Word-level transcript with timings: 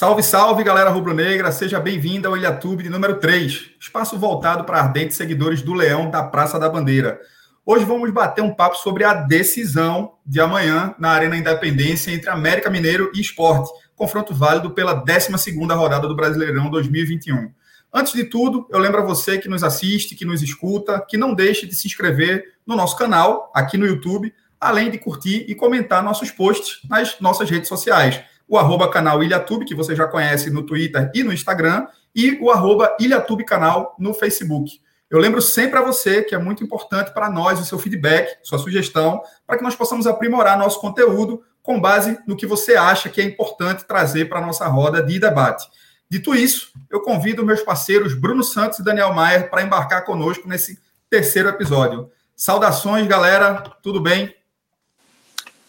Salve, 0.00 0.22
salve, 0.22 0.64
galera 0.64 0.88
rubro-negra. 0.88 1.52
Seja 1.52 1.78
bem-vindo 1.78 2.26
ao 2.26 2.34
Ilhatube 2.34 2.82
de 2.82 2.88
número 2.88 3.20
3, 3.20 3.72
espaço 3.78 4.18
voltado 4.18 4.64
para 4.64 4.78
ardentes 4.78 5.14
seguidores 5.14 5.60
do 5.60 5.74
Leão 5.74 6.10
da 6.10 6.22
Praça 6.22 6.58
da 6.58 6.70
Bandeira. 6.70 7.20
Hoje 7.66 7.84
vamos 7.84 8.10
bater 8.10 8.40
um 8.40 8.54
papo 8.54 8.76
sobre 8.76 9.04
a 9.04 9.12
decisão 9.12 10.14
de 10.24 10.40
amanhã 10.40 10.94
na 10.98 11.10
Arena 11.10 11.36
Independência 11.36 12.10
entre 12.12 12.30
América 12.30 12.70
Mineiro 12.70 13.12
e 13.14 13.20
Esporte, 13.20 13.70
confronto 13.94 14.32
válido 14.32 14.70
pela 14.70 15.04
12ª 15.04 15.76
rodada 15.76 16.08
do 16.08 16.16
Brasileirão 16.16 16.70
2021. 16.70 17.52
Antes 17.92 18.14
de 18.14 18.24
tudo, 18.24 18.66
eu 18.70 18.78
lembro 18.78 19.02
a 19.02 19.04
você 19.04 19.36
que 19.36 19.50
nos 19.50 19.62
assiste, 19.62 20.14
que 20.14 20.24
nos 20.24 20.40
escuta, 20.40 21.04
que 21.06 21.18
não 21.18 21.34
deixe 21.34 21.66
de 21.66 21.74
se 21.74 21.86
inscrever 21.86 22.54
no 22.66 22.74
nosso 22.74 22.96
canal 22.96 23.52
aqui 23.54 23.76
no 23.76 23.84
YouTube, 23.84 24.32
além 24.58 24.90
de 24.90 24.96
curtir 24.96 25.44
e 25.46 25.54
comentar 25.54 26.02
nossos 26.02 26.30
posts 26.30 26.80
nas 26.88 27.20
nossas 27.20 27.50
redes 27.50 27.68
sociais 27.68 28.22
o 28.50 28.58
arroba 28.58 28.90
canal 28.90 29.22
Ilhatube, 29.22 29.64
que 29.64 29.76
você 29.76 29.94
já 29.94 30.08
conhece 30.08 30.50
no 30.50 30.64
Twitter 30.64 31.08
e 31.14 31.22
no 31.22 31.32
Instagram, 31.32 31.86
e 32.12 32.36
o 32.42 32.50
arroba 32.50 32.96
Ilhatube 32.98 33.44
Canal 33.44 33.94
no 33.96 34.12
Facebook. 34.12 34.80
Eu 35.08 35.20
lembro 35.20 35.40
sempre 35.40 35.78
a 35.78 35.82
você 35.82 36.24
que 36.24 36.34
é 36.34 36.38
muito 36.38 36.64
importante 36.64 37.14
para 37.14 37.30
nós 37.30 37.60
o 37.60 37.64
seu 37.64 37.78
feedback, 37.78 38.38
sua 38.42 38.58
sugestão, 38.58 39.22
para 39.46 39.56
que 39.56 39.62
nós 39.62 39.76
possamos 39.76 40.04
aprimorar 40.04 40.58
nosso 40.58 40.80
conteúdo 40.80 41.40
com 41.62 41.80
base 41.80 42.18
no 42.26 42.36
que 42.36 42.44
você 42.44 42.74
acha 42.74 43.08
que 43.08 43.20
é 43.20 43.24
importante 43.24 43.84
trazer 43.84 44.28
para 44.28 44.40
a 44.40 44.46
nossa 44.46 44.66
roda 44.66 45.00
de 45.00 45.20
debate. 45.20 45.68
Dito 46.10 46.34
isso, 46.34 46.72
eu 46.90 47.00
convido 47.02 47.46
meus 47.46 47.62
parceiros 47.62 48.14
Bruno 48.14 48.42
Santos 48.42 48.80
e 48.80 48.84
Daniel 48.84 49.14
Maier 49.14 49.48
para 49.48 49.62
embarcar 49.62 50.04
conosco 50.04 50.48
nesse 50.48 50.76
terceiro 51.08 51.48
episódio. 51.48 52.10
Saudações, 52.34 53.06
galera, 53.06 53.62
tudo 53.80 54.00
bem? 54.00 54.34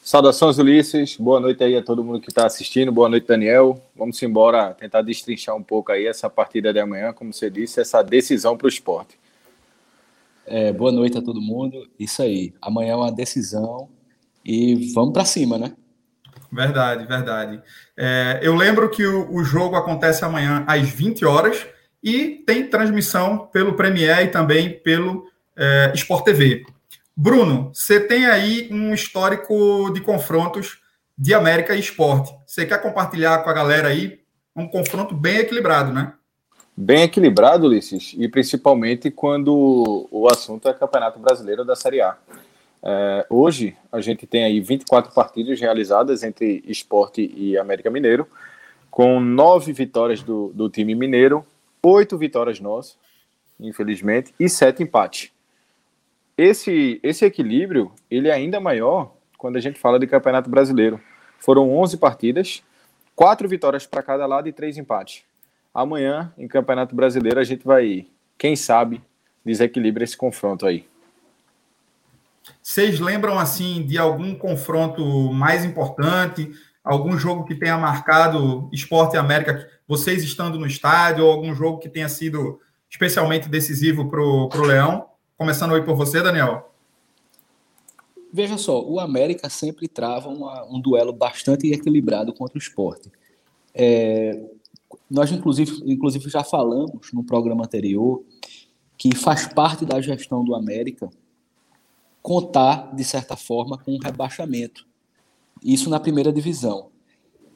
Saudações, 0.04 0.58
Ulisses. 0.58 1.16
Boa 1.16 1.40
noite 1.40 1.64
aí 1.64 1.78
a 1.78 1.84
todo 1.84 2.04
mundo 2.04 2.20
que 2.20 2.30
está 2.30 2.48
assistindo. 2.48 2.92
Boa 2.92 3.08
noite, 3.08 3.28
Daniel. 3.28 3.80
Vamos 3.96 4.22
embora 4.24 4.74
tentar 4.74 5.04
destrinchar 5.04 5.56
um 5.56 5.62
pouco 5.62 5.92
aí 5.92 6.08
essa 6.08 6.28
partida 6.28 6.74
de 6.74 6.80
amanhã, 6.80 7.14
como 7.14 7.32
você 7.32 7.52
disse, 7.52 7.80
essa 7.80 8.02
decisão 8.02 8.58
para 8.58 8.66
o 8.66 8.70
esporte. 8.70 9.20
É, 10.44 10.74
boa 10.74 10.92
noite 10.92 11.20
a 11.20 11.22
todo 11.22 11.40
mundo. 11.40 11.88
Isso 12.00 12.24
aí. 12.24 12.52
Amanhã 12.60 12.94
é 12.94 12.96
uma 12.96 13.12
decisão 13.12 13.90
e 14.44 14.92
vamos 14.92 15.14
para 15.14 15.24
cima, 15.24 15.60
né? 15.60 15.72
Verdade, 16.52 17.06
verdade. 17.06 17.62
É, 17.96 18.40
eu 18.42 18.56
lembro 18.56 18.90
que 18.90 19.06
o, 19.06 19.32
o, 19.32 19.44
jogo 19.44 19.76
acontece 19.76 20.26
amanhã 20.26 20.66
às 20.68 20.82
20 20.90 21.24
horas 21.26 21.68
e 22.04 22.44
tem 22.48 22.68
transmissão 22.68 23.48
pelo 23.54 23.76
Premier 23.76 24.26
e 24.26 24.30
também 24.30 24.80
pelo 24.80 25.28
é, 25.56 25.92
Sport 25.94 26.26
TV. 26.26 26.66
Bruno, 27.16 27.72
você 27.74 28.00
tem 28.00 28.26
aí 28.26 28.70
um 28.72 28.94
histórico 28.94 29.92
de 29.94 30.02
confrontos 30.02 30.80
de 31.18 31.34
América 31.34 31.76
e 31.76 31.80
Esporte. 31.80 32.34
Você 32.48 32.66
quer 32.66 32.82
compartilhar 32.82 33.44
com 33.44 33.50
a 33.50 33.54
galera 33.54 33.90
aí 33.90 34.22
um 34.56 34.68
confronto 34.68 35.14
bem 35.14 35.38
equilibrado, 35.38 35.94
né? 35.94 36.14
Bem 36.76 37.04
equilibrado, 37.04 37.68
Ulisses, 37.68 38.16
e 38.18 38.28
principalmente 38.28 39.12
quando 39.12 40.08
o 40.10 40.28
assunto 40.30 40.68
é 40.70 40.74
Campeonato 40.74 41.20
Brasileiro 41.20 41.66
da 41.66 41.76
Série 41.76 42.02
A. 42.02 42.18
É, 42.84 43.26
hoje 43.30 43.76
a 43.92 44.02
gente 44.02 44.26
tem 44.26 44.46
aí 44.46 44.60
24 44.60 45.14
partidas 45.14 45.60
realizadas 45.60 46.24
entre 46.24 46.64
Esporte 46.66 47.32
e 47.36 47.58
América 47.58 47.92
Mineiro, 47.92 48.26
com 48.90 49.20
nove 49.20 49.74
vitórias 49.74 50.24
do, 50.24 50.52
do 50.56 50.70
time 50.70 50.96
mineiro, 50.96 51.46
oito 51.84 52.18
vitórias 52.18 52.60
nossas, 52.60 52.98
infelizmente, 53.60 54.34
e 54.40 54.50
sete 54.50 54.82
empates 54.82 55.32
esse, 56.42 57.00
esse 57.04 57.24
equilíbrio 57.24 57.92
ele 58.10 58.28
é 58.28 58.34
ainda 58.34 58.60
maior 58.60 59.14
quando 59.38 59.58
a 59.58 59.60
gente 59.60 59.80
fala 59.80 60.00
de 60.00 60.08
Campeonato 60.08 60.50
Brasileiro. 60.50 61.00
Foram 61.40 61.72
11 61.78 61.98
partidas, 61.98 62.64
quatro 63.16 63.48
vitórias 63.48 63.86
para 63.86 64.02
cada 64.02 64.26
lado 64.26 64.50
e 64.50 64.54
três 64.54 64.78
empates. 64.78 65.24
Amanhã, 65.74 66.34
em 66.38 66.48
Campeonato 66.48 66.96
Brasileiro, 66.96 67.40
a 67.40 67.44
gente 67.44 67.64
vai, 67.64 68.08
quem 68.38 68.56
sabe, 68.56 69.02
desequilibra 69.46 70.04
esse 70.04 70.18
confronto 70.18 70.66
aí. 70.66 70.86
Vocês 72.62 73.00
lembram 73.00 73.38
assim 73.38 73.86
de 73.86 73.98
algum 74.00 74.34
confronto 74.34 75.32
mais 75.32 75.64
importante, 75.64 76.52
algum 76.84 77.18
jogo 77.18 77.46
que 77.46 77.56
tenha 77.56 77.78
marcado 77.78 78.68
Esporte 78.74 79.16
América, 79.16 79.68
vocês 79.88 80.24
estando 80.24 80.58
no 80.58 80.66
estádio, 80.66 81.26
ou 81.26 81.32
algum 81.32 81.54
jogo 81.54 81.78
que 81.78 81.88
tenha 81.88 82.10
sido 82.10 82.60
especialmente 82.90 83.48
decisivo 83.48 84.10
para 84.10 84.22
o 84.22 84.66
Leão? 84.66 85.11
Começando 85.42 85.74
aí 85.74 85.82
por 85.82 85.96
você, 85.96 86.22
Daniel. 86.22 86.72
Veja 88.32 88.60
só, 88.60 88.80
o 88.80 89.00
América 89.00 89.50
sempre 89.50 89.88
trava 89.88 90.30
uma, 90.30 90.64
um 90.66 90.80
duelo 90.80 91.12
bastante 91.12 91.68
equilibrado 91.74 92.32
contra 92.32 92.60
o 92.60 92.62
esporte. 92.62 93.12
É, 93.74 94.40
nós, 95.10 95.32
inclusive, 95.32 95.82
inclusive, 95.84 96.30
já 96.30 96.44
falamos 96.44 97.12
no 97.12 97.24
programa 97.24 97.66
anterior 97.66 98.24
que 98.96 99.16
faz 99.16 99.48
parte 99.48 99.84
da 99.84 100.00
gestão 100.00 100.46
do 100.46 100.54
América 100.54 101.10
contar, 102.22 102.94
de 102.96 103.04
certa 103.04 103.36
forma, 103.36 103.80
com 103.80 103.96
um 103.96 104.00
rebaixamento. 104.00 104.86
Isso 105.64 105.90
na 105.90 106.00
primeira 106.00 106.32
divisão. 106.32 106.92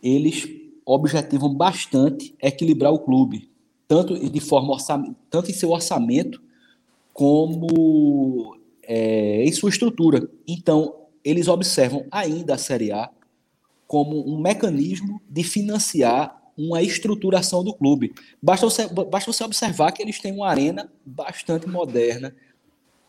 Eles 0.02 0.48
objetivam 0.84 1.54
bastante 1.54 2.34
equilibrar 2.42 2.92
o 2.92 2.98
clube, 2.98 3.48
tanto 3.88 4.18
de 4.18 4.40
forma 4.40 4.76
tanto 5.30 5.52
em 5.52 5.54
seu 5.54 5.70
orçamento 5.70 6.44
como 7.16 8.58
é, 8.84 9.42
em 9.46 9.52
sua 9.54 9.70
estrutura. 9.70 10.30
Então, 10.46 11.08
eles 11.24 11.48
observam 11.48 12.06
ainda 12.12 12.56
a 12.56 12.58
Série 12.58 12.92
A 12.92 13.10
como 13.88 14.30
um 14.30 14.38
mecanismo 14.38 15.22
de 15.30 15.42
financiar 15.42 16.38
uma 16.58 16.82
estruturação 16.82 17.64
do 17.64 17.74
clube. 17.74 18.14
Basta 18.44 18.66
você, 18.70 18.88
basta 18.88 19.32
você 19.32 19.46
observar 19.46 19.94
que 19.94 20.02
eles 20.04 20.20
têm 20.20 20.34
uma 20.34 20.50
arena 20.50 20.92
bastante 21.06 21.70
moderna. 21.70 22.36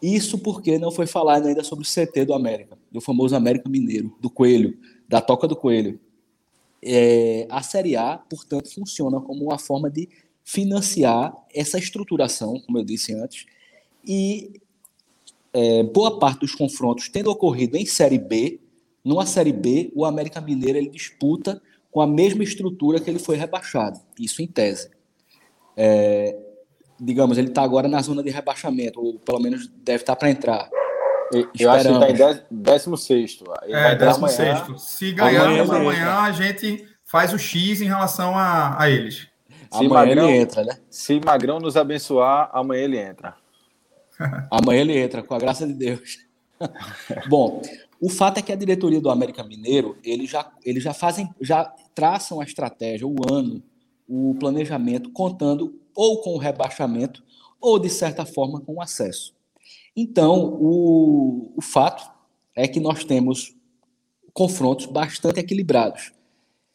Isso 0.00 0.38
porque 0.38 0.78
não 0.78 0.92
foi 0.92 1.08
falado 1.08 1.48
ainda 1.48 1.64
sobre 1.64 1.84
o 1.84 1.88
CT 1.88 2.26
do 2.26 2.32
América, 2.32 2.78
do 2.92 3.00
famoso 3.00 3.34
América 3.34 3.68
Mineiro, 3.68 4.16
do 4.20 4.30
Coelho, 4.30 4.78
da 5.08 5.20
Toca 5.20 5.48
do 5.48 5.56
Coelho. 5.56 5.98
É, 6.80 7.48
a 7.50 7.60
Série 7.60 7.96
A, 7.96 8.18
portanto, 8.18 8.72
funciona 8.72 9.20
como 9.20 9.46
uma 9.46 9.58
forma 9.58 9.90
de 9.90 10.08
financiar 10.44 11.34
essa 11.52 11.76
estruturação, 11.76 12.60
como 12.60 12.78
eu 12.78 12.84
disse 12.84 13.12
antes, 13.12 13.46
e 14.06 14.60
é, 15.52 15.82
boa 15.82 16.18
parte 16.18 16.40
dos 16.40 16.54
confrontos 16.54 17.08
tendo 17.08 17.30
ocorrido 17.30 17.76
em 17.76 17.86
Série 17.86 18.18
B, 18.18 18.60
numa 19.04 19.24
Série 19.24 19.52
B, 19.52 19.90
o 19.94 20.04
América 20.04 20.40
Mineiro 20.40 20.78
ele 20.78 20.90
disputa 20.90 21.60
com 21.90 22.00
a 22.00 22.06
mesma 22.06 22.44
estrutura 22.44 23.00
que 23.00 23.08
ele 23.08 23.18
foi 23.18 23.36
rebaixado, 23.36 23.98
isso 24.18 24.42
em 24.42 24.46
tese. 24.46 24.90
É, 25.76 26.36
digamos, 27.00 27.38
ele 27.38 27.48
está 27.48 27.62
agora 27.62 27.88
na 27.88 28.02
zona 28.02 28.22
de 28.22 28.30
rebaixamento, 28.30 29.00
ou 29.00 29.18
pelo 29.18 29.40
menos 29.40 29.66
deve 29.66 30.02
estar 30.02 30.14
tá 30.14 30.20
para 30.20 30.30
entrar. 30.30 30.68
Eu 31.58 31.70
acho 31.70 31.82
que 31.84 31.88
ele 31.88 32.04
está 32.04 32.10
em 32.10 32.40
16. 32.50 33.38
É, 33.68 33.94
16. 33.94 34.82
Se 34.82 35.12
ganharmos 35.12 35.70
amanhã, 35.70 36.02
amanhã, 36.02 36.18
a 36.20 36.32
gente 36.32 36.86
faz 37.04 37.32
o 37.32 37.38
X 37.38 37.80
em 37.80 37.86
relação 37.86 38.36
a, 38.36 38.80
a 38.80 38.90
eles. 38.90 39.28
Se 39.70 39.84
amanhã 39.84 39.88
Magrão, 39.88 40.28
ele 40.28 40.38
entra, 40.38 40.64
né? 40.64 40.78
Se 40.88 41.20
Magrão 41.24 41.58
nos 41.58 41.76
abençoar, 41.76 42.50
amanhã 42.52 42.84
ele 42.84 42.98
entra. 42.98 43.34
Amanhã 44.50 44.80
ele 44.80 44.98
entra, 44.98 45.22
com 45.22 45.34
a 45.34 45.38
graça 45.38 45.66
de 45.66 45.74
Deus. 45.74 46.18
Bom, 47.28 47.62
o 48.00 48.08
fato 48.08 48.38
é 48.38 48.42
que 48.42 48.52
a 48.52 48.56
diretoria 48.56 49.00
do 49.00 49.10
América 49.10 49.42
Mineiro, 49.42 49.96
eles 50.04 50.30
já, 50.30 50.50
eles 50.64 50.82
já 50.82 50.92
fazem, 50.92 51.28
já 51.40 51.64
traçam 51.94 52.40
a 52.40 52.44
estratégia, 52.44 53.06
o 53.06 53.16
ano, 53.30 53.62
o 54.08 54.34
planejamento, 54.38 55.10
contando 55.10 55.80
ou 55.94 56.20
com 56.20 56.34
o 56.34 56.38
rebaixamento, 56.38 57.24
ou 57.60 57.78
de 57.78 57.88
certa 57.88 58.26
forma 58.26 58.60
com 58.60 58.74
o 58.74 58.82
acesso. 58.82 59.34
Então, 59.96 60.58
o, 60.60 61.52
o 61.56 61.62
fato 61.62 62.10
é 62.54 62.68
que 62.68 62.78
nós 62.78 63.02
temos 63.04 63.54
confrontos 64.32 64.84
bastante 64.86 65.40
equilibrados. 65.40 66.12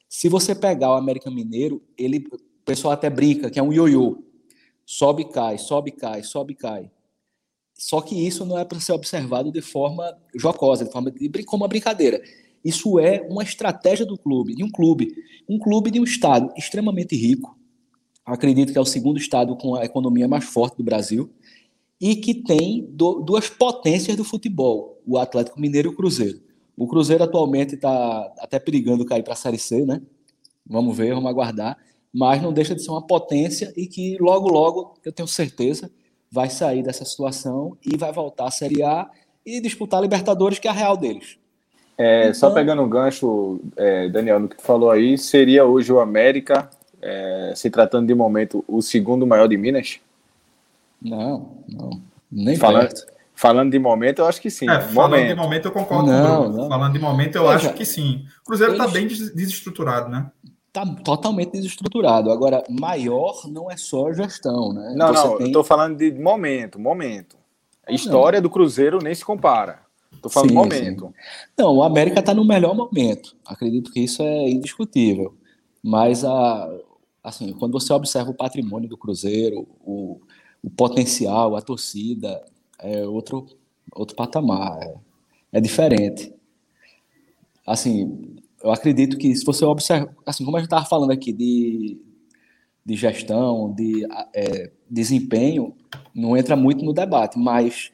Se 0.10 0.28
você 0.28 0.56
pegar 0.56 0.90
o 0.90 0.98
América 0.98 1.30
Mineiro, 1.30 1.82
ele, 1.96 2.28
o 2.32 2.66
pessoal 2.66 2.94
até 2.94 3.10
brinca 3.10 3.50
que 3.50 3.60
é 3.60 3.64
um 3.64 3.72
ioiô. 3.72 4.24
Sobe, 4.84 5.26
cai, 5.26 5.58
sobe, 5.60 5.92
cai, 5.92 6.24
sobe, 6.24 6.56
cai. 6.56 6.92
Só 7.82 8.00
que 8.00 8.14
isso 8.14 8.46
não 8.46 8.60
é 8.60 8.64
para 8.64 8.80
ser 8.80 8.92
observado 8.92 9.52
de 9.52 9.60
forma 9.60 10.16
jocosa, 10.36 10.86
de 10.86 10.92
forma 10.92 11.10
de, 11.10 11.44
como 11.44 11.64
uma 11.64 11.68
brincadeira. 11.68 12.22
Isso 12.64 13.00
é 13.00 13.28
uma 13.28 13.42
estratégia 13.42 14.06
do 14.06 14.16
clube, 14.16 14.54
de 14.54 14.64
um 14.64 14.70
clube, 14.70 15.12
um 15.50 15.58
clube 15.58 15.90
de 15.90 16.00
um 16.00 16.04
estado 16.04 16.54
extremamente 16.56 17.16
rico. 17.16 17.58
Acredito 18.24 18.72
que 18.72 18.78
é 18.78 18.82
o 18.82 18.86
segundo 18.86 19.18
estado 19.18 19.58
com 19.58 19.74
a 19.74 19.84
economia 19.84 20.28
mais 20.28 20.44
forte 20.44 20.78
do 20.78 20.84
Brasil 20.84 21.32
e 22.00 22.16
que 22.16 22.36
tem 22.36 22.86
do, 22.88 23.16
duas 23.16 23.50
potências 23.50 24.16
do 24.16 24.24
futebol, 24.24 25.02
o 25.04 25.18
Atlético 25.18 25.60
Mineiro 25.60 25.90
e 25.90 25.92
o 25.92 25.96
Cruzeiro. 25.96 26.40
O 26.78 26.86
Cruzeiro 26.86 27.24
atualmente 27.24 27.74
está 27.74 28.32
até 28.38 28.60
perigando 28.60 29.04
cair 29.06 29.24
para 29.24 29.34
a 29.34 29.36
Série 29.36 29.58
C, 29.58 29.84
né? 29.88 30.00
Vamos 30.68 30.96
ver, 30.96 31.16
vamos 31.16 31.32
aguardar. 31.32 31.80
Mas 32.14 32.44
não 32.44 32.54
deixa 32.54 32.76
de 32.76 32.84
ser 32.84 32.92
uma 32.92 33.08
potência 33.08 33.74
e 33.76 33.88
que 33.88 34.20
logo, 34.20 34.50
logo, 34.50 34.94
eu 35.04 35.12
tenho 35.12 35.28
certeza, 35.28 35.92
vai 36.32 36.50
sair 36.50 36.82
dessa 36.82 37.04
situação 37.04 37.78
e 37.86 37.98
vai 37.98 38.12
voltar 38.12 38.46
à 38.46 38.52
Série 38.52 38.82
A 38.82 39.10
e 39.46 39.60
disputar 39.60 40.00
a 40.00 40.04
Libertadores, 40.04 40.60
que 40.60 40.68
é 40.68 40.72
a 40.72 40.74
real 40.74 40.96
deles. 40.96 41.38
É, 41.98 42.24
então, 42.24 42.34
só 42.34 42.52
pegando 42.52 42.82
um 42.82 42.90
gancho, 42.90 43.60
é, 43.76 44.08
Daniel, 44.10 44.40
no 44.40 44.48
que 44.48 44.56
tu 44.56 44.64
falou 44.64 44.90
aí, 44.90 45.18
seria 45.18 45.66
hoje 45.66 45.92
o 45.92 46.00
América, 46.00 46.70
é, 47.02 47.54
se 47.56 47.70
tratando 47.70 48.08
de 48.08 48.16
momento, 48.16 48.64
o 48.68 48.82
segundo 48.82 49.28
maior 49.28 49.48
de 49.48 49.58
Minas? 49.58 50.00
Não, 51.02 51.58
não. 51.68 52.02
Nem 52.32 52.56
falando, 52.56 52.88
perto. 52.88 53.06
Falando 53.36 53.72
de 53.72 53.80
momento, 53.80 54.20
eu 54.20 54.28
acho 54.28 54.40
que 54.40 54.50
sim. 54.50 54.70
É, 54.70 54.80
falando 54.82 55.12
momento. 55.12 55.28
de 55.28 55.36
momento, 55.36 55.66
eu 55.66 55.72
concordo 55.72 56.12
não, 56.12 56.44
com 56.44 56.50
o 56.50 56.58
Não. 56.58 56.70
Falando 56.70 56.94
de 56.94 57.00
momento, 57.00 57.36
eu 57.36 57.44
Veja, 57.44 57.56
acho 57.56 57.74
que 57.74 57.86
sim. 57.86 58.26
O 58.42 58.46
Cruzeiro 58.46 58.74
está 58.74 58.88
bem 58.88 59.08
desestruturado, 59.08 60.10
né? 60.10 60.28
Está 60.74 60.86
totalmente 60.86 61.52
desestruturado. 61.52 62.32
Agora, 62.32 62.64
maior 62.70 63.46
não 63.50 63.70
é 63.70 63.76
só 63.76 64.14
gestão, 64.14 64.72
né? 64.72 64.94
Não, 64.96 65.08
Você 65.08 65.28
não, 65.28 65.32
tem... 65.34 65.42
eu 65.42 65.48
estou 65.48 65.64
falando 65.66 65.98
de 65.98 66.14
momento, 66.14 66.80
momento. 66.80 67.36
A 67.86 67.92
história 67.92 68.40
não. 68.40 68.44
do 68.44 68.50
Cruzeiro 68.50 69.00
nem 69.00 69.14
se 69.14 69.26
compara. 69.26 69.82
Estou 70.14 70.32
falando 70.32 70.50
sim, 70.50 70.56
momento. 70.56 71.08
Sim. 71.08 71.14
Não, 71.58 71.76
o 71.76 71.84
América 71.84 72.22
está 72.22 72.34
no 72.34 72.46
melhor 72.46 72.74
momento. 72.74 73.36
Acredito 73.46 73.92
que 73.92 74.00
isso 74.00 74.24
é 74.24 74.50
indiscutível. 74.50 75.36
Mas 75.84 76.24
a, 76.24 76.70
assim, 77.22 77.52
quando 77.52 77.74
você 77.74 77.92
observa 77.92 78.32
o 78.32 78.36
patrimônio 78.36 78.88
do 78.88 78.98
Cruzeiro, 78.98 79.68
o, 79.84 80.22
o 80.64 80.70
potencial, 80.70 81.58
a 81.58 81.62
torcida, 81.62 82.46
é 82.80 83.06
outro, 83.06 83.46
outro 83.94 84.16
patamar, 84.16 84.80
é, 84.82 84.96
é 85.52 85.60
diferente. 85.60 86.34
Assim, 87.68 88.38
eu 88.64 88.72
acredito 88.72 89.18
que 89.18 89.36
se 89.36 89.46
você 89.46 89.66
observa, 89.66 90.16
assim 90.26 90.44
como 90.46 90.58
a 90.58 90.60
gente 90.60 90.68
estava 90.68 90.86
falando 90.86 91.12
aqui 91.12 91.32
de, 91.32 92.00
de 92.86 92.96
gestão, 92.96 93.74
de 93.74 94.06
é, 94.34 94.72
desempenho, 94.90 95.76
não 96.14 96.36
entra 96.36 96.56
muito 96.56 96.84
no 96.84 96.94
debate, 96.94 97.38
mas 97.40 97.92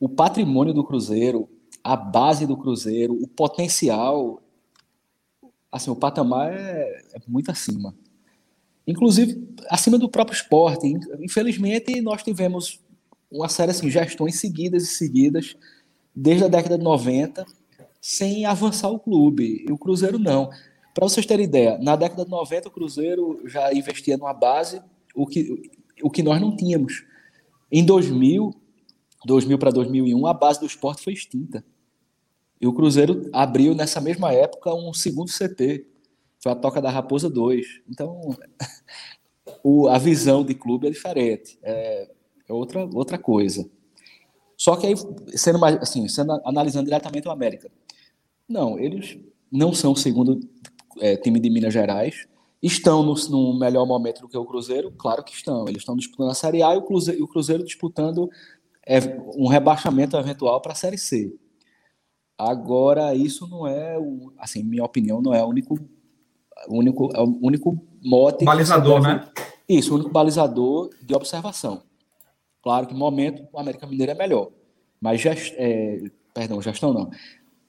o 0.00 0.08
patrimônio 0.08 0.74
do 0.74 0.84
Cruzeiro, 0.84 1.48
a 1.82 1.96
base 1.96 2.46
do 2.46 2.56
Cruzeiro, 2.56 3.14
o 3.14 3.26
potencial, 3.26 4.42
assim, 5.70 5.90
o 5.90 5.96
patamar 5.96 6.52
é, 6.52 7.02
é 7.14 7.20
muito 7.26 7.50
acima 7.50 7.94
inclusive 8.88 9.46
acima 9.68 9.98
do 9.98 10.08
próprio 10.08 10.34
esporte. 10.34 10.90
Infelizmente, 11.20 12.00
nós 12.00 12.22
tivemos 12.22 12.80
uma 13.30 13.48
série 13.48 13.70
assim, 13.70 13.90
gestões 13.90 14.40
seguidas 14.40 14.84
e 14.84 14.86
seguidas 14.86 15.54
desde 16.16 16.44
a 16.44 16.48
década 16.48 16.78
de 16.78 16.82
90 16.82 17.44
sem 18.08 18.46
avançar 18.46 18.88
o 18.88 18.98
clube. 18.98 19.66
E 19.68 19.70
o 19.70 19.76
Cruzeiro 19.76 20.18
não. 20.18 20.48
Para 20.94 21.06
vocês 21.06 21.26
terem 21.26 21.44
ideia, 21.44 21.76
na 21.76 21.94
década 21.94 22.24
de 22.24 22.30
90 22.30 22.66
o 22.66 22.70
Cruzeiro 22.70 23.42
já 23.44 23.70
investia 23.70 24.16
numa 24.16 24.32
base 24.32 24.80
o 25.14 25.26
que, 25.26 25.70
o 26.02 26.08
que 26.08 26.22
nós 26.22 26.40
não 26.40 26.56
tínhamos. 26.56 27.04
Em 27.70 27.84
2000, 27.84 28.54
2000 29.26 29.58
para 29.58 29.70
2001, 29.70 30.26
a 30.26 30.32
base 30.32 30.58
do 30.58 30.64
esporte 30.64 31.04
foi 31.04 31.12
extinta. 31.12 31.62
E 32.58 32.66
o 32.66 32.72
Cruzeiro 32.72 33.28
abriu 33.30 33.74
nessa 33.74 34.00
mesma 34.00 34.32
época 34.32 34.74
um 34.74 34.94
segundo 34.94 35.30
CT. 35.30 35.86
Foi 36.40 36.52
a 36.52 36.56
Toca 36.56 36.80
da 36.80 36.88
Raposa 36.88 37.28
2. 37.28 37.82
Então, 37.90 38.22
o, 39.62 39.86
a 39.86 39.98
visão 39.98 40.42
de 40.42 40.54
clube 40.54 40.86
é 40.86 40.90
diferente. 40.90 41.58
É, 41.62 42.10
é, 42.48 42.52
outra, 42.54 42.88
outra 42.94 43.18
coisa. 43.18 43.68
Só 44.56 44.76
que 44.76 44.86
aí, 44.86 44.94
sendo, 45.36 45.58
mais, 45.58 45.76
assim, 45.76 46.08
sendo 46.08 46.40
analisando 46.42 46.86
diretamente 46.86 47.28
o 47.28 47.30
América. 47.30 47.70
Não, 48.48 48.78
eles 48.78 49.18
não 49.50 49.72
são 49.72 49.92
o 49.92 49.96
segundo 49.96 50.40
é, 51.00 51.16
time 51.16 51.38
de 51.38 51.50
Minas 51.50 51.72
Gerais. 51.72 52.26
Estão 52.62 53.02
no, 53.02 53.14
no, 53.14 53.58
melhor 53.58 53.86
momento 53.86 54.22
do 54.22 54.28
que 54.28 54.36
o 54.36 54.44
Cruzeiro? 54.44 54.90
Claro 54.92 55.22
que 55.22 55.32
estão. 55.32 55.68
Eles 55.68 55.82
estão 55.82 55.96
disputando 55.96 56.30
a 56.30 56.34
Série 56.34 56.62
A 56.62 56.74
e 56.74 56.78
o 56.78 56.82
Cruzeiro, 56.82 57.22
o 57.22 57.28
Cruzeiro 57.28 57.64
disputando 57.64 58.28
é, 58.86 58.98
um 59.36 59.46
rebaixamento 59.46 60.16
eventual 60.16 60.60
para 60.60 60.72
a 60.72 60.76
Série 60.76 60.98
C. 60.98 61.32
Agora, 62.36 63.14
isso 63.14 63.46
não 63.48 63.66
é, 63.66 63.98
o, 63.98 64.32
assim, 64.38 64.62
minha 64.62 64.84
opinião, 64.84 65.20
não 65.20 65.34
é 65.34 65.42
o 65.42 65.48
único 65.48 65.78
único, 66.68 67.10
é 67.14 67.20
o 67.20 67.38
único 67.42 67.78
mote. 68.02 68.44
Balizador, 68.44 69.00
deve... 69.00 69.14
né? 69.14 69.28
Isso, 69.68 69.92
o 69.92 69.96
único 69.96 70.10
balizador 70.10 70.90
de 71.02 71.14
observação. 71.14 71.82
Claro 72.62 72.86
que 72.86 72.94
no 72.94 72.98
momento 72.98 73.46
o 73.52 73.58
América 73.58 73.86
Mineiro 73.86 74.12
é 74.12 74.14
melhor. 74.14 74.50
Mas 75.00 75.20
gest... 75.20 75.54
É... 75.56 76.00
perdão, 76.34 76.60
gestão 76.60 76.92
não. 76.92 77.10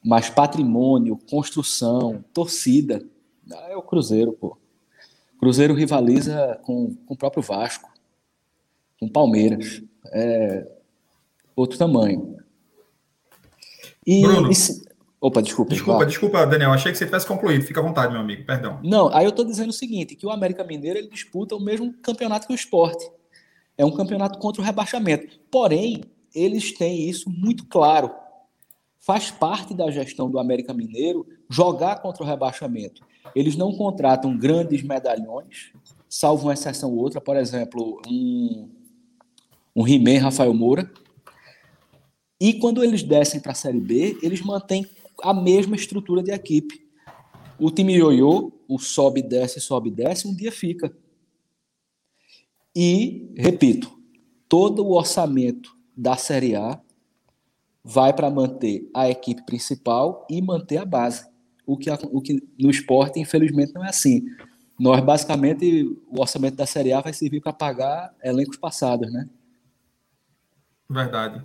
Mas 0.03 0.29
patrimônio, 0.29 1.19
construção, 1.29 2.23
torcida, 2.33 3.03
é 3.67 3.75
o 3.75 3.81
Cruzeiro, 3.81 4.33
pô. 4.33 4.57
Cruzeiro 5.39 5.73
rivaliza 5.73 6.59
com, 6.63 6.95
com 7.05 7.13
o 7.13 7.17
próprio 7.17 7.43
Vasco, 7.43 7.89
com 8.99 9.05
o 9.05 9.11
Palmeiras. 9.11 9.81
É 10.07 10.67
outro 11.55 11.77
tamanho. 11.77 12.37
E, 14.05 14.21
Bruno, 14.21 14.51
e, 14.51 14.55
Opa, 15.21 15.41
desculpa. 15.41 15.73
Desculpa, 15.73 16.05
desculpa, 16.05 16.47
Daniel. 16.47 16.71
Achei 16.71 16.91
que 16.91 16.97
você 16.97 17.05
tivesse 17.05 17.27
concluído. 17.27 17.65
Fica 17.65 17.81
à 17.81 17.83
vontade, 17.83 18.11
meu 18.11 18.21
amigo. 18.21 18.45
Perdão. 18.45 18.79
Não, 18.81 19.13
aí 19.13 19.25
eu 19.25 19.29
estou 19.29 19.43
dizendo 19.43 19.69
o 19.69 19.73
seguinte: 19.73 20.15
que 20.15 20.25
o 20.25 20.29
América 20.29 20.63
Mineiro 20.63 20.97
ele 20.97 21.09
disputa 21.09 21.55
o 21.55 21.59
mesmo 21.59 21.93
campeonato 22.01 22.47
que 22.47 22.53
o 22.53 22.55
esporte. 22.55 23.09
É 23.77 23.85
um 23.85 23.91
campeonato 23.91 24.39
contra 24.39 24.61
o 24.61 24.65
rebaixamento. 24.65 25.39
Porém, 25.51 26.03
eles 26.33 26.73
têm 26.73 27.09
isso 27.09 27.29
muito 27.29 27.65
claro. 27.65 28.11
Faz 28.99 29.31
parte 29.31 29.73
da 29.73 29.89
gestão 29.89 30.29
do 30.29 30.37
América 30.37 30.73
Mineiro 30.73 31.25
jogar 31.49 32.01
contra 32.01 32.23
o 32.23 32.27
rebaixamento. 32.27 33.01
Eles 33.33 33.55
não 33.55 33.73
contratam 33.73 34.37
grandes 34.37 34.83
medalhões, 34.83 35.71
salvo 36.07 36.47
uma 36.47 36.53
exceção 36.53 36.91
ou 36.91 36.97
outra, 36.97 37.21
por 37.21 37.37
exemplo, 37.37 38.01
um, 38.07 38.69
um 39.75 39.87
He-Man 39.87 40.19
Rafael 40.19 40.53
Moura. 40.53 40.91
E 42.39 42.53
quando 42.53 42.83
eles 42.83 43.03
descem 43.03 43.39
para 43.39 43.53
a 43.53 43.55
Série 43.55 43.79
B, 43.79 44.17
eles 44.21 44.41
mantêm 44.41 44.85
a 45.21 45.33
mesma 45.33 45.75
estrutura 45.75 46.21
de 46.21 46.31
equipe. 46.31 46.87
O 47.59 47.69
time 47.71 47.93
ioiô, 47.93 48.51
o 48.67 48.79
sobe, 48.79 49.21
desce, 49.21 49.59
sobe, 49.59 49.91
desce, 49.91 50.27
um 50.27 50.35
dia 50.35 50.51
fica. 50.51 50.95
E, 52.75 53.33
repito, 53.35 53.91
todo 54.47 54.85
o 54.85 54.93
orçamento 54.93 55.75
da 55.95 56.15
Série 56.15 56.55
A 56.55 56.81
vai 57.89 58.13
para 58.13 58.29
manter 58.29 58.87
a 58.95 59.09
equipe 59.09 59.43
principal 59.43 60.27
e 60.29 60.39
manter 60.41 60.77
a 60.77 60.85
base. 60.85 61.27
O 61.65 61.75
que, 61.75 61.89
o 61.89 62.21
que 62.21 62.41
no 62.59 62.69
esporte, 62.69 63.19
infelizmente, 63.19 63.73
não 63.73 63.83
é 63.83 63.89
assim. 63.89 64.25
Nós, 64.79 65.01
basicamente, 65.01 65.85
o 66.07 66.21
orçamento 66.21 66.55
da 66.55 66.67
Série 66.67 66.93
A 66.93 67.01
vai 67.01 67.13
servir 67.13 67.41
para 67.41 67.51
pagar 67.51 68.13
elencos 68.23 68.57
passados, 68.57 69.11
né? 69.11 69.27
Verdade. 70.89 71.41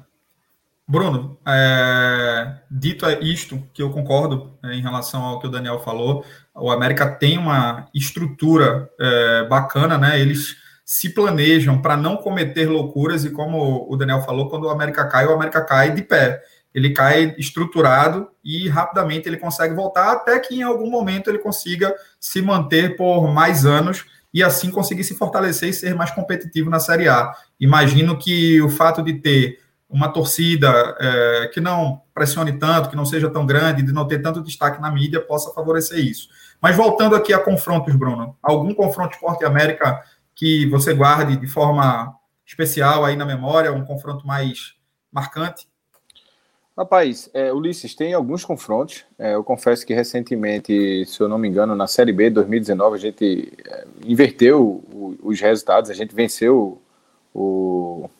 Bruno, 0.86 1.38
é, 1.46 2.58
dito 2.70 3.06
isto, 3.22 3.62
que 3.72 3.82
eu 3.82 3.90
concordo 3.90 4.52
é, 4.62 4.74
em 4.74 4.82
relação 4.82 5.22
ao 5.22 5.40
que 5.40 5.46
o 5.46 5.50
Daniel 5.50 5.80
falou, 5.80 6.26
o 6.54 6.70
América 6.70 7.10
tem 7.10 7.38
uma 7.38 7.88
estrutura 7.94 8.90
é, 9.00 9.46
bacana, 9.48 9.96
né? 9.96 10.20
Eles 10.20 10.56
se 10.84 11.08
planejam 11.08 11.80
para 11.80 11.96
não 11.96 12.16
cometer 12.16 12.68
loucuras 12.68 13.24
e 13.24 13.30
como 13.30 13.86
o 13.90 13.96
Daniel 13.96 14.20
falou, 14.22 14.48
quando 14.48 14.64
o 14.64 14.70
América 14.70 15.06
cai, 15.06 15.26
o 15.26 15.32
América 15.32 15.62
cai 15.62 15.92
de 15.92 16.02
pé. 16.02 16.42
Ele 16.74 16.90
cai 16.90 17.34
estruturado 17.38 18.28
e 18.44 18.68
rapidamente 18.68 19.28
ele 19.28 19.36
consegue 19.36 19.74
voltar 19.74 20.12
até 20.12 20.38
que 20.40 20.56
em 20.56 20.62
algum 20.62 20.90
momento 20.90 21.30
ele 21.30 21.38
consiga 21.38 21.94
se 22.20 22.42
manter 22.42 22.96
por 22.96 23.32
mais 23.32 23.64
anos 23.64 24.04
e 24.32 24.42
assim 24.42 24.70
conseguir 24.70 25.04
se 25.04 25.14
fortalecer 25.14 25.68
e 25.68 25.72
ser 25.72 25.94
mais 25.94 26.10
competitivo 26.10 26.68
na 26.68 26.80
Série 26.80 27.08
A. 27.08 27.32
Imagino 27.60 28.18
que 28.18 28.60
o 28.60 28.68
fato 28.68 29.02
de 29.02 29.14
ter 29.14 29.60
uma 29.88 30.08
torcida 30.08 30.96
é, 30.98 31.50
que 31.54 31.60
não 31.60 32.02
pressione 32.12 32.58
tanto, 32.58 32.90
que 32.90 32.96
não 32.96 33.06
seja 33.06 33.30
tão 33.30 33.46
grande, 33.46 33.82
de 33.82 33.92
não 33.92 34.08
ter 34.08 34.20
tanto 34.20 34.42
destaque 34.42 34.82
na 34.82 34.90
mídia, 34.90 35.20
possa 35.20 35.52
favorecer 35.52 36.00
isso. 36.00 36.28
Mas 36.60 36.74
voltando 36.74 37.14
aqui 37.14 37.32
a 37.32 37.38
confrontos, 37.38 37.94
Bruno, 37.94 38.36
algum 38.42 38.74
confronto 38.74 39.14
Esporte 39.14 39.44
América 39.44 40.02
que 40.34 40.66
você 40.66 40.92
guarde 40.92 41.36
de 41.36 41.46
forma 41.46 42.14
especial 42.46 43.04
aí 43.04 43.16
na 43.16 43.24
memória, 43.24 43.72
um 43.72 43.84
confronto 43.84 44.26
mais 44.26 44.74
marcante? 45.12 45.66
Rapaz, 46.76 47.30
é, 47.32 47.52
Ulisses, 47.52 47.94
tem 47.94 48.12
alguns 48.14 48.44
confrontos. 48.44 49.04
É, 49.16 49.34
eu 49.36 49.44
confesso 49.44 49.86
que 49.86 49.94
recentemente, 49.94 51.04
se 51.06 51.20
eu 51.20 51.28
não 51.28 51.38
me 51.38 51.46
engano, 51.46 51.76
na 51.76 51.86
Série 51.86 52.12
B 52.12 52.30
2019, 52.30 52.96
a 52.96 52.98
gente 52.98 53.52
é, 53.64 53.86
inverteu 54.04 54.60
o, 54.60 55.16
os 55.22 55.40
resultados, 55.40 55.88
a 55.88 55.94
gente 55.94 56.12
venceu 56.12 56.82
o, 57.32 58.10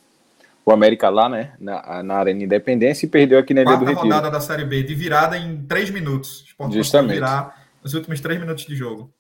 o 0.65 0.71
América 0.71 1.11
lá, 1.11 1.29
né, 1.29 1.55
na, 1.59 2.03
na 2.05 2.15
Arena 2.15 2.45
Independência 2.45 3.07
e 3.07 3.09
perdeu 3.09 3.41
aqui 3.41 3.53
na 3.53 3.63
Ilha 3.63 3.77
do 3.77 3.85
Retiro. 3.85 4.03
rodada 4.03 4.31
da 4.31 4.41
Série 4.41 4.65
B, 4.65 4.85
de 4.85 4.95
virada 4.95 5.37
em 5.37 5.65
três 5.67 5.91
minutos. 5.91 6.45
Justamente. 6.71 7.15
virar 7.15 7.67
nos 7.83 7.93
últimos 7.93 8.21
três 8.21 8.41
minutos 8.41 8.65
de 8.65 8.77
jogo. 8.77 9.13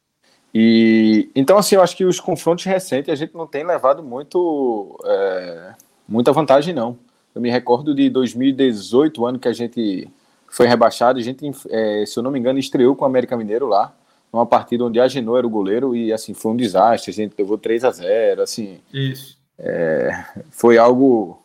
E 0.54 1.28
então 1.34 1.58
assim, 1.58 1.75
eu 1.75 1.82
acho 1.82 1.96
que 1.96 2.04
os 2.04 2.20
confrontos 2.20 2.64
recentes 2.64 3.12
a 3.12 3.16
gente 3.16 3.34
não 3.34 3.46
tem 3.46 3.66
levado 3.66 4.04
muito 4.04 4.96
é, 5.04 5.75
muita 6.08 6.32
vantagem 6.32 6.73
não. 6.73 6.96
Eu 7.34 7.40
me 7.40 7.50
recordo 7.50 7.92
de 7.92 8.08
2018, 8.08 9.26
ano 9.26 9.38
que 9.40 9.49
a 9.49 9.52
gente 9.52 10.08
foi 10.49 10.68
rebaixado, 10.68 11.18
a 11.18 11.23
gente, 11.23 11.50
é, 11.68 12.04
se 12.06 12.16
eu 12.16 12.23
não 12.23 12.30
me 12.30 12.38
engano, 12.38 12.61
estreou 12.61 12.94
com 12.94 13.04
o 13.04 13.08
América 13.08 13.37
Mineiro 13.37 13.66
lá, 13.66 13.92
numa 14.32 14.46
partida 14.46 14.84
onde 14.84 15.00
a 15.00 15.08
Genô 15.08 15.37
era 15.37 15.44
o 15.44 15.50
goleiro 15.50 15.96
e 15.96 16.12
assim 16.12 16.32
foi 16.32 16.52
um 16.52 16.56
desastre, 16.56 17.11
a 17.11 17.14
gente 17.14 17.34
levou 17.37 17.58
3 17.58 17.84
a 17.84 17.90
0, 17.90 18.40
assim. 18.42 18.78
Isso. 18.92 19.37
É, 19.58 20.25
foi 20.50 20.78
algo 20.78 21.40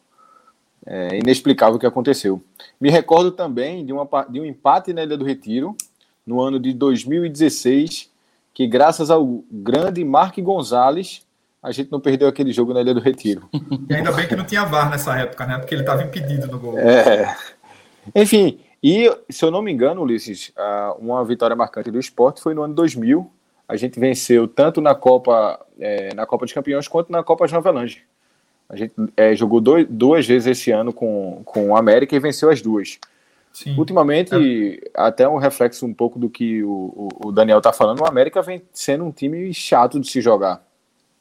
É 0.85 1.17
inexplicável 1.17 1.75
o 1.75 1.79
que 1.79 1.85
aconteceu. 1.85 2.41
Me 2.79 2.89
recordo 2.91 3.31
também 3.31 3.83
de, 3.83 3.91
uma, 3.91 4.07
de 4.29 4.39
um 4.39 4.45
empate 4.45 4.93
na 4.93 5.03
Ilha 5.03 5.17
do 5.17 5.25
Retiro, 5.25 5.75
no 6.25 6.39
ano 6.41 6.59
de 6.59 6.73
2016, 6.73 8.08
que 8.59 8.67
graças 8.67 9.09
ao 9.09 9.41
grande 9.49 10.03
Mark 10.03 10.37
Gonzalez, 10.37 11.25
a 11.63 11.71
gente 11.71 11.89
não 11.89 12.01
perdeu 12.01 12.27
aquele 12.27 12.51
jogo 12.51 12.73
na 12.73 12.81
Ilha 12.81 12.93
do 12.93 12.99
Retiro. 12.99 13.47
E 13.89 13.95
ainda 13.95 14.11
bem 14.11 14.27
que 14.27 14.35
não 14.35 14.43
tinha 14.43 14.65
VAR 14.65 14.89
nessa 14.89 15.17
época, 15.17 15.45
né? 15.45 15.57
Porque 15.57 15.73
ele 15.73 15.83
estava 15.83 16.03
impedido 16.03 16.45
no 16.45 16.59
gol. 16.59 16.77
É. 16.77 17.37
Enfim, 18.13 18.59
e 18.83 19.09
se 19.29 19.45
eu 19.45 19.49
não 19.49 19.61
me 19.61 19.71
engano, 19.71 20.01
Ulisses, 20.01 20.51
uma 20.99 21.23
vitória 21.23 21.55
marcante 21.55 21.89
do 21.89 21.97
esporte 21.97 22.41
foi 22.41 22.53
no 22.53 22.61
ano 22.61 22.73
2000. 22.73 23.31
A 23.65 23.77
gente 23.77 23.97
venceu 23.97 24.45
tanto 24.45 24.81
na 24.81 24.93
Copa, 24.93 25.57
é, 25.79 26.13
na 26.13 26.25
Copa 26.25 26.43
dos 26.43 26.53
Campeões 26.53 26.85
quanto 26.85 27.13
na 27.13 27.23
Copa 27.23 27.47
Jovelange. 27.47 28.03
A 28.67 28.75
gente 28.75 28.93
é, 29.15 29.33
jogou 29.37 29.61
dois, 29.61 29.87
duas 29.89 30.27
vezes 30.27 30.47
esse 30.47 30.69
ano 30.69 30.91
com, 30.91 31.43
com 31.45 31.69
o 31.69 31.77
América 31.77 32.13
e 32.13 32.19
venceu 32.19 32.49
as 32.49 32.61
duas. 32.61 32.99
Sim. 33.59 33.75
Ultimamente, 33.77 34.33
é. 34.33 34.91
até 34.95 35.27
um 35.27 35.35
reflexo 35.35 35.85
um 35.85 35.93
pouco 35.93 36.17
do 36.17 36.29
que 36.29 36.63
o, 36.63 37.09
o 37.25 37.29
Daniel 37.29 37.57
está 37.57 37.73
falando, 37.73 37.99
o 37.99 38.07
América 38.07 38.41
vem 38.41 38.61
sendo 38.71 39.03
um 39.03 39.11
time 39.11 39.53
chato 39.53 39.99
de 39.99 40.09
se 40.09 40.21
jogar. 40.21 40.65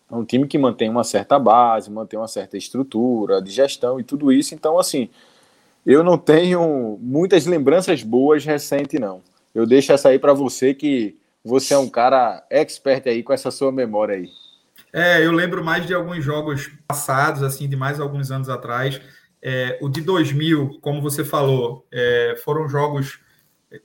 É 0.09 0.14
um 0.14 0.25
time 0.25 0.47
que 0.47 0.57
mantém 0.57 0.88
uma 0.88 1.02
certa 1.02 1.37
base, 1.37 1.90
mantém 1.90 2.16
uma 2.16 2.28
certa 2.28 2.57
estrutura 2.57 3.42
de 3.42 3.50
gestão 3.50 3.99
e 3.99 4.04
tudo 4.04 4.30
isso. 4.30 4.54
Então, 4.54 4.78
assim, 4.78 5.09
eu 5.85 6.04
não 6.04 6.16
tenho 6.16 6.97
muitas 7.02 7.45
lembranças 7.45 8.04
boas 8.04 8.45
recentes, 8.45 9.00
não. 9.00 9.21
Eu 9.52 9.66
deixo 9.66 9.92
essa 9.92 10.11
aí 10.11 10.18
para 10.21 10.33
você, 10.33 10.73
que 10.73 11.16
você 11.45 11.75
é 11.75 11.78
um 11.78 11.88
cara 11.88 12.47
expert 12.50 13.04
aí 13.09 13.21
com 13.21 13.33
essa 13.33 13.50
sua 13.50 13.73
memória 13.73 14.14
aí. 14.14 14.28
É, 14.92 15.26
eu 15.26 15.33
lembro 15.33 15.64
mais 15.64 15.85
de 15.85 15.92
alguns 15.92 16.25
jogos 16.25 16.71
passados, 16.87 17.42
assim, 17.42 17.68
de 17.68 17.75
mais 17.75 17.99
alguns 17.99 18.30
anos 18.30 18.49
atrás. 18.49 19.00
É, 19.42 19.78
o 19.80 19.88
de 19.88 20.00
2000, 20.00 20.78
como 20.80 21.00
você 21.00 21.25
falou, 21.25 21.87
é, 21.92 22.40
foram 22.45 22.68
jogos 22.68 23.21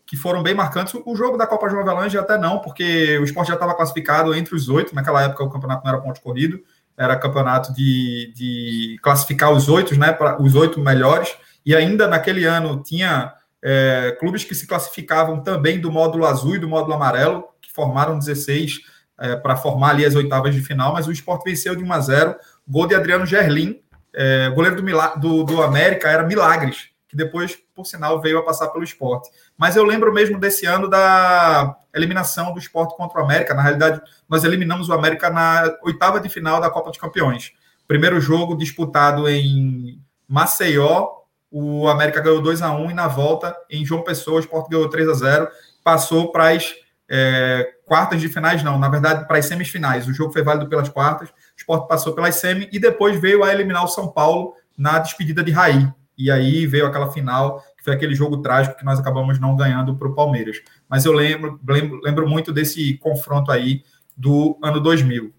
que 0.06 0.16
foram 0.16 0.42
bem 0.42 0.54
marcantes. 0.54 0.94
O 1.06 1.16
jogo 1.16 1.38
da 1.38 1.46
Copa 1.46 1.70
João 1.70 1.82
Avelange 1.82 2.18
até 2.18 2.38
não, 2.38 2.60
porque 2.60 3.18
o 3.18 3.24
esporte 3.24 3.50
já 3.50 3.56
estava 3.56 3.76
classificado 3.76 4.34
entre 4.34 4.56
os 4.56 4.70
oito. 4.70 4.96
Naquela 4.96 5.24
época 5.24 5.44
o 5.44 5.50
campeonato 5.50 5.84
não 5.84 5.92
era 5.94 6.02
ponto 6.02 6.22
corrido, 6.22 6.64
era 6.98 7.18
campeonato 7.18 7.74
de, 7.74 8.32
de 8.36 8.98
classificar 9.02 9.52
os 9.52 9.68
oito, 9.68 9.98
né, 9.98 10.14
para 10.14 10.42
os 10.42 10.56
oito 10.56 10.80
melhores. 10.80 11.36
E 11.66 11.76
ainda 11.76 12.08
naquele 12.08 12.46
ano 12.46 12.82
tinha 12.82 13.34
é, 13.62 14.16
clubes 14.20 14.44
que 14.44 14.56
se 14.56 14.68
classificavam 14.68 15.42
também 15.42 15.80
do 15.80 15.92
módulo 15.92 16.26
azul 16.26 16.56
e 16.56 16.60
do 16.60 16.68
módulo 16.68 16.94
amarelo, 16.94 17.46
que 17.62 17.72
formaram 17.72 18.18
16 18.20 18.82
é, 19.20 19.36
para 19.36 19.56
formar 19.56 19.92
ali 19.92 20.06
as 20.06 20.16
oitavas 20.16 20.54
de 20.54 20.62
final, 20.62 20.94
mas 20.94 21.08
o 21.08 21.12
esporte 21.12 21.44
venceu 21.44 21.76
de 21.76 21.84
1 21.84 21.94
a 21.94 22.00
0. 22.00 22.36
Gol 22.68 22.88
de 22.88 22.96
Adriano 22.96 23.26
Gerlin, 23.26 23.82
é, 24.14 24.50
goleiro 24.50 24.82
do, 24.82 25.20
do, 25.20 25.44
do 25.44 25.62
América 25.62 26.10
era 26.10 26.24
Milagres, 26.24 26.90
que 27.08 27.16
depois, 27.16 27.58
por 27.76 27.86
sinal, 27.86 28.22
veio 28.22 28.40
a 28.40 28.44
passar 28.44 28.68
pelo 28.70 28.84
esporte. 28.84 29.30
Mas 29.58 29.76
eu 29.76 29.84
lembro 29.84 30.14
mesmo 30.14 30.40
desse 30.40 30.66
ano 30.66 30.88
da 30.90 31.76
eliminação 31.94 32.54
do 32.54 32.60
esporte 32.60 32.96
contra 32.96 33.20
o 33.22 33.24
América. 33.24 33.54
Na 33.54 33.62
realidade, 33.62 34.02
nós 34.28 34.44
eliminamos 34.44 34.90
o 34.90 34.94
América 34.94 35.30
na 35.30 35.76
oitava 35.84 36.20
de 36.20 36.30
final 36.30 36.60
da 36.60 36.70
Copa 36.70 36.90
dos 36.90 37.00
Campeões. 37.00 37.52
Primeiro 37.88 38.20
jogo 38.20 38.58
disputado 38.58 39.30
em 39.30 40.02
Maceió, 40.28 41.24
o 41.52 41.88
América 41.88 42.20
ganhou 42.20 42.42
2 42.42 42.62
a 42.64 42.72
1 42.72 42.92
e 42.92 42.94
na 42.94 43.08
volta, 43.08 43.56
em 43.70 43.86
João 43.86 44.02
Pessoa, 44.02 44.38
o 44.38 44.40
esporte 44.40 44.70
ganhou 44.70 44.90
3 44.90 45.08
a 45.08 45.14
0 45.14 45.48
passou 45.84 46.32
para 46.32 46.50
as 46.50 46.74
é, 47.10 47.74
quartas 47.86 48.22
de 48.22 48.30
finais, 48.30 48.64
não, 48.64 48.80
na 48.80 48.90
verdade, 48.90 49.28
para 49.28 49.38
as 49.38 49.46
semifinais. 49.46 50.08
O 50.08 50.14
jogo 50.14 50.32
foi 50.32 50.42
válido 50.42 50.68
pelas 50.68 50.90
quartas, 50.90 51.30
esporte 51.64 51.88
passou 51.88 52.14
pelas 52.14 52.36
semi 52.36 52.68
e 52.72 52.80
depois 52.80 53.20
veio 53.20 53.44
a 53.44 53.52
eliminar 53.52 53.84
o 53.84 53.88
São 53.88 54.08
Paulo 54.08 54.54
na 54.78 55.00
despedida 55.00 55.44
de 55.44 55.52
Raí. 55.52 55.88
E 56.18 56.30
aí 56.30 56.68
veio 56.68 56.86
aquela 56.86 57.12
final, 57.12 57.60
que 57.78 57.84
foi 57.84 57.94
aquele 57.94 58.14
jogo 58.14 58.38
trágico 58.38 58.78
que 58.78 58.86
nós 58.86 59.00
acabamos 59.00 59.40
não 59.40 59.56
ganhando 59.56 59.96
para 59.96 60.08
o 60.08 60.14
Palmeiras. 60.14 60.62
Mas 60.88 61.06
eu 61.06 61.14
lembro, 61.14 61.60
lembro, 61.68 62.00
lembro 62.04 62.30
muito 62.30 62.52
desse 62.54 62.98
confronto 62.98 63.52
aí 63.52 63.84
do 64.16 64.58
ano 64.62 64.80
2000. 64.80 65.34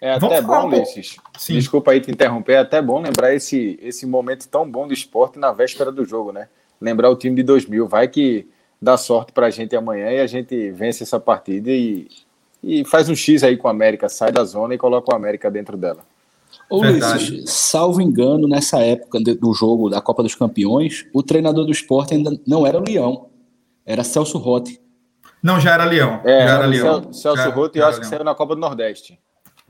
É 0.00 0.18
Vamos 0.18 0.36
até 0.36 0.46
bom, 0.46 0.66
um 0.66 0.66
Ulisses. 0.68 1.16
Desculpa 1.48 1.90
aí 1.90 2.00
te 2.00 2.10
interromper, 2.10 2.52
é 2.52 2.58
até 2.58 2.80
bom 2.80 3.02
lembrar 3.02 3.34
esse, 3.34 3.78
esse 3.82 4.06
momento 4.06 4.48
tão 4.48 4.70
bom 4.70 4.86
do 4.86 4.94
esporte 4.94 5.38
na 5.38 5.52
véspera 5.52 5.90
do 5.90 6.04
jogo, 6.04 6.32
né? 6.32 6.48
Lembrar 6.80 7.10
o 7.10 7.16
time 7.16 7.36
de 7.36 7.42
2000. 7.42 7.86
Vai 7.88 8.08
que 8.08 8.48
dá 8.80 8.96
sorte 8.96 9.32
para 9.32 9.46
a 9.46 9.50
gente 9.50 9.76
amanhã 9.76 10.10
e 10.10 10.20
a 10.20 10.26
gente 10.26 10.70
vence 10.70 11.02
essa 11.02 11.20
partida 11.20 11.70
e, 11.70 12.08
e 12.62 12.84
faz 12.84 13.08
um 13.08 13.14
X 13.14 13.42
aí 13.42 13.56
com 13.56 13.68
a 13.68 13.70
América, 13.70 14.08
sai 14.08 14.32
da 14.32 14.44
zona 14.44 14.74
e 14.74 14.78
coloca 14.78 15.12
o 15.12 15.16
América 15.16 15.50
dentro 15.50 15.76
dela. 15.76 16.04
Ô 16.68 16.80
Ulisses, 16.80 17.50
salvo 17.50 18.00
engano, 18.00 18.46
nessa 18.46 18.80
época 18.80 19.18
do 19.20 19.52
jogo 19.52 19.88
da 19.88 20.00
Copa 20.00 20.22
dos 20.22 20.34
Campeões, 20.34 21.06
o 21.12 21.22
treinador 21.22 21.64
do 21.64 21.72
esporte 21.72 22.14
ainda 22.14 22.38
não 22.46 22.66
era 22.66 22.78
o 22.78 22.84
Leão, 22.84 23.26
era 23.84 24.04
Celso 24.04 24.38
Rotti. 24.38 24.80
Não, 25.42 25.58
já 25.58 25.74
era 25.74 25.84
Leão. 25.84 26.20
É, 26.24 26.46
já 26.46 26.54
era 26.54 26.66
Leão. 26.66 27.12
Celso 27.12 27.50
Rotti, 27.50 27.78
eu 27.78 27.86
acho 27.86 27.98
Leão. 27.98 28.00
que 28.02 28.06
saiu 28.06 28.24
na 28.24 28.34
Copa 28.34 28.54
do 28.54 28.60
Nordeste. 28.60 29.18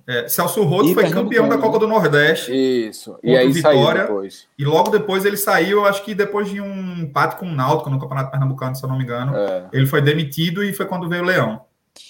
É, 0.07 0.27
Celso 0.29 0.63
Rotti 0.65 0.93
foi 0.93 1.09
campeão 1.09 1.49
da 1.49 1.57
Copa 1.57 1.79
do 1.79 1.87
Nordeste. 1.87 2.53
Isso. 2.53 3.17
E 3.23 3.37
aí 3.37 3.51
Vitória, 3.53 4.03
depois. 4.03 4.49
E 4.59 4.65
logo 4.65 4.91
depois 4.91 5.25
ele 5.25 5.37
saiu, 5.37 5.87
acho 5.87 6.05
que 6.05 6.15
depois 6.15 6.51
de 6.51 6.61
um 6.61 6.99
empate 6.99 7.37
com 7.37 7.47
o 7.47 7.55
Náutico 7.55 7.89
no 7.91 7.99
Campeonato 7.99 8.31
Pernambucano, 8.31 8.75
se 8.75 8.85
eu 8.85 8.89
não 8.89 8.99
me 8.99 9.05
engano. 9.05 9.37
É. 9.37 9.69
Ele 9.73 9.87
foi 9.87 10.03
demitido 10.03 10.65
e 10.65 10.73
foi 10.73 10.87
quando 10.87 11.09
veio 11.09 11.23
o 11.23 11.27
Leão. 11.27 11.61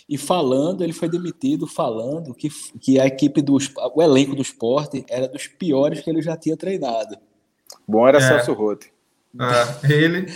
E 0.08 0.18
falando, 0.18 0.82
ele 0.82 0.92
foi 0.92 1.08
demitido 1.08 1.66
falando 1.66 2.34
que, 2.34 2.48
que 2.80 3.00
a 3.00 3.06
equipe 3.06 3.40
do 3.40 3.56
o 3.94 4.02
elenco 4.02 4.34
do 4.34 4.42
esporte 4.42 5.04
era 5.08 5.28
dos 5.28 5.46
piores 5.46 6.00
que 6.00 6.10
ele 6.10 6.22
já 6.22 6.36
tinha 6.36 6.56
treinado. 6.56 7.16
Bom 7.86 8.06
era 8.06 8.18
é. 8.18 8.20
Celso 8.20 8.52
Rotti. 8.52 8.92
É, 9.40 9.92
ele, 9.92 10.32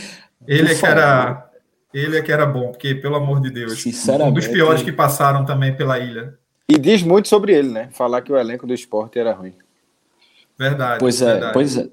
ele 0.46 0.72
é 0.72 0.74
que 0.74 0.86
era 0.86 1.50
ele 1.92 2.18
é 2.18 2.22
que 2.22 2.32
era 2.32 2.44
bom, 2.44 2.72
porque 2.72 2.94
pelo 2.94 3.14
amor 3.14 3.40
de 3.40 3.50
Deus, 3.50 3.84
um 3.86 4.32
dos 4.32 4.48
piores 4.48 4.82
que 4.82 4.92
passaram 4.92 5.44
também 5.44 5.76
pela 5.76 5.98
ilha. 5.98 6.36
E 6.68 6.78
diz 6.78 7.02
muito 7.02 7.28
sobre 7.28 7.54
ele, 7.54 7.68
né? 7.68 7.88
Falar 7.92 8.22
que 8.22 8.32
o 8.32 8.36
elenco 8.36 8.66
do 8.66 8.74
esporte 8.74 9.18
era 9.18 9.32
ruim. 9.32 9.54
Verdade. 10.58 10.98
Pois 10.98 11.20
é, 11.22 11.32
verdade. 11.32 11.52
pois 11.52 11.76
é. 11.76 11.88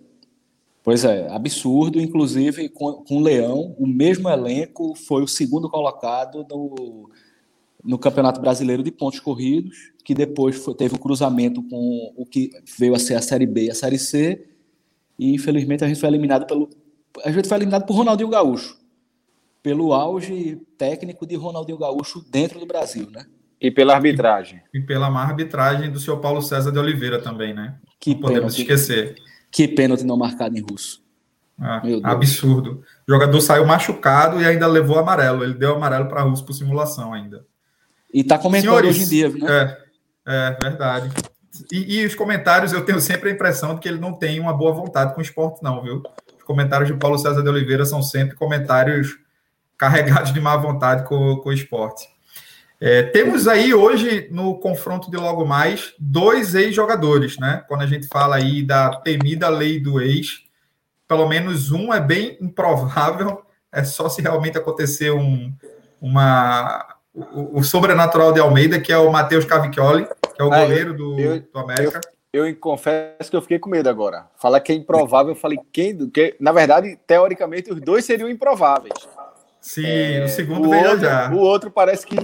Pois 0.84 1.06
é, 1.06 1.28
absurdo. 1.30 2.00
Inclusive, 2.00 2.68
com, 2.70 2.94
com 2.94 3.18
o 3.18 3.22
Leão, 3.22 3.76
o 3.78 3.86
mesmo 3.86 4.28
elenco 4.28 4.96
foi 4.96 5.22
o 5.22 5.28
segundo 5.28 5.70
colocado 5.70 6.46
no, 6.50 7.10
no 7.84 7.98
Campeonato 7.98 8.40
Brasileiro 8.40 8.84
de 8.84 8.92
Pontos 8.92 9.20
Corridos, 9.20 9.92
que 10.04 10.14
depois 10.14 10.56
foi, 10.56 10.74
teve 10.76 10.94
o 10.94 10.98
um 10.98 11.00
cruzamento 11.00 11.64
com 11.64 12.14
o 12.16 12.26
que 12.26 12.52
veio 12.78 12.96
a 12.96 13.00
ser 13.00 13.16
a 13.16 13.22
Série 13.22 13.46
B 13.46 13.66
e 13.66 13.72
a 13.72 13.76
Série 13.76 13.98
C, 13.98 14.48
e 15.18 15.34
infelizmente 15.34 15.84
a 15.84 15.88
gente 15.88 16.00
foi 16.00 16.10
eliminado 16.10 16.46
pelo. 16.46 16.70
A 17.24 17.32
gente 17.32 17.48
foi 17.48 17.58
eliminado 17.58 17.86
por 17.86 17.96
Ronaldinho 17.96 18.30
Gaúcho, 18.30 18.78
pelo 19.62 19.94
auge 19.94 20.62
técnico 20.78 21.26
de 21.26 21.36
Ronaldinho 21.36 21.78
Gaúcho 21.78 22.24
dentro 22.32 22.60
do 22.60 22.66
Brasil, 22.66 23.10
né? 23.12 23.26
E 23.60 23.70
pela 23.70 23.94
arbitragem. 23.94 24.62
E, 24.74 24.80
e 24.80 24.82
pela 24.82 25.10
má 25.10 25.22
arbitragem 25.22 25.92
do 25.92 26.00
seu 26.00 26.18
Paulo 26.20 26.42
César 26.42 26.72
de 26.72 26.80
Oliveira 26.80 27.22
também, 27.22 27.54
né? 27.54 27.78
Que 28.00 28.14
Não 28.14 28.22
podemos 28.22 28.56
pênalti, 28.56 28.62
esquecer. 28.62 29.16
Que 29.52 29.68
pênalti 29.68 30.04
não 30.04 30.18
marcado 30.18 30.58
em 30.58 30.62
russo. 30.62 31.02
Ah, 31.60 31.80
absurdo. 32.06 32.84
O 33.08 33.12
jogador 33.12 33.40
saiu 33.40 33.68
machucado 33.68 34.42
e 34.42 34.46
ainda 34.46 34.66
levou 34.66 34.98
amarelo. 34.98 35.44
Ele 35.44 35.54
deu 35.54 35.76
amarelo 35.76 36.08
para 36.08 36.24
russo 36.24 36.44
por 36.44 36.54
simulação 36.54 37.14
ainda. 37.14 37.46
E 38.14 38.24
tá 38.24 38.38
comentando 38.38 38.70
Senhores, 38.70 38.90
hoje 38.90 39.04
em 39.04 39.08
dia, 39.08 39.30
né? 39.30 39.78
É, 40.28 40.58
é 40.58 40.58
verdade. 40.62 41.10
E, 41.72 42.00
e, 42.00 42.06
os 42.06 42.16
comentários, 42.16 42.74
eu 42.74 42.84
tenho 42.84 43.00
sempre 43.00 43.30
a 43.30 43.34
impressão 43.34 43.76
de 43.76 43.82
que 43.82 43.88
ele 43.88 44.00
não 44.00 44.14
tem 44.14 44.40
uma 44.40 44.54
boa 44.54 44.74
vontade 44.74 45.14
com 45.14 45.20
o 45.20 45.24
esporte, 45.24 45.62
não, 45.62 45.82
viu? 45.82 46.02
Os 46.38 46.44
comentários 46.44 46.90
de 46.90 46.98
Paulo 46.98 47.18
César 47.18 47.42
de 47.42 47.50
Oliveira 47.50 47.86
são 47.86 48.02
sempre 48.02 48.36
comentários 48.36 49.18
carregados 49.78 50.34
de 50.34 50.40
má 50.40 50.56
vontade 50.56 51.08
com, 51.08 51.38
com 51.38 51.50
o 51.50 51.54
esporte. 51.54 52.08
É, 52.80 53.04
temos 53.04 53.48
aí 53.48 53.74
hoje, 53.74 54.28
no 54.32 54.60
confronto 54.60 55.12
de 55.12 55.18
logo 55.18 55.46
mais, 55.46 55.94
dois 56.00 56.56
ex-jogadores, 56.56 57.38
né? 57.38 57.64
Quando 57.68 57.82
a 57.82 57.88
gente 57.88 58.08
fala 58.08 58.38
aí 58.38 58.64
da 58.64 58.96
temida 59.02 59.50
lei 59.50 59.80
do 59.80 60.02
ex, 60.02 60.44
pelo 61.08 61.28
menos 61.28 61.72
um 61.72 61.94
é 61.94 62.00
bem 62.00 62.38
improvável, 62.42 63.44
é 63.72 63.84
só 63.84 64.10
se 64.10 64.22
realmente 64.22 64.58
acontecer 64.58 65.12
um, 65.12 65.54
uma, 66.02 66.91
o, 67.14 67.60
o, 67.60 67.64
sobrenatural 67.64 68.32
de 68.32 68.40
Almeida, 68.40 68.80
que 68.80 68.92
é 68.92 68.98
o 68.98 69.12
Matheus 69.12 69.46
Cavicchioli, 69.46 70.06
que 70.06 70.42
é 70.42 70.44
o 70.44 70.52
ah, 70.52 70.60
goleiro 70.60 70.94
do, 70.94 71.20
eu, 71.20 71.42
do 71.42 71.60
América. 71.60 72.02
Eu, 72.32 72.46
eu, 72.48 72.56
confesso 72.56 73.30
que 73.30 73.36
eu 73.36 73.42
fiquei 73.42 73.60
com 73.60 73.70
medo 73.70 73.90
agora. 73.90 74.28
Falar 74.38 74.60
que 74.62 74.72
é 74.72 74.76
improvável, 74.76 75.34
eu 75.34 75.36
falei 75.36 75.60
quem, 75.74 76.10
que, 76.10 76.36
na 76.40 76.52
verdade, 76.52 76.98
teoricamente, 77.06 77.72
os 77.72 77.82
dois 77.82 78.06
seriam 78.06 78.30
improváveis. 78.30 78.94
Sim, 79.60 79.86
é, 79.86 80.24
o 80.24 80.30
segundo 80.30 80.68
o 80.68 80.72
veio 80.72 80.98
já. 81.00 81.32
O 81.32 81.38
outro 81.38 81.70
parece 81.70 82.06
que 82.06 82.16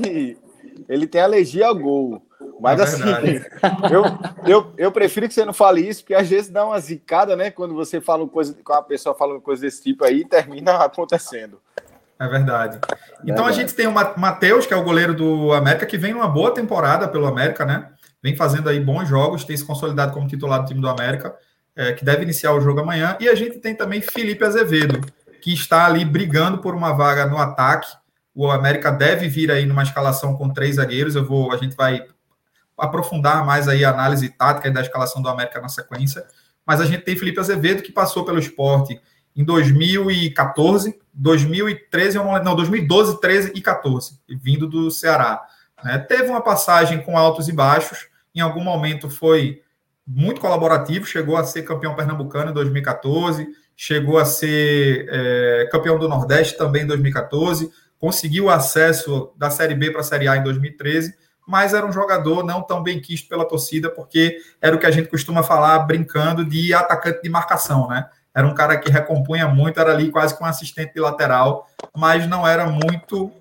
ele 0.87 1.05
tem 1.05 1.21
alergia 1.21 1.67
ao 1.67 1.75
gol. 1.75 2.21
Mas 2.59 2.79
é 2.79 2.83
assim, 2.83 3.03
eu, 3.91 4.03
eu, 4.45 4.73
eu 4.77 4.91
prefiro 4.91 5.27
que 5.27 5.33
você 5.33 5.45
não 5.45 5.53
fale 5.53 5.81
isso, 5.81 6.01
porque 6.01 6.15
às 6.15 6.27
vezes 6.27 6.49
dá 6.49 6.65
uma 6.65 6.79
zicada, 6.79 7.35
né? 7.35 7.51
Quando 7.51 7.75
você 7.75 8.01
fala 8.01 8.27
coisa, 8.27 8.55
quando 8.63 8.79
a 8.79 8.83
pessoa 8.83 9.13
fala 9.13 9.33
uma 9.33 9.41
coisa 9.41 9.61
desse 9.61 9.83
tipo 9.83 10.03
aí, 10.03 10.25
termina 10.25 10.77
acontecendo. 10.83 11.59
É 12.19 12.27
verdade. 12.27 12.79
Então 13.25 13.45
a 13.45 13.51
gente 13.51 13.73
tem 13.73 13.87
o 13.87 13.91
Matheus, 13.91 14.65
que 14.65 14.73
é 14.73 14.77
o 14.77 14.83
goleiro 14.83 15.13
do 15.13 15.53
América, 15.53 15.85
que 15.85 15.97
vem 15.97 16.13
numa 16.13 16.27
boa 16.27 16.53
temporada 16.53 17.07
pelo 17.07 17.27
América, 17.27 17.65
né? 17.65 17.89
Vem 18.23 18.35
fazendo 18.35 18.69
aí 18.69 18.79
bons 18.79 19.07
jogos, 19.07 19.43
tem 19.43 19.55
se 19.55 19.65
consolidado 19.65 20.13
como 20.13 20.27
titular 20.27 20.61
do 20.61 20.67
time 20.67 20.81
do 20.81 20.89
América. 20.89 21.35
é, 21.77 21.93
que 21.93 22.03
deve 22.03 22.23
iniciar 22.23 22.53
o 22.53 22.59
jogo 22.59 22.79
amanhã. 22.79 23.15
E 23.19 23.29
a 23.29 23.35
gente 23.35 23.59
tem 23.59 23.75
também 23.75 24.01
Felipe 24.01 24.43
Azevedo, 24.43 24.99
que 25.39 25.53
está 25.53 25.85
ali 25.85 26.03
brigando 26.03 26.57
por 26.57 26.73
uma 26.73 26.91
vaga 26.91 27.27
no 27.27 27.37
ataque. 27.37 27.87
O 28.33 28.49
América 28.49 28.91
deve 28.91 29.29
vir 29.29 29.51
aí 29.51 29.65
numa 29.65 29.83
escalação 29.83 30.35
com 30.35 30.49
três 30.49 30.75
zagueiros. 30.75 31.15
Eu 31.15 31.23
vou, 31.23 31.53
a 31.53 31.57
gente 31.57 31.75
vai 31.75 32.03
aprofundar 32.75 33.45
mais 33.45 33.67
aí 33.67 33.85
a 33.85 33.91
análise 33.91 34.27
tática 34.29 34.71
da 34.71 34.81
escalação 34.81 35.21
do 35.21 35.29
América 35.29 35.61
na 35.61 35.69
sequência. 35.69 36.25
Mas 36.65 36.81
a 36.81 36.85
gente 36.85 37.03
tem 37.03 37.15
Felipe 37.15 37.39
Azevedo, 37.39 37.83
que 37.83 37.91
passou 37.91 38.25
pelo 38.25 38.39
esporte 38.39 38.99
em 39.37 39.43
2014, 39.43 40.99
2013, 41.13 42.17
não, 42.17 42.55
2012, 42.55 43.21
13 43.21 43.51
e 43.53 43.61
14, 43.61 44.19
vindo 44.27 44.67
do 44.67 44.89
Ceará. 44.89 45.45
Né? 45.83 45.99
Teve 45.99 46.29
uma 46.29 46.41
passagem 46.41 47.03
com 47.03 47.15
altos 47.15 47.47
e 47.47 47.53
baixos, 47.53 48.07
em 48.33 48.41
algum 48.41 48.63
momento 48.63 49.09
foi 49.09 49.61
muito 50.05 50.41
colaborativo, 50.41 51.05
chegou 51.05 51.37
a 51.37 51.43
ser 51.43 51.61
campeão 51.63 51.95
pernambucano 51.95 52.49
em 52.49 52.53
2014, 52.53 53.47
chegou 53.75 54.17
a 54.17 54.25
ser 54.25 55.07
é, 55.07 55.69
campeão 55.71 55.99
do 55.99 56.09
Nordeste 56.09 56.57
também 56.57 56.83
em 56.83 56.87
2014, 56.87 57.69
conseguiu 57.99 58.49
acesso 58.49 59.31
da 59.37 59.51
Série 59.51 59.75
B 59.75 59.91
para 59.91 60.01
a 60.01 60.03
Série 60.03 60.27
A 60.27 60.35
em 60.35 60.43
2013, 60.43 61.13
mas 61.47 61.73
era 61.73 61.85
um 61.85 61.91
jogador 61.91 62.43
não 62.43 62.61
tão 62.61 62.81
bem 62.81 62.99
quisto 62.99 63.29
pela 63.29 63.47
torcida, 63.47 63.89
porque 63.89 64.37
era 64.59 64.75
o 64.75 64.79
que 64.79 64.85
a 64.85 64.91
gente 64.91 65.09
costuma 65.09 65.43
falar 65.43 65.79
brincando 65.79 66.43
de 66.43 66.73
atacante 66.73 67.21
de 67.21 67.29
marcação, 67.29 67.87
né? 67.87 68.09
Era 68.37 68.45
um 68.45 68.53
cara 68.53 68.77
que 68.77 68.91
recompunha 68.91 69.47
muito, 69.47 69.79
era 69.79 69.91
ali 69.91 70.11
quase 70.11 70.37
que 70.37 70.43
um 70.43 70.45
assistente 70.45 70.93
de 70.93 70.99
lateral, 70.99 71.67
mas 71.97 72.27
não 72.27 72.47
era 72.47 72.67
muito 72.67 73.31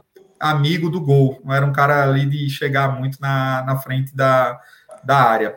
amigo 0.40 0.88
do 0.88 1.02
gol, 1.02 1.38
não 1.44 1.54
era 1.54 1.66
um 1.66 1.72
cara 1.72 2.02
ali 2.02 2.24
de 2.24 2.48
chegar 2.48 2.98
muito 2.98 3.20
na, 3.20 3.62
na 3.62 3.76
frente 3.76 4.16
da, 4.16 4.58
da 5.04 5.18
área. 5.18 5.54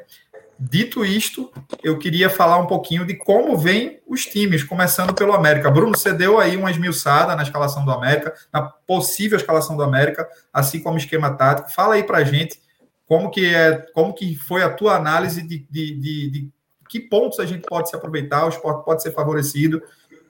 Dito 0.60 1.06
isto, 1.06 1.54
eu 1.82 1.98
queria 1.98 2.30
falar 2.30 2.58
um 2.58 2.68
pouquinho 2.68 3.06
de 3.06 3.16
como 3.16 3.58
vem 3.58 4.02
os 4.06 4.26
times, 4.26 4.62
começando 4.62 5.14
pelo 5.14 5.32
América. 5.32 5.72
Bruno, 5.72 5.98
você 5.98 6.12
deu 6.12 6.38
aí 6.38 6.58
uma 6.58 6.70
esmiuçada 6.70 7.34
na 7.34 7.44
escalação 7.44 7.86
do 7.86 7.92
América, 7.94 8.34
na 8.52 8.64
possível 8.64 9.38
escalação 9.38 9.78
do 9.78 9.84
América, 9.84 10.28
assim 10.52 10.82
como 10.82 10.98
esquema 10.98 11.34
tático. 11.34 11.72
Fala 11.72 11.94
aí 11.94 12.04
pra 12.04 12.26
gente 12.26 12.60
como 13.08 13.32
que, 13.32 13.56
é, 13.56 13.86
como 13.94 14.14
que 14.14 14.36
foi 14.36 14.64
a 14.64 14.70
tua 14.70 14.98
análise 14.98 15.42
de, 15.42 15.66
de, 15.72 15.98
de, 15.98 16.30
de 16.30 16.52
que 16.90 17.00
pontos 17.00 17.40
a 17.40 17.46
gente 17.46 17.62
pode 17.62 17.90
se 17.90 17.96
aproveitar, 17.96 18.46
o 18.46 18.50
esporte 18.50 18.84
pode 18.84 19.04
ser 19.04 19.12
favorecido 19.12 19.82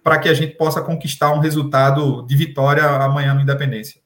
para 0.03 0.19
que 0.19 0.27
a 0.27 0.33
gente 0.33 0.55
possa 0.55 0.81
conquistar 0.81 1.33
um 1.33 1.39
resultado 1.39 2.21
de 2.27 2.35
vitória 2.35 2.83
amanhã 2.83 3.33
no 3.33 3.41
Independência. 3.41 4.01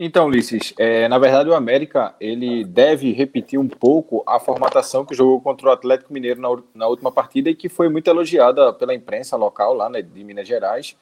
Então, 0.00 0.26
Ulisses, 0.26 0.72
é, 0.78 1.08
na 1.08 1.18
verdade 1.18 1.50
o 1.50 1.54
América 1.54 2.14
ele 2.20 2.64
deve 2.64 3.12
repetir 3.12 3.58
um 3.58 3.68
pouco 3.68 4.22
a 4.26 4.38
formatação 4.38 5.04
que 5.04 5.14
jogou 5.14 5.40
contra 5.40 5.68
o 5.68 5.72
Atlético 5.72 6.12
Mineiro 6.12 6.40
na, 6.40 6.48
na 6.72 6.86
última 6.86 7.10
partida 7.10 7.50
e 7.50 7.54
que 7.54 7.68
foi 7.68 7.88
muito 7.88 8.08
elogiada 8.08 8.72
pela 8.72 8.94
imprensa 8.94 9.36
local 9.36 9.74
lá 9.74 9.90
né, 9.90 10.00
de 10.00 10.22
Minas 10.22 10.46
Gerais, 10.46 10.96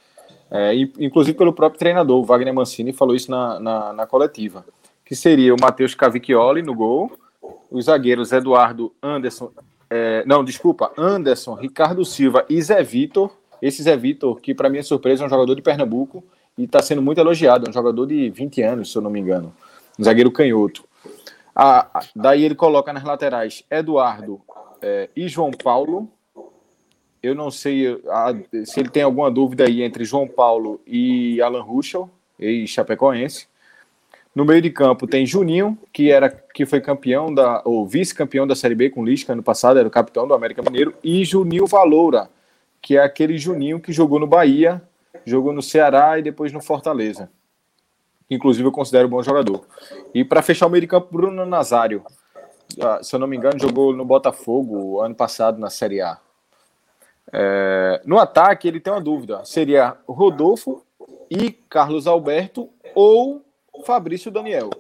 é, 0.50 0.75
inclusive 0.99 1.37
pelo 1.37 1.52
próprio 1.52 1.78
treinador, 1.78 2.25
Wagner 2.25 2.54
Mancini, 2.54 2.92
falou 2.92 3.14
isso 3.14 3.30
na, 3.30 3.61
na, 3.61 3.92
na 3.92 4.06
coletiva, 4.06 4.64
que 5.04 5.14
seria 5.14 5.54
o 5.54 5.61
Matheus 5.61 5.94
Cavicchioli 5.94 6.62
no 6.62 6.75
gol, 6.75 7.12
os 7.70 7.85
zagueiros 7.85 8.32
Eduardo 8.32 8.94
Anderson 9.02 9.52
é, 9.88 10.25
não, 10.27 10.44
desculpa. 10.44 10.92
Anderson, 10.96 11.55
Ricardo 11.55 12.05
Silva 12.05 12.44
e 12.49 12.61
Zé 12.61 12.83
Vitor. 12.83 13.31
Esse 13.61 13.83
Zé 13.83 13.96
Vitor, 13.96 14.40
que 14.40 14.55
para 14.55 14.77
é 14.77 14.83
surpresa, 14.83 15.25
é 15.25 15.27
um 15.27 15.31
jogador 15.31 15.55
de 15.55 15.62
Pernambuco 15.62 16.25
e 16.59 16.64
está 16.64 16.83
sendo 16.83 17.03
muito 17.03 17.18
elogiado. 17.18 17.66
É 17.66 17.70
um 17.70 17.72
jogador 17.72 18.07
de 18.07 18.31
20 18.31 18.62
anos, 18.62 18.92
se 18.92 18.99
eu 18.99 19.03
não 19.03 19.11
me 19.11 19.20
engano. 19.20 19.55
Um 19.99 20.05
zagueiro 20.05 20.31
canhoto. 20.31 20.85
Ah, 21.55 22.03
daí 22.14 22.44
ele 22.44 22.55
coloca 22.55 22.92
nas 22.92 23.03
laterais 23.03 23.64
Eduardo 23.70 24.40
é, 24.83 25.09
e 25.16 25.27
João 25.27 25.51
Paulo. 25.51 26.11
Eu 27.22 27.35
não 27.35 27.51
sei 27.51 28.01
a, 28.09 28.35
se 28.64 28.79
ele 28.79 28.90
tem 28.90 29.03
alguma 29.03 29.31
dúvida 29.31 29.64
aí 29.64 29.83
entre 29.83 30.05
João 30.05 30.29
Paulo 30.29 30.81
e 30.87 31.40
Alan 31.40 31.62
Ruschel, 31.62 32.11
ex-chapecoense. 32.38 33.49
No 34.37 34.44
meio 34.44 34.61
de 34.61 34.68
campo 34.68 35.07
tem 35.07 35.25
Juninho, 35.25 35.79
que 35.90 36.11
era 36.11 36.29
que 36.29 36.66
foi 36.66 36.79
campeão 36.79 37.35
da 37.35 37.62
ou 37.64 37.87
vice-campeão 37.87 38.46
da 38.46 38.55
Série 38.55 38.75
B 38.75 38.90
com 38.90 39.03
Lisca 39.03 39.33
ano 39.33 39.42
passado, 39.42 39.79
era 39.79 39.88
o 39.88 39.90
capitão 39.90 40.29
do 40.29 40.35
América 40.35 40.61
Mineiro, 40.61 40.92
e 41.03 41.25
Juninho 41.25 41.66
Valoura, 41.66 42.29
que 42.83 42.99
é 42.99 43.03
aquele 43.03 43.38
Juninho 43.38 43.81
que 43.81 43.94
jogou 43.94 44.20
no 44.20 44.27
Bahia, 44.27 44.83
jogou 45.25 45.55
no 45.55 45.62
Ceará 45.62 46.18
e 46.18 46.22
depois 46.22 46.53
no 46.53 46.61
Fortaleza. 46.61 47.31
Inclusive 48.31 48.68
eu 48.68 48.72
considero 48.72 49.07
um 49.09 49.11
bom 49.11 49.22
jogador. 49.22 49.64
E 50.12 50.22
para 50.22 50.42
fechar 50.42 50.66
o 50.66 50.70
meio 50.70 50.83
de 50.83 50.87
campo, 50.87 51.09
Bruno 51.11 51.46
Nazário. 51.46 52.05
Ah, 52.79 53.03
se 53.03 53.16
eu 53.16 53.18
não 53.18 53.27
me 53.27 53.38
engano, 53.38 53.59
jogou 53.59 53.96
no 53.96 54.05
Botafogo 54.05 55.01
ano 55.01 55.14
passado 55.14 55.59
na 55.59 55.70
Série 55.70 56.03
A. 56.03 56.18
É, 57.33 58.03
no 58.05 58.18
ataque, 58.18 58.68
ele 58.68 58.81
tem 58.81 58.92
uma 58.92 59.01
dúvida: 59.01 59.42
seria 59.46 59.96
Rodolfo 60.07 60.83
e 61.31 61.53
Carlos 61.70 62.07
Alberto 62.07 62.68
ou 62.94 63.45
Fabrício 63.84 64.30
Daniel. 64.30 64.70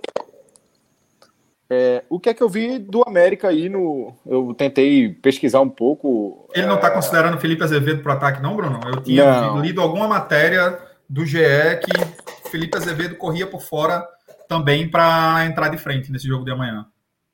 É, 1.68 2.04
o 2.08 2.20
que 2.20 2.28
é 2.28 2.34
que 2.34 2.42
eu 2.42 2.48
vi 2.48 2.78
do 2.78 3.02
América 3.06 3.48
aí 3.48 3.68
no. 3.68 4.14
Eu 4.24 4.54
tentei 4.54 5.08
pesquisar 5.08 5.60
um 5.60 5.68
pouco. 5.68 6.48
Ele 6.54 6.66
não 6.66 6.76
está 6.76 6.88
é... 6.88 6.90
considerando 6.90 7.40
Felipe 7.40 7.64
Azevedo 7.64 8.02
para 8.02 8.14
o 8.14 8.16
ataque, 8.16 8.42
não, 8.42 8.56
Bruno? 8.56 8.80
Eu 8.86 9.02
tinha 9.02 9.40
não. 9.40 9.60
lido 9.60 9.80
alguma 9.80 10.06
matéria 10.06 10.78
do 11.08 11.26
GE 11.26 11.38
que 11.82 12.50
Felipe 12.50 12.76
Azevedo 12.76 13.16
corria 13.16 13.46
por 13.46 13.60
fora 13.60 14.06
também 14.48 14.88
para 14.88 15.44
entrar 15.44 15.68
de 15.68 15.76
frente 15.76 16.12
nesse 16.12 16.28
jogo 16.28 16.44
de 16.44 16.52
amanhã. 16.52 16.86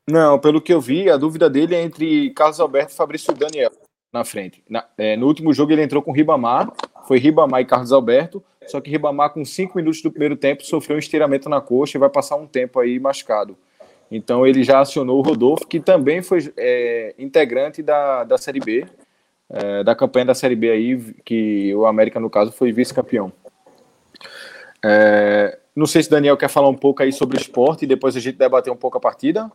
Não, 0.09 0.39
pelo 0.39 0.63
que 0.63 0.73
eu 0.73 0.81
vi, 0.81 1.11
a 1.11 1.17
dúvida 1.17 1.49
dele 1.49 1.75
é 1.75 1.83
entre 1.83 2.31
Carlos 2.31 2.59
Alberto 2.59 2.93
e 2.93 2.97
Fabrício 2.97 3.35
Daniel 3.35 3.71
na 4.13 4.25
frente. 4.25 4.63
Na, 4.69 4.85
é, 4.99 5.17
no 5.17 5.27
último 5.27 5.53
jogo 5.55 5.73
ele 5.73 5.83
entrou 5.83 6.03
com 6.03 6.13
Ribamar, 6.13 6.71
foi 7.07 7.19
Ribamar 7.19 7.63
e 7.63 7.65
Carlos 7.65 7.93
Alberto. 7.93 8.45
Só 8.67 8.81
que 8.81 8.91
Ribamar, 8.91 9.31
com 9.31 9.45
cinco 9.45 9.77
minutos 9.77 10.03
do 10.03 10.11
primeiro 10.11 10.37
tempo, 10.37 10.65
sofreu 10.65 10.97
um 10.97 10.99
estiramento 10.99 11.49
na 11.49 11.61
coxa 11.61 11.97
e 11.97 12.01
vai 12.01 12.09
passar 12.09 12.37
um 12.37 12.47
tempo 12.47 12.81
aí 12.81 12.99
machucado. 12.99 13.57
Então 14.11 14.47
ele 14.47 14.63
já 14.63 14.81
acionou 14.81 15.19
o 15.19 15.23
Rodolfo, 15.23 15.67
que 15.67 15.81
também 15.81 16.23
foi 16.23 16.53
é, 16.57 17.15
integrante 17.19 17.83
da, 17.83 18.25
da 18.25 18.37
Série 18.37 18.61
B, 18.61 18.87
é, 19.49 19.83
da 19.83 19.95
campanha 19.95 20.27
da 20.27 20.35
Série 20.35 20.55
B 20.55 20.71
aí, 20.71 21.15
que 21.25 21.75
o 21.75 21.87
América, 21.87 22.21
no 22.21 22.29
caso, 22.29 22.53
foi 22.53 22.73
vice-campeão. 22.73 23.33
É, 24.85 25.59
não 25.75 25.87
sei 25.87 26.03
se 26.03 26.11
Daniel 26.11 26.37
quer 26.37 26.49
falar 26.49 26.69
um 26.69 26.77
pouco 26.77 27.03
aí 27.03 27.13
sobre 27.13 27.39
o 27.39 27.41
esporte 27.41 27.85
e 27.85 27.89
depois 27.89 28.15
a 28.15 28.21
gente 28.21 28.37
debater 28.37 28.73
um 28.73 28.77
pouco 28.77 28.99
a 28.99 29.01
partida. 29.01 29.51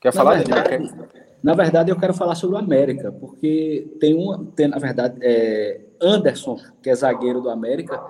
Quer 0.00 0.12
falar, 0.12 0.32
na 0.32 0.36
verdade, 0.38 0.70
Daniel? 0.70 1.08
Na 1.44 1.54
verdade, 1.54 1.90
eu 1.90 1.98
quero 1.98 2.14
falar 2.14 2.34
sobre 2.34 2.56
o 2.56 2.58
América, 2.58 3.12
porque 3.12 3.86
tem 4.00 4.14
um, 4.14 4.46
tem, 4.46 4.66
na 4.66 4.78
verdade, 4.78 5.18
é, 5.22 5.78
Anderson, 6.00 6.58
que 6.82 6.88
é 6.88 6.94
zagueiro 6.94 7.40
do 7.42 7.50
América, 7.50 8.02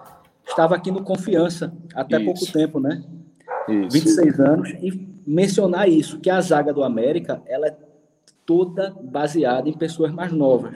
estava 0.46 0.74
aqui 0.74 0.90
no 0.90 1.02
Confiança 1.02 1.72
até 1.94 2.16
isso. 2.16 2.24
pouco 2.24 2.52
tempo, 2.52 2.80
né? 2.80 3.02
Isso. 3.68 3.90
26 3.90 4.40
anos. 4.40 4.70
E 4.80 5.08
mencionar 5.26 5.88
isso, 5.88 6.20
que 6.20 6.30
a 6.30 6.40
zaga 6.40 6.72
do 6.72 6.82
América, 6.82 7.42
ela 7.46 7.66
é 7.66 7.76
toda 8.44 8.94
baseada 9.02 9.68
em 9.68 9.72
pessoas 9.72 10.12
mais 10.12 10.32
novas. 10.32 10.74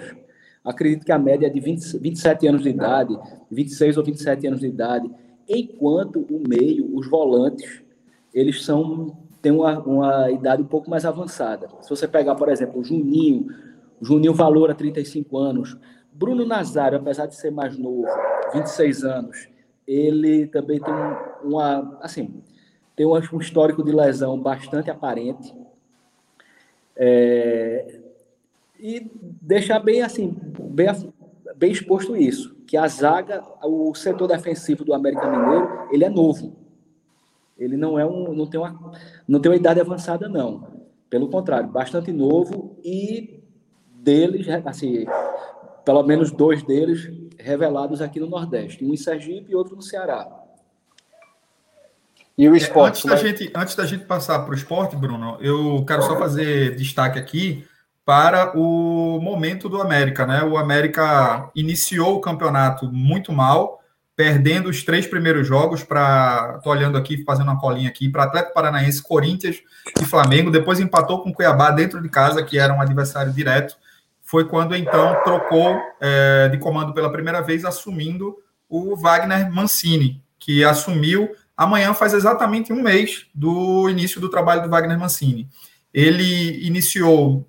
Acredito 0.64 1.04
que 1.04 1.12
a 1.12 1.18
média 1.18 1.46
é 1.46 1.50
de 1.50 1.60
20, 1.60 1.98
27 1.98 2.46
anos 2.46 2.62
de 2.62 2.70
idade, 2.70 3.18
26 3.50 3.96
ou 3.96 4.04
27 4.04 4.46
anos 4.46 4.60
de 4.60 4.66
idade, 4.66 5.10
enquanto 5.48 6.20
o 6.20 6.42
meio, 6.46 6.94
os 6.96 7.08
volantes, 7.08 7.82
eles 8.34 8.64
são 8.64 9.16
têm 9.40 9.52
uma, 9.52 9.78
uma 9.78 10.30
idade 10.30 10.62
um 10.62 10.66
pouco 10.66 10.90
mais 10.90 11.04
avançada. 11.04 11.68
Se 11.80 11.90
você 11.90 12.08
pegar, 12.08 12.34
por 12.34 12.48
exemplo, 12.48 12.80
o 12.80 12.84
Juninho, 12.84 13.46
Juninho 14.00 14.34
Valor 14.34 14.70
a 14.70 14.74
35 14.74 15.38
anos, 15.38 15.76
Bruno 16.12 16.44
Nazário, 16.44 16.98
apesar 16.98 17.26
de 17.26 17.36
ser 17.36 17.52
mais 17.52 17.78
novo, 17.78 18.08
26 18.52 19.04
anos, 19.04 19.48
ele 19.88 20.46
também 20.48 20.78
tem 20.78 20.92
uma, 21.42 21.98
assim, 22.02 22.42
tem 22.94 23.06
um 23.06 23.40
histórico 23.40 23.82
de 23.82 23.90
lesão 23.90 24.38
bastante 24.38 24.90
aparente. 24.90 25.56
É, 26.94 28.00
e 28.78 29.10
deixar 29.40 29.78
bem 29.78 30.02
assim, 30.02 30.36
bem, 30.60 30.88
bem 31.56 31.72
exposto 31.72 32.14
isso, 32.14 32.54
que 32.66 32.76
a 32.76 32.86
zaga, 32.86 33.42
o 33.64 33.94
setor 33.94 34.28
defensivo 34.28 34.84
do 34.84 34.92
América 34.92 35.26
Mineiro, 35.26 35.88
ele 35.90 36.04
é 36.04 36.10
novo. 36.10 36.54
Ele 37.56 37.76
não 37.76 37.98
é 37.98 38.04
um, 38.04 38.34
não 38.34 38.46
tem 38.46 38.60
uma, 38.60 38.92
não 39.26 39.40
tem 39.40 39.50
uma 39.50 39.56
idade 39.56 39.80
avançada 39.80 40.28
não. 40.28 40.86
Pelo 41.08 41.30
contrário, 41.30 41.70
bastante 41.70 42.12
novo 42.12 42.76
e 42.84 43.40
deles, 43.94 44.46
assim, 44.66 45.06
pelo 45.82 46.02
menos 46.02 46.30
dois 46.30 46.62
deles 46.62 47.10
revelados 47.38 48.00
aqui 48.00 48.20
no 48.20 48.28
Nordeste, 48.28 48.84
um 48.84 48.92
em 48.92 48.96
Sergipe 48.96 49.52
e 49.52 49.54
outro 49.54 49.76
no 49.76 49.82
Ceará. 49.82 50.28
E 52.36 52.48
o 52.48 52.54
é, 52.54 52.58
esporte? 52.58 53.06
É, 53.06 53.10
antes, 53.10 53.22
da 53.22 53.28
gente, 53.28 53.52
antes 53.54 53.74
da 53.74 53.86
gente 53.86 54.04
passar 54.04 54.38
para 54.40 54.52
o 54.52 54.54
esporte, 54.54 54.94
Bruno, 54.94 55.38
eu 55.40 55.84
quero 55.86 56.02
só 56.02 56.16
fazer 56.16 56.76
destaque 56.76 57.18
aqui 57.18 57.66
para 58.04 58.56
o 58.56 59.20
momento 59.20 59.68
do 59.68 59.82
América, 59.82 60.24
né? 60.24 60.42
O 60.42 60.56
América 60.56 61.50
iniciou 61.54 62.16
o 62.16 62.20
campeonato 62.20 62.90
muito 62.90 63.32
mal, 63.32 63.80
perdendo 64.16 64.70
os 64.70 64.82
três 64.84 65.06
primeiros 65.06 65.46
jogos 65.46 65.82
para. 65.82 66.54
Estou 66.56 66.72
olhando 66.72 66.96
aqui, 66.96 67.22
fazendo 67.24 67.48
uma 67.48 67.60
colinha 67.60 67.88
aqui, 67.88 68.08
para 68.08 68.24
Atlético 68.24 68.54
Paranaense, 68.54 69.02
Corinthians 69.02 69.56
e 70.00 70.04
Flamengo. 70.04 70.50
Depois 70.50 70.80
empatou 70.80 71.22
com 71.22 71.30
o 71.30 71.34
Cuiabá 71.34 71.70
dentro 71.70 72.00
de 72.00 72.08
casa, 72.08 72.42
que 72.42 72.58
era 72.58 72.72
um 72.72 72.80
adversário 72.80 73.32
direto 73.32 73.76
foi 74.28 74.46
quando 74.46 74.76
então 74.76 75.22
trocou 75.24 75.80
é, 75.98 76.50
de 76.50 76.58
comando 76.58 76.92
pela 76.92 77.10
primeira 77.10 77.40
vez, 77.40 77.64
assumindo 77.64 78.36
o 78.68 78.94
Wagner 78.94 79.50
Mancini, 79.50 80.22
que 80.38 80.62
assumiu 80.62 81.30
amanhã 81.56 81.94
faz 81.94 82.12
exatamente 82.12 82.70
um 82.70 82.82
mês 82.82 83.26
do 83.34 83.88
início 83.88 84.20
do 84.20 84.28
trabalho 84.28 84.62
do 84.62 84.68
Wagner 84.68 84.98
Mancini. 84.98 85.48
Ele 85.94 86.62
iniciou 86.62 87.48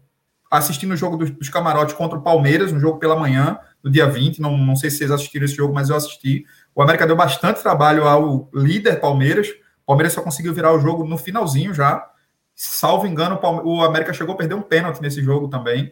assistindo 0.49 0.93
o 0.93 0.95
jogo 0.95 1.17
dos, 1.17 1.29
dos 1.29 1.49
camarotes 1.49 1.93
contra 1.95 2.17
o 2.17 2.21
Palmeiras, 2.21 2.71
um 2.71 2.79
jogo 2.79 2.97
pela 2.97 3.19
manhã, 3.19 3.59
do 3.83 3.91
dia 3.91 4.07
20. 4.07 4.39
Não, 4.39 4.57
não 4.57 4.77
sei 4.77 4.89
se 4.89 4.99
vocês 4.99 5.11
assistiram 5.11 5.43
esse 5.43 5.55
jogo, 5.55 5.73
mas 5.73 5.89
eu 5.89 5.97
assisti. 5.97 6.45
O 6.73 6.81
América 6.81 7.05
deu 7.05 7.15
bastante 7.15 7.61
trabalho 7.61 8.07
ao 8.07 8.49
líder 8.53 9.01
Palmeiras. 9.01 9.49
O 9.83 9.87
Palmeiras 9.87 10.13
só 10.13 10.21
conseguiu 10.21 10.53
virar 10.53 10.71
o 10.71 10.79
jogo 10.79 11.03
no 11.03 11.17
finalzinho 11.17 11.73
já. 11.73 12.09
Salvo 12.55 13.05
engano, 13.05 13.37
o 13.65 13.83
América 13.83 14.13
chegou 14.13 14.33
a 14.33 14.37
perder 14.37 14.55
um 14.55 14.61
pênalti 14.61 15.01
nesse 15.01 15.21
jogo 15.21 15.49
também. 15.49 15.91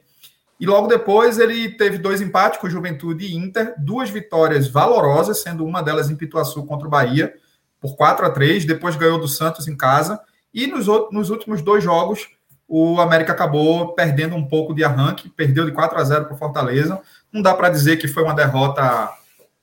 E 0.59 0.65
logo 0.65 0.87
depois 0.87 1.37
ele 1.37 1.69
teve 1.69 1.97
dois 1.97 2.19
empates 2.19 2.59
com 2.59 2.69
Juventude 2.69 3.25
e 3.25 3.35
Inter, 3.35 3.75
duas 3.77 4.09
vitórias 4.09 4.67
valorosas, 4.67 5.41
sendo 5.41 5.65
uma 5.65 5.83
delas 5.83 6.09
em 6.09 6.15
Pituaçu 6.15 6.65
contra 6.65 6.87
o 6.87 6.91
Bahia, 6.91 7.33
por 7.79 7.95
4 7.95 8.25
a 8.25 8.29
3 8.29 8.65
depois 8.65 8.95
ganhou 8.95 9.19
do 9.19 9.27
Santos 9.27 9.67
em 9.67 9.77
casa. 9.77 10.19
E 10.53 10.65
nos, 10.65 10.87
nos 11.11 11.29
últimos 11.29 11.61
dois 11.61 11.83
jogos, 11.83 12.27
o 12.67 12.99
América 12.99 13.31
acabou 13.31 13.93
perdendo 13.93 14.35
um 14.35 14.45
pouco 14.45 14.73
de 14.73 14.83
arranque, 14.83 15.29
perdeu 15.29 15.65
de 15.65 15.71
4 15.71 15.97
a 15.97 16.03
0 16.03 16.25
para 16.25 16.33
o 16.33 16.37
Fortaleza. 16.37 16.99
Não 17.31 17.41
dá 17.41 17.53
para 17.53 17.69
dizer 17.69 17.97
que 17.97 18.07
foi 18.07 18.23
uma 18.23 18.33
derrota, 18.33 19.09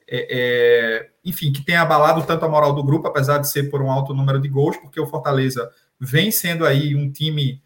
é, 0.09 0.29
é, 0.31 1.11
enfim, 1.25 1.53
que 1.53 1.63
tenha 1.63 1.83
abalado 1.83 2.23
tanto 2.23 2.45
a 2.45 2.49
moral 2.49 2.73
do 2.73 2.85
grupo, 2.85 3.09
apesar 3.09 3.39
de 3.39 3.51
ser 3.51 3.65
por 3.65 3.83
um 3.83 3.91
alto 3.91 4.15
número 4.15 4.41
de 4.41 4.49
gols, 4.49 4.77
porque 4.77 5.01
o 5.01 5.07
Fortaleza 5.07 5.69
vem 5.99 6.31
sendo 6.31 6.65
aí 6.65 6.95
um 6.95 7.11
time 7.11 7.61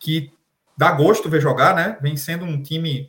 que 0.00 0.32
dá 0.76 0.90
gosto 0.92 1.28
ver 1.28 1.40
jogar, 1.40 1.74
né? 1.74 1.96
Vem 2.00 2.16
sendo 2.16 2.44
um 2.44 2.62
time 2.62 3.08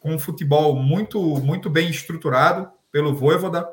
com 0.00 0.14
um 0.14 0.18
futebol 0.18 0.74
muito, 0.76 1.20
muito 1.40 1.68
bem 1.68 1.90
estruturado 1.90 2.68
pelo 2.90 3.14
Voivoda. 3.14 3.66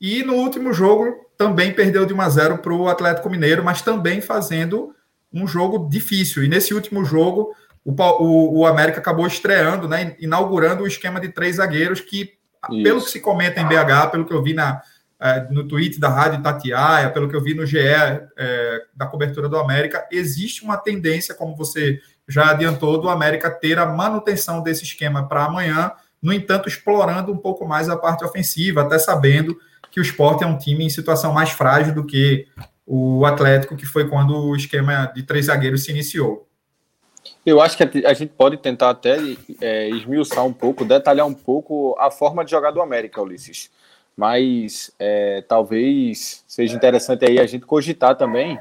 E 0.00 0.22
no 0.22 0.34
último 0.34 0.72
jogo 0.72 1.24
também 1.36 1.72
perdeu 1.72 2.06
de 2.06 2.14
1 2.14 2.20
a 2.20 2.28
0 2.28 2.58
para 2.58 2.72
o 2.72 2.88
Atlético 2.88 3.30
Mineiro, 3.30 3.64
mas 3.64 3.82
também 3.82 4.20
fazendo 4.20 4.94
um 5.32 5.46
jogo 5.46 5.88
difícil. 5.88 6.44
E 6.44 6.48
nesse 6.48 6.72
último 6.72 7.04
jogo, 7.04 7.54
o, 7.84 7.92
o, 7.92 8.58
o 8.60 8.66
América 8.66 9.00
acabou 9.00 9.26
estreando, 9.26 9.88
né, 9.88 10.16
inaugurando 10.20 10.84
o 10.84 10.86
esquema 10.86 11.20
de 11.20 11.28
três 11.28 11.56
zagueiros 11.56 12.00
que, 12.00 12.32
Isso. 12.70 12.82
pelo 12.82 13.02
que 13.02 13.10
se 13.10 13.20
comenta 13.20 13.60
em 13.60 13.66
BH, 13.66 14.10
pelo 14.12 14.24
que 14.24 14.32
eu 14.32 14.42
vi 14.42 14.54
na, 14.54 14.80
é, 15.20 15.46
no 15.50 15.66
tweet 15.66 15.98
da 15.98 16.08
Rádio 16.08 16.42
Tatiaia, 16.42 17.10
pelo 17.10 17.28
que 17.28 17.34
eu 17.34 17.42
vi 17.42 17.54
no 17.54 17.66
GE 17.66 17.78
é, 17.78 18.82
da 18.94 19.06
cobertura 19.06 19.48
do 19.48 19.58
América, 19.58 20.06
existe 20.10 20.62
uma 20.62 20.76
tendência, 20.76 21.34
como 21.34 21.56
você 21.56 22.00
já 22.28 22.50
adiantou, 22.50 22.98
do 22.98 23.08
América 23.08 23.50
ter 23.50 23.78
a 23.78 23.86
manutenção 23.86 24.62
desse 24.62 24.84
esquema 24.84 25.28
para 25.28 25.44
amanhã, 25.44 25.92
no 26.22 26.32
entanto, 26.32 26.68
explorando 26.68 27.32
um 27.32 27.36
pouco 27.36 27.66
mais 27.66 27.88
a 27.88 27.96
parte 27.96 28.24
ofensiva, 28.24 28.82
até 28.82 28.98
sabendo 28.98 29.58
que 29.90 30.00
o 30.00 30.02
esporte 30.02 30.42
é 30.42 30.46
um 30.46 30.56
time 30.56 30.84
em 30.84 30.88
situação 30.88 31.32
mais 31.32 31.50
frágil 31.50 31.94
do 31.94 32.04
que 32.04 32.48
o 32.86 33.24
Atlético, 33.24 33.76
que 33.76 33.86
foi 33.86 34.08
quando 34.08 34.36
o 34.36 34.56
esquema 34.56 35.06
de 35.14 35.22
três 35.22 35.46
zagueiros 35.46 35.84
se 35.84 35.90
iniciou. 35.90 36.48
Eu 37.44 37.60
acho 37.60 37.76
que 37.76 38.06
a 38.06 38.14
gente 38.14 38.32
pode 38.32 38.56
tentar 38.56 38.90
até 38.90 39.16
é, 39.60 39.88
esmiuçar 39.90 40.44
um 40.44 40.52
pouco, 40.52 40.84
detalhar 40.84 41.26
um 41.26 41.34
pouco 41.34 41.94
a 41.98 42.10
forma 42.10 42.44
de 42.44 42.50
jogar 42.50 42.70
do 42.70 42.80
América, 42.80 43.20
Ulisses. 43.20 43.70
Mas 44.16 44.92
é, 44.98 45.42
talvez 45.46 46.44
seja 46.46 46.76
interessante 46.76 47.24
aí 47.24 47.38
a 47.38 47.46
gente 47.46 47.66
cogitar 47.66 48.16
também, 48.16 48.58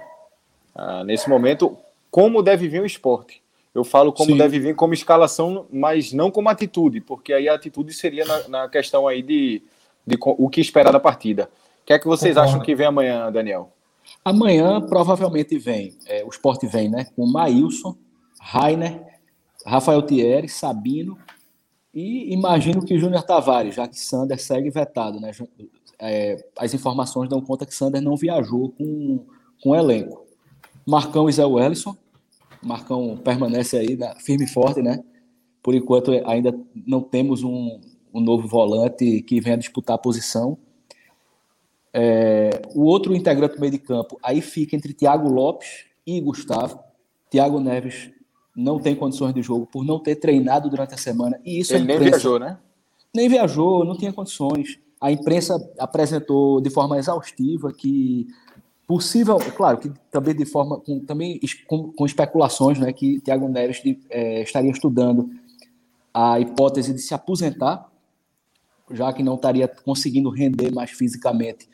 ah, 0.74 1.04
nesse 1.04 1.30
momento, 1.30 1.78
como 2.10 2.42
deve 2.42 2.68
vir 2.68 2.82
o 2.82 2.86
esporte. 2.86 3.43
Eu 3.74 3.84
falo 3.84 4.14
como 4.14 4.32
Sim. 4.32 4.38
deve 4.38 4.60
vir 4.60 4.76
como 4.76 4.94
escalação, 4.94 5.66
mas 5.72 6.14
não 6.14 6.30
como 6.30 6.50
atitude, 6.50 7.02
porque 7.02 7.34
aí 7.34 7.50
a 7.50 7.56
atitude 7.56 7.92
seria 7.94 8.24
na, 8.24 8.48
na 8.48 8.70
questão 8.70 9.08
aí 9.08 9.24
de, 9.24 9.64
de, 10.06 10.18
o 10.22 10.48
que 10.50 10.62
esperar 10.62 10.92
da 10.92 11.00
partida. 11.00 11.50
O 11.82 11.86
que 11.86 11.94
é 11.94 12.00
que 12.00 12.06
vocês 12.06 12.36
Concordo. 12.36 12.56
acham 12.56 12.66
que 12.66 12.76
vem 12.76 12.86
amanhã, 12.86 13.32
Daniel? 13.32 13.72
Amanhã 14.24 14.80
provavelmente 14.80 15.58
vem, 15.58 15.96
é, 16.06 16.24
o 16.24 16.30
esporte 16.30 16.68
vem, 16.68 16.88
né? 16.88 17.08
Com 17.16 17.26
Maílson, 17.26 17.96
Rainer, 18.40 19.02
Rafael 19.66 20.02
Thierry, 20.02 20.48
Sabino 20.48 21.18
e 21.94 22.34
imagino 22.34 22.86
que 22.86 22.98
Júnior 22.98 23.24
Tavares, 23.24 23.76
já 23.76 23.88
que 23.88 24.00
Sander 24.00 24.40
segue 24.42 24.70
vetado, 24.70 25.20
né? 25.20 25.32
É, 26.00 26.44
as 26.58 26.74
informações 26.74 27.30
dão 27.30 27.42
conta 27.42 27.66
que 27.66 27.76
Sander 27.76 28.02
não 28.02 28.16
viajou 28.16 28.70
com, 28.72 29.26
com 29.62 29.70
o 29.70 29.76
elenco. 29.76 30.26
Marcão 30.86 31.30
e 31.30 31.32
Zé 31.32 31.46
Wellison. 31.46 31.96
Marcão 32.64 33.18
permanece 33.18 33.78
aí 33.78 33.96
na, 33.96 34.16
firme 34.16 34.46
e 34.46 34.48
forte, 34.48 34.82
né? 34.82 35.04
Por 35.62 35.74
enquanto 35.74 36.12
ainda 36.26 36.54
não 36.86 37.02
temos 37.02 37.44
um, 37.44 37.80
um 38.14 38.20
novo 38.20 38.48
volante 38.48 39.22
que 39.22 39.40
venha 39.40 39.58
disputar 39.58 39.96
a 39.96 40.00
posição. 40.00 40.58
É, 41.94 42.62
o 42.74 42.84
outro 42.84 43.16
integrante 43.16 43.56
do 43.56 43.62
meio 43.62 43.72
de 43.72 43.78
campo 43.78 44.18
aí 44.24 44.42
fica 44.42 44.76
entre 44.76 44.94
Thiago 44.94 45.30
Lopes 45.30 45.86
e 46.06 46.20
Gustavo. 46.20 46.80
Thiago 47.30 47.60
Neves 47.60 48.12
não 48.56 48.80
tem 48.80 48.96
condições 48.96 49.34
de 49.34 49.42
jogo 49.42 49.66
por 49.66 49.84
não 49.84 50.00
ter 50.00 50.16
treinado 50.16 50.70
durante 50.70 50.94
a 50.94 50.98
semana. 50.98 51.40
E 51.44 51.60
isso 51.60 51.74
Ele 51.74 51.86
nem 51.86 52.00
viajou, 52.00 52.40
né? 52.40 52.58
Nem 53.16 53.30
viajou, 53.30 53.86
não 53.86 53.98
tinha 53.98 54.12
condições. 54.12 54.80
A 55.00 55.12
imprensa 55.12 55.56
apresentou 55.78 56.62
de 56.62 56.70
forma 56.70 56.98
exaustiva 56.98 57.72
que 57.74 58.28
possível, 58.88 59.38
claro, 59.56 59.78
que 59.78 59.92
também 60.12 60.36
de 60.36 60.46
forma 60.46 60.80
com, 60.80 61.00
também 61.00 61.40
com, 61.68 61.92
com 61.92 62.06
especulações, 62.06 62.78
né, 62.80 62.92
que 62.92 63.20
Thiago 63.22 63.48
Neves 63.48 63.82
é, 64.10 64.44
estaria 64.44 64.72
estudando 64.72 65.30
a 66.14 66.40
hipótese 66.40 66.94
de 66.94 67.00
se 67.00 67.14
aposentar, 67.14 67.90
já 68.92 69.12
que 69.14 69.24
não 69.24 69.36
estaria 69.36 69.68
conseguindo 69.68 70.30
render 70.30 70.72
mais 70.72 70.92
fisicamente 70.92 71.68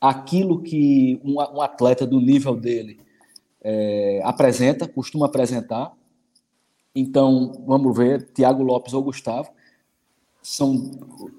aquilo 0.00 0.62
que 0.62 1.20
um, 1.24 1.34
um 1.34 1.60
atleta 1.60 2.06
do 2.06 2.20
nível 2.20 2.54
dele 2.54 3.00
é, 3.62 4.20
apresenta, 4.24 4.86
costuma 4.86 5.26
apresentar. 5.26 5.92
Então, 6.94 7.52
vamos 7.66 7.96
ver, 7.96 8.22
Thiago 8.30 8.62
Lopes 8.62 8.94
ou 8.94 9.02
Gustavo. 9.02 9.50
São, 10.42 10.90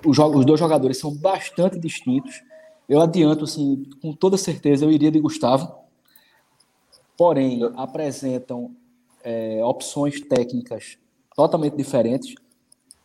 os, 0.06 0.18
os 0.18 0.46
dois 0.46 0.60
jogadores 0.60 0.98
são 0.98 1.16
bastante 1.16 1.80
distintos. 1.80 2.42
Eu 2.88 3.02
adianto, 3.02 3.44
assim, 3.44 3.84
com 4.02 4.14
toda 4.14 4.38
certeza, 4.38 4.86
eu 4.86 4.92
iria 4.92 5.12
de 5.12 5.20
Gustavo. 5.20 5.74
Porém, 7.18 7.62
apresentam 7.76 8.76
é, 9.24 9.64
opções 9.64 10.22
técnicas 10.22 10.98
totalmente 11.36 11.76
diferentes. 11.76 12.36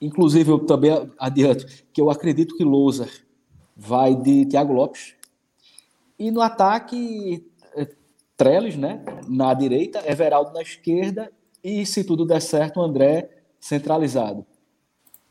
Inclusive, 0.01 0.51
eu 0.51 0.61
também 0.61 1.11
adianto 1.19 1.67
que 1.93 2.01
eu 2.01 2.11
acredito 2.11 2.57
que 2.57 2.65
Louser 2.65 3.27
vai 3.77 4.15
de 4.15 4.47
Thiago 4.47 4.73
Lopes. 4.73 5.15
E 6.19 6.31
no 6.31 6.41
ataque, 6.41 7.45
é, 7.75 7.89
Trellis, 8.37 8.77
né? 8.77 9.05
Na 9.27 9.53
direita, 9.55 10.03
Everaldo 10.09 10.53
na 10.53 10.63
esquerda 10.63 11.33
e, 11.63 11.85
se 11.85 12.05
tudo 12.05 12.25
der 12.25 12.41
certo, 12.41 12.81
André 12.81 13.31
centralizado. 13.59 14.47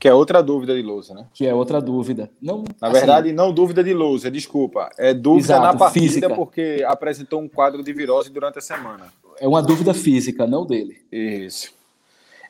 Que 0.02 0.08
é 0.08 0.14
outra 0.16 0.42
dúvida 0.42 0.74
de 0.74 0.82
Lousa, 0.82 1.14
né? 1.14 1.28
Que 1.32 1.46
é 1.46 1.54
outra 1.54 1.80
dúvida. 1.80 2.28
Não, 2.42 2.64
Na 2.82 2.88
assim, 2.88 2.98
verdade, 2.98 3.32
não 3.32 3.54
dúvida 3.54 3.84
de 3.84 3.94
Lousa, 3.94 4.32
desculpa. 4.32 4.90
É 4.98 5.14
dúvida 5.14 5.54
exato, 5.54 5.62
na 5.62 5.76
partida 5.76 6.06
física. 6.08 6.30
porque 6.34 6.84
apresentou 6.88 7.40
um 7.40 7.48
quadro 7.48 7.84
de 7.84 7.94
virose 7.94 8.32
durante 8.32 8.58
a 8.58 8.62
semana. 8.62 9.14
É 9.40 9.48
uma 9.48 9.62
dúvida 9.62 9.94
física, 9.94 10.48
não 10.48 10.66
dele. 10.66 10.98
Isso. 11.12 11.72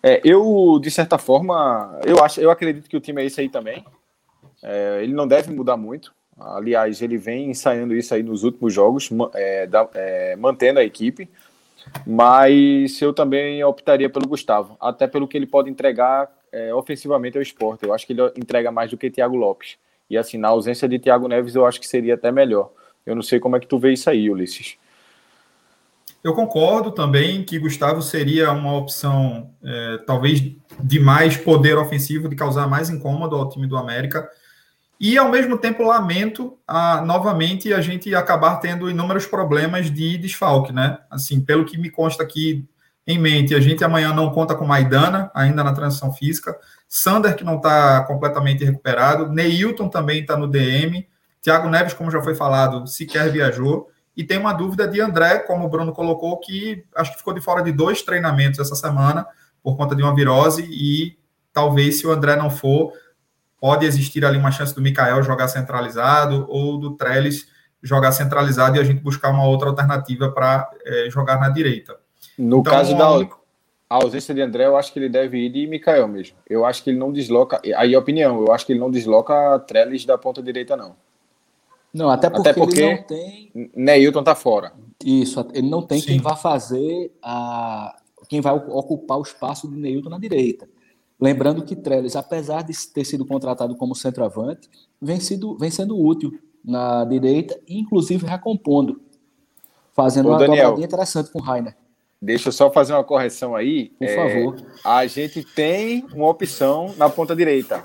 É, 0.02 0.22
eu, 0.24 0.80
de 0.82 0.90
certa 0.90 1.18
forma, 1.18 2.00
eu 2.06 2.24
acho, 2.24 2.40
eu 2.40 2.50
acredito 2.50 2.90
que 2.90 2.96
o 2.96 3.02
time 3.02 3.22
é 3.22 3.26
esse 3.26 3.42
aí 3.42 3.50
também. 3.50 3.84
É, 4.64 5.02
ele 5.04 5.12
não 5.12 5.28
deve 5.28 5.54
mudar 5.54 5.76
muito. 5.76 6.14
Aliás, 6.40 7.02
ele 7.02 7.18
vem 7.18 7.50
ensaiando 7.50 7.94
isso 7.94 8.14
aí 8.14 8.24
nos 8.24 8.46
últimos 8.46 8.74
jogos, 8.74 9.10
é, 9.34 9.68
da, 9.68 9.90
é, 9.94 10.38
mantendo 10.38 10.80
a 10.80 10.86
equipe. 10.86 11.28
Mas 12.08 13.02
eu 13.02 13.12
também 13.12 13.62
optaria 13.62 14.10
pelo 14.10 14.26
Gustavo, 14.26 14.78
até 14.80 15.06
pelo 15.06 15.28
que 15.28 15.36
ele 15.36 15.46
pode 15.46 15.70
entregar 15.70 16.32
é, 16.52 16.74
ofensivamente 16.74 17.38
ao 17.38 17.42
esporte. 17.42 17.86
Eu 17.86 17.94
acho 17.94 18.06
que 18.06 18.14
ele 18.14 18.22
entrega 18.36 18.72
mais 18.72 18.92
do 18.92 18.98
que 18.98 19.10
Thiago 19.10 19.36
Lopes. 19.36 19.78
E 20.10 20.18
assim, 20.18 20.38
na 20.38 20.50
ausência 20.50 20.88
de 20.90 21.00
Thiago 21.00 21.28
Neves, 21.28 21.56
eu 21.56 21.66
acho 21.66 21.80
que 21.80 21.88
seria 21.88 22.16
até 22.16 22.32
melhor. 22.32 22.72
Eu 23.06 23.16
não 23.16 23.22
sei 23.22 23.40
como 23.40 23.56
é 23.56 23.60
que 23.60 23.68
tu 23.68 23.80
vê 23.80 23.94
isso 23.94 24.10
aí, 24.10 24.30
Ulisses. 24.30 24.78
Eu 26.24 26.36
concordo 26.36 26.92
também 26.92 27.44
que 27.44 27.58
Gustavo 27.58 28.02
seria 28.02 28.52
uma 28.52 28.76
opção, 28.76 29.50
é, 29.64 29.98
talvez, 30.06 30.40
de 30.80 31.00
mais 31.00 31.36
poder 31.36 31.78
ofensivo, 31.78 32.30
de 32.30 32.36
causar 32.36 32.68
mais 32.68 32.90
incômodo 32.90 33.36
ao 33.36 33.50
time 33.50 33.66
do 33.66 33.76
América. 33.76 34.30
E, 35.00 35.18
ao 35.18 35.30
mesmo 35.30 35.58
tempo, 35.58 35.82
lamento 35.82 36.60
a, 36.68 37.02
novamente 37.02 37.74
a 37.74 37.82
gente 37.82 38.14
acabar 38.14 38.58
tendo 38.58 38.88
inúmeros 38.88 39.26
problemas 39.26 39.90
de 39.90 40.16
desfalque, 40.20 40.72
né? 40.72 41.00
Assim, 41.10 41.42
pelo 41.42 41.66
que 41.66 41.76
me 41.76 41.90
consta 41.90 42.22
aqui 42.22 42.70
em 43.06 43.18
mente, 43.18 43.56
a 43.56 43.60
gente 43.60 43.84
amanhã 43.84 44.14
não 44.14 44.32
conta 44.32 44.56
com 44.56 44.66
Maidana, 44.66 45.32
ainda 45.34 45.64
na 45.64 45.74
transição 45.74 46.14
física. 46.14 46.56
Sander, 46.88 47.36
que 47.36 47.44
não 47.44 47.58
está 47.58 48.04
completamente 48.04 48.64
recuperado. 48.64 49.32
Neilton 49.32 49.90
também 49.90 50.22
está 50.22 50.38
no 50.38 50.48
DM. 50.48 51.08
Thiago 51.42 51.70
Neves, 51.70 51.94
como 51.94 52.12
já 52.12 52.22
foi 52.22 52.36
falado, 52.36 52.86
sequer 52.86 53.32
viajou. 53.32 53.90
E 54.16 54.24
tem 54.24 54.38
uma 54.38 54.54
dúvida 54.54 54.88
de 54.88 55.02
André, 55.02 55.40
como 55.40 55.66
o 55.66 55.70
Bruno 55.70 55.94
colocou, 55.94 56.38
que 56.40 56.86
acho 56.96 57.12
que 57.12 57.18
ficou 57.18 57.34
de 57.34 57.42
fora 57.42 57.64
de 57.64 57.72
dois 57.72 58.02
treinamentos 58.02 58.60
essa 58.60 58.76
semana, 58.76 59.26
por 59.64 59.76
conta 59.78 59.96
de 59.96 60.04
uma 60.04 60.14
virose, 60.14 60.68
e 60.70 61.18
talvez 61.54 62.00
se 62.00 62.06
o 62.06 62.12
André 62.12 62.36
não 62.36 62.50
for, 62.50 62.94
pode 63.60 63.86
existir 63.86 64.26
ali 64.26 64.38
uma 64.38 64.52
chance 64.52 64.76
do 64.76 64.82
Mikael 64.82 65.24
jogar 65.24 65.48
centralizado 65.48 66.46
ou 66.50 66.78
do 66.78 66.96
Trellis 66.96 67.48
jogar 67.82 68.12
centralizado 68.12 68.78
e 68.78 68.80
a 68.80 68.84
gente 68.84 69.02
buscar 69.02 69.30
uma 69.30 69.46
outra 69.46 69.70
alternativa 69.70 70.32
para 70.32 70.70
é, 70.86 71.10
jogar 71.10 71.40
na 71.40 71.50
direita. 71.50 72.01
No 72.38 72.60
então, 72.60 72.72
caso 72.72 72.98
da 72.98 73.08
a 73.92 73.96
ausência 73.96 74.34
de 74.34 74.42
André, 74.42 74.66
eu 74.66 74.78
acho 74.78 74.94
que 74.94 75.00
ele 75.00 75.10
deve 75.10 75.38
ir 75.38 75.50
de 75.50 75.68
Mikael 75.68 76.08
mesmo. 76.08 76.38
Eu 76.50 76.66
acho 76.66 76.82
que 76.82 76.90
ele 76.90 76.98
não 76.98 77.12
desloca. 77.12 77.62
Aí, 77.76 77.94
opinião, 77.94 78.40
eu 78.40 78.54
acho 78.54 78.66
que 78.66 78.72
ele 78.72 78.80
não 78.80 78.90
desloca 78.90 79.60
Trellis 79.68 80.06
da 80.06 80.18
ponta 80.18 80.42
direita, 80.42 80.78
não. 80.78 80.96
Não, 81.94 82.10
até 82.10 82.30
porque, 82.30 82.50
até 82.50 82.58
porque 82.58 82.80
ele 82.80 82.96
não 82.96 83.04
tem. 83.04 83.52
Neilton 83.76 84.24
tá 84.24 84.34
fora. 84.34 84.72
Isso, 85.04 85.46
ele 85.54 85.70
não 85.70 85.82
tem 85.82 86.00
Sim. 86.00 86.08
quem 86.08 86.22
vá 86.22 86.38
fazer 86.38 87.12
a. 87.22 87.98
quem 88.30 88.40
vai 88.40 88.54
ocupar 88.54 89.18
o 89.18 89.24
espaço 89.24 89.70
de 89.70 89.76
Neilton 89.76 90.10
na 90.10 90.18
direita. 90.18 90.70
Lembrando 91.20 91.62
que 91.62 91.76
Trellis, 91.76 92.16
apesar 92.16 92.64
de 92.64 92.74
ter 92.94 93.04
sido 93.04 93.26
contratado 93.26 93.76
como 93.76 93.94
centroavante, 93.94 94.70
vem, 95.02 95.20
sido, 95.20 95.58
vem 95.58 95.70
sendo 95.70 96.00
útil 96.00 96.40
na 96.64 97.04
direita, 97.04 97.60
inclusive 97.68 98.26
recompondo, 98.26 99.02
fazendo 99.92 100.30
Ô, 100.30 100.32
uma 100.32 100.40
Daniel, 100.40 100.70
dobradinha 100.70 100.88
interessante 100.88 101.30
com 101.30 101.40
o 101.40 101.42
Rainer. 101.42 101.76
Deixa 102.22 102.50
eu 102.50 102.54
só 102.54 102.72
fazer 102.72 102.94
uma 102.94 103.04
correção 103.04 103.56
aí. 103.56 103.90
Por 103.98 104.08
é, 104.08 104.16
favor. 104.16 104.56
A 104.86 105.08
gente 105.08 105.44
tem 105.44 106.06
uma 106.14 106.30
opção 106.30 106.94
na 106.98 107.10
ponta 107.10 107.36
direita. 107.36 107.84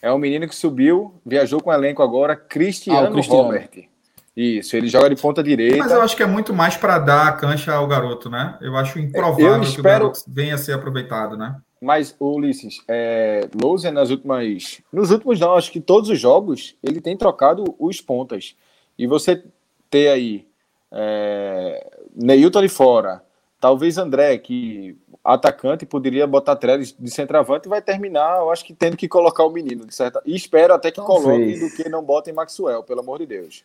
É 0.00 0.10
um 0.10 0.18
menino 0.18 0.48
que 0.48 0.54
subiu, 0.54 1.14
viajou 1.26 1.60
com 1.60 1.68
o 1.68 1.72
elenco 1.72 2.02
agora, 2.02 2.34
Cristiano, 2.34 3.08
ah, 3.08 3.10
Cristiano. 3.10 3.42
Robert. 3.42 3.90
Isso, 4.34 4.74
ele 4.74 4.88
joga 4.88 5.10
de 5.14 5.20
ponta 5.20 5.42
direita. 5.42 5.76
Mas 5.76 5.92
eu 5.92 6.00
acho 6.00 6.16
que 6.16 6.22
é 6.22 6.26
muito 6.26 6.54
mais 6.54 6.76
para 6.76 6.98
dar 6.98 7.28
a 7.28 7.32
cancha 7.32 7.74
ao 7.74 7.86
garoto, 7.86 8.30
né? 8.30 8.56
Eu 8.62 8.74
acho 8.76 8.98
improvável 8.98 9.46
eu 9.46 9.62
espero... 9.62 9.74
que 9.74 9.80
o 9.80 9.82
garoto 9.82 10.20
venha 10.26 10.54
a 10.54 10.58
ser 10.58 10.72
aproveitado, 10.72 11.36
né? 11.36 11.56
Mas, 11.80 12.14
Ulisses, 12.18 12.82
é, 12.88 13.48
Lousa 13.60 13.90
nas 13.90 14.10
últimas. 14.10 14.80
Nos 14.92 15.10
últimos 15.10 15.40
não, 15.40 15.54
acho 15.54 15.70
que 15.70 15.80
todos 15.80 16.08
os 16.08 16.18
jogos 16.18 16.76
ele 16.82 17.00
tem 17.00 17.16
trocado 17.16 17.74
os 17.78 18.00
pontas. 18.00 18.54
E 18.98 19.06
você 19.06 19.42
ter 19.90 20.08
aí 20.08 20.46
é, 20.92 21.90
Neilton 22.14 22.58
ali 22.58 22.68
fora, 22.68 23.22
Talvez 23.60 23.98
André, 23.98 24.38
que 24.38 24.96
atacante, 25.22 25.84
poderia 25.84 26.26
botar 26.26 26.56
Trellis 26.56 26.96
de 26.98 27.10
centroavante 27.10 27.66
e 27.66 27.68
vai 27.68 27.82
terminar, 27.82 28.38
eu 28.38 28.50
acho 28.50 28.64
que 28.64 28.72
tendo 28.72 28.96
que 28.96 29.06
colocar 29.06 29.44
o 29.44 29.50
menino, 29.50 29.86
de 29.86 29.94
certa... 29.94 30.22
e 30.24 30.34
espero 30.34 30.72
até 30.72 30.90
que 30.90 30.96
Talvez. 30.96 31.22
coloquem 31.22 31.58
do 31.58 31.76
que 31.76 31.88
não 31.90 32.02
botem 32.02 32.32
Maxwell, 32.32 32.82
pelo 32.82 33.00
amor 33.00 33.18
de 33.18 33.26
Deus. 33.26 33.62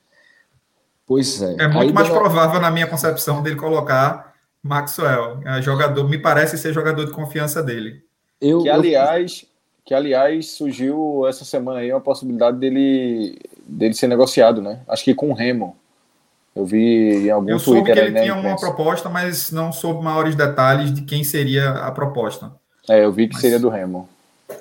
Pois 1.07 1.41
é. 1.41 1.55
É 1.59 1.67
muito 1.67 1.79
Aí 1.79 1.93
mais 1.93 2.09
provável, 2.09 2.59
na 2.59 2.69
minha 2.69 2.87
concepção, 2.87 3.41
dele 3.41 3.55
colocar 3.55 4.35
Maxwell. 4.61 5.39
É 5.45 5.61
jogador, 5.61 6.09
me 6.09 6.17
parece 6.17 6.57
ser 6.57 6.73
jogador 6.73 7.05
de 7.05 7.11
confiança 7.11 7.63
dele. 7.63 8.03
Eu, 8.41 8.63
que, 8.63 8.69
aliás, 8.69 9.43
eu... 9.43 9.47
que, 9.85 9.93
aliás, 9.93 10.51
surgiu 10.51 11.25
essa 11.27 11.45
semana 11.45 11.79
aí 11.79 11.91
uma 11.93 12.01
possibilidade 12.01 12.57
dele, 12.57 13.39
dele 13.65 13.93
ser 13.93 14.07
negociado, 14.07 14.61
né? 14.61 14.81
Acho 14.87 15.05
que 15.05 15.15
com 15.15 15.29
o 15.29 15.33
Remo. 15.33 15.77
Eu 16.55 16.65
vi 16.65 17.27
em 17.27 17.29
algum 17.29 17.49
Eu 17.49 17.59
soube 17.59 17.81
Twitter 17.81 17.95
que 17.95 18.09
ele 18.11 18.21
tinha 18.21 18.33
uma 18.33 18.55
proposta, 18.55 19.09
mas 19.09 19.51
não 19.51 19.73
soube 19.73 20.01
maiores 20.01 20.35
detalhes 20.35 20.93
de 20.93 21.01
quem 21.01 21.23
seria 21.23 21.69
a 21.71 21.91
proposta. 21.91 22.53
É, 22.89 23.03
eu 23.03 23.11
vi 23.11 23.27
que 23.27 23.33
mas... 23.33 23.41
seria 23.41 23.59
do 23.59 23.67
Remo. 23.67 24.07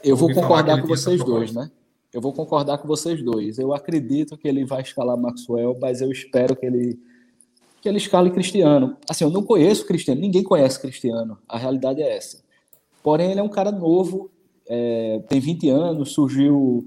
Eu 0.02 0.16
vou 0.16 0.32
concordar 0.32 0.80
com 0.80 0.88
vocês 0.88 1.22
dois, 1.22 1.52
né? 1.52 1.70
Eu 2.12 2.20
vou 2.20 2.32
concordar 2.32 2.78
com 2.78 2.88
vocês 2.88 3.22
dois. 3.22 3.58
Eu 3.58 3.72
acredito 3.72 4.36
que 4.36 4.48
ele 4.48 4.64
vai 4.64 4.82
escalar 4.82 5.16
Maxwell, 5.16 5.76
mas 5.80 6.00
eu 6.00 6.10
espero 6.10 6.56
que 6.56 6.66
ele 6.66 6.98
que 7.80 7.88
ele 7.88 7.98
escale 7.98 8.30
Cristiano. 8.30 8.96
Assim, 9.06 9.24
eu 9.24 9.30
não 9.30 9.42
conheço 9.42 9.86
Cristiano, 9.86 10.18
ninguém 10.18 10.42
conhece 10.42 10.80
Cristiano. 10.80 11.36
A 11.46 11.58
realidade 11.58 12.00
é 12.02 12.16
essa. 12.16 12.42
Porém, 13.02 13.30
ele 13.30 13.40
é 13.40 13.42
um 13.42 13.48
cara 13.48 13.70
novo, 13.70 14.30
é, 14.66 15.20
tem 15.28 15.38
20 15.38 15.68
anos, 15.68 16.12
surgiu, 16.12 16.86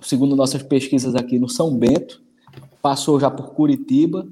segundo 0.00 0.34
nossas 0.34 0.62
pesquisas 0.62 1.14
aqui, 1.14 1.38
no 1.38 1.46
São 1.46 1.76
Bento, 1.76 2.22
passou 2.80 3.20
já 3.20 3.30
por 3.30 3.50
Curitiba, 3.50 4.26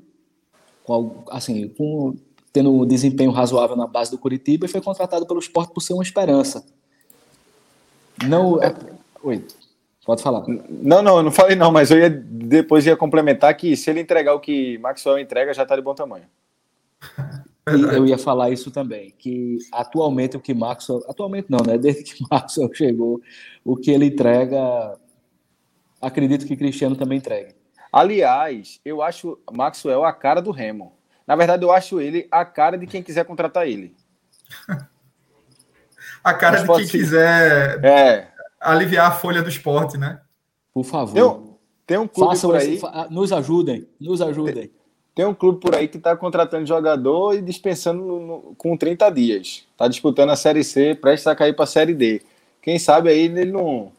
com, 0.88 1.22
assim, 1.28 1.68
com, 1.68 2.16
tendo 2.50 2.72
um 2.72 2.86
desempenho 2.86 3.30
razoável 3.30 3.76
na 3.76 3.86
base 3.86 4.10
do 4.10 4.16
Curitiba 4.16 4.64
e 4.64 4.70
foi 4.70 4.80
contratado 4.80 5.26
pelo 5.26 5.38
esporte 5.38 5.74
por 5.74 5.82
ser 5.82 5.92
uma 5.92 6.02
esperança. 6.02 6.64
Não. 8.26 8.60
É... 8.62 8.74
Oi, 9.22 9.44
pode 10.06 10.22
falar. 10.22 10.44
Não, 10.48 11.02
não, 11.02 11.18
eu 11.18 11.22
não 11.22 11.30
falei 11.30 11.54
não, 11.54 11.70
mas 11.70 11.90
eu 11.90 11.98
ia 11.98 12.08
depois 12.08 12.86
ia 12.86 12.96
complementar 12.96 13.54
que 13.54 13.76
se 13.76 13.90
ele 13.90 14.00
entregar 14.00 14.32
o 14.32 14.40
que 14.40 14.78
Maxwell 14.78 15.18
entrega, 15.18 15.52
já 15.52 15.64
está 15.64 15.76
de 15.76 15.82
bom 15.82 15.94
tamanho. 15.94 16.24
E 17.70 17.82
eu 17.94 18.06
ia 18.06 18.16
falar 18.16 18.48
isso 18.48 18.70
também, 18.70 19.12
que 19.18 19.58
atualmente 19.70 20.38
o 20.38 20.40
que 20.40 20.54
Maxwell, 20.54 21.04
atualmente 21.06 21.48
não, 21.50 21.58
né? 21.66 21.76
Desde 21.76 22.02
que 22.02 22.24
Maxwell 22.32 22.72
chegou, 22.72 23.20
o 23.62 23.76
que 23.76 23.90
ele 23.90 24.06
entrega, 24.06 24.98
acredito 26.00 26.46
que 26.46 26.56
Cristiano 26.56 26.96
também 26.96 27.18
entregue. 27.18 27.54
Aliás, 27.92 28.80
eu 28.84 29.02
acho 29.02 29.38
Maxwell 29.50 30.04
a 30.04 30.12
cara 30.12 30.40
do 30.40 30.50
Remo. 30.50 30.92
Na 31.26 31.36
verdade, 31.36 31.62
eu 31.62 31.72
acho 31.72 32.00
ele 32.00 32.26
a 32.30 32.44
cara 32.44 32.78
de 32.78 32.86
quem 32.86 33.02
quiser 33.02 33.24
contratar 33.24 33.66
ele. 33.66 33.94
a 36.24 36.34
cara 36.34 36.62
de 36.62 36.66
quem 36.66 36.86
quiser 36.86 37.84
é. 37.84 38.28
aliviar 38.60 39.08
a 39.08 39.14
folha 39.14 39.42
do 39.42 39.48
esporte, 39.48 39.98
né? 39.98 40.20
Por 40.72 40.84
favor. 40.84 41.14
Tem, 41.14 41.58
tem 41.86 41.98
um 41.98 42.08
clube 42.08 42.30
Façam 42.30 42.50
por 42.50 42.58
aí. 42.58 42.74
Esse, 42.74 42.86
nos 43.10 43.32
ajudem, 43.32 43.88
nos 44.00 44.22
ajudem. 44.22 44.54
Tem, 44.54 44.70
tem 45.14 45.26
um 45.26 45.34
clube 45.34 45.60
por 45.60 45.74
aí 45.74 45.88
que 45.88 45.96
está 45.96 46.16
contratando 46.16 46.64
jogador 46.64 47.34
e 47.34 47.42
dispensando 47.42 48.02
no, 48.02 48.26
no, 48.26 48.54
com 48.56 48.76
30 48.76 49.10
dias. 49.10 49.66
Está 49.72 49.88
disputando 49.88 50.30
a 50.30 50.36
Série 50.36 50.62
C, 50.62 50.94
prestes 50.94 51.26
a 51.26 51.34
cair 51.34 51.54
para 51.54 51.64
a 51.64 51.66
Série 51.66 51.94
D. 51.94 52.22
Quem 52.62 52.78
sabe 52.78 53.08
aí 53.10 53.20
ele 53.20 53.50
não, 53.50 53.90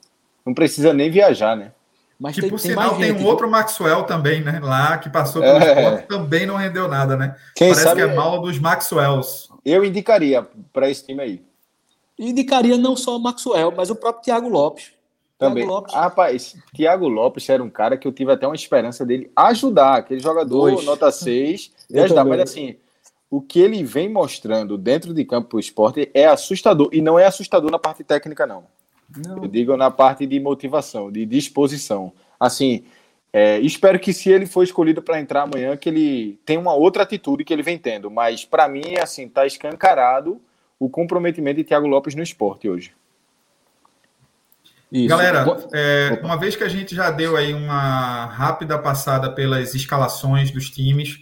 não 0.46 0.54
precisa 0.54 0.94
nem 0.94 1.12
viajar, 1.12 1.58
né? 1.58 1.74
Mas 2.20 2.36
que, 2.36 2.42
tem, 2.42 2.50
por 2.50 2.60
tem 2.60 2.72
sinal, 2.72 2.98
tem 2.98 3.14
um 3.14 3.26
outro 3.26 3.50
Maxwell 3.50 4.04
também, 4.04 4.42
né? 4.42 4.60
Lá, 4.62 4.98
que 4.98 5.10
passou 5.10 5.42
pelo 5.42 5.58
é. 5.58 5.68
esporte, 5.68 6.08
também 6.08 6.46
não 6.46 6.58
rendeu 6.58 6.88
nada, 6.88 7.16
né? 7.16 7.36
Quem 7.56 7.70
Parece 7.70 7.84
sabe, 7.88 8.04
que 8.04 8.10
é 8.10 8.14
mal 8.14 8.42
dos 8.42 8.60
Maxwells. 8.60 9.48
Eu 9.64 9.86
indicaria 9.86 10.46
para 10.74 10.90
esse 10.90 11.06
time 11.06 11.22
aí. 11.22 11.42
Indicaria 12.18 12.78
não 12.78 12.98
só 12.98 13.16
o 13.16 13.20
Maxwell, 13.20 13.72
mas 13.72 13.90
o 13.90 13.96
próprio 13.96 14.24
Thiago 14.24 14.50
Lopes. 14.50 14.92
Também. 15.38 15.64
Thiago 15.64 15.74
Lopes. 15.74 15.96
Ah, 15.96 16.02
rapaz, 16.02 16.58
Thiago 16.76 17.08
Lopes 17.08 17.48
era 17.48 17.64
um 17.64 17.70
cara 17.70 17.98
que 17.98 18.06
eu 18.06 18.12
tive 18.12 18.34
até 18.34 18.46
uma 18.46 18.56
esperança 18.56 19.06
dele 19.06 19.32
ajudar. 19.34 20.00
Aquele 20.00 20.20
jogador, 20.20 20.72
Dois. 20.72 20.86
nota 20.86 21.10
6, 21.10 21.72
de 21.90 22.00
ajudar. 22.00 22.26
Mas 22.26 22.42
assim, 22.42 22.76
o 23.32 23.40
que 23.40 23.62
ele 23.62 23.82
vem 23.82 24.10
mostrando 24.10 24.78
dentro 24.78 25.14
de 25.14 25.24
campo 25.24 25.48
para 25.48 25.58
o 25.58 25.62
esporte 25.62 26.12
é 26.14 26.26
assustador. 26.26 26.90
E 26.92 27.02
não 27.02 27.18
é 27.18 27.26
assustador 27.26 27.72
na 27.72 27.80
parte 27.80 28.04
técnica, 28.04 28.46
não. 28.46 28.66
Não. 29.18 29.44
Eu 29.44 29.48
digo 29.48 29.76
na 29.76 29.90
parte 29.90 30.26
de 30.26 30.40
motivação, 30.40 31.12
de 31.12 31.26
disposição. 31.26 32.14
Assim, 32.40 32.84
é, 33.32 33.60
espero 33.60 34.00
que 34.00 34.14
se 34.14 34.30
ele 34.30 34.46
for 34.46 34.64
escolhido 34.64 35.02
para 35.02 35.20
entrar 35.20 35.44
amanhã, 35.44 35.76
que 35.78 35.90
ele 35.90 36.40
tenha 36.46 36.60
uma 36.60 36.74
outra 36.74 37.04
atitude 37.04 37.44
que 37.44 37.54
ele 37.54 37.64
vem 37.64 37.78
tendo. 37.78 38.10
Mas 38.10 38.46
para 38.46 38.68
mim, 38.68 38.96
assim, 39.02 39.28
tá 39.28 39.46
escancarado 39.46 40.42
o 40.80 40.90
comprometimento 40.90 41.58
de 41.58 41.64
Thiago 41.64 41.88
Lopes 41.88 42.16
no 42.16 42.24
esporte 42.24 42.70
hoje. 42.70 42.94
Isso. 44.92 45.08
Galera, 45.08 45.46
é, 45.72 46.20
uma 46.24 46.36
vez 46.36 46.56
que 46.56 46.64
a 46.64 46.68
gente 46.68 46.96
já 46.96 47.12
deu 47.12 47.38
aí 47.38 47.54
uma 47.54 48.26
rápida 48.26 48.78
passada 48.80 49.32
pelas 49.32 49.76
escalações 49.76 50.50
dos 50.50 50.70
times, 50.72 51.20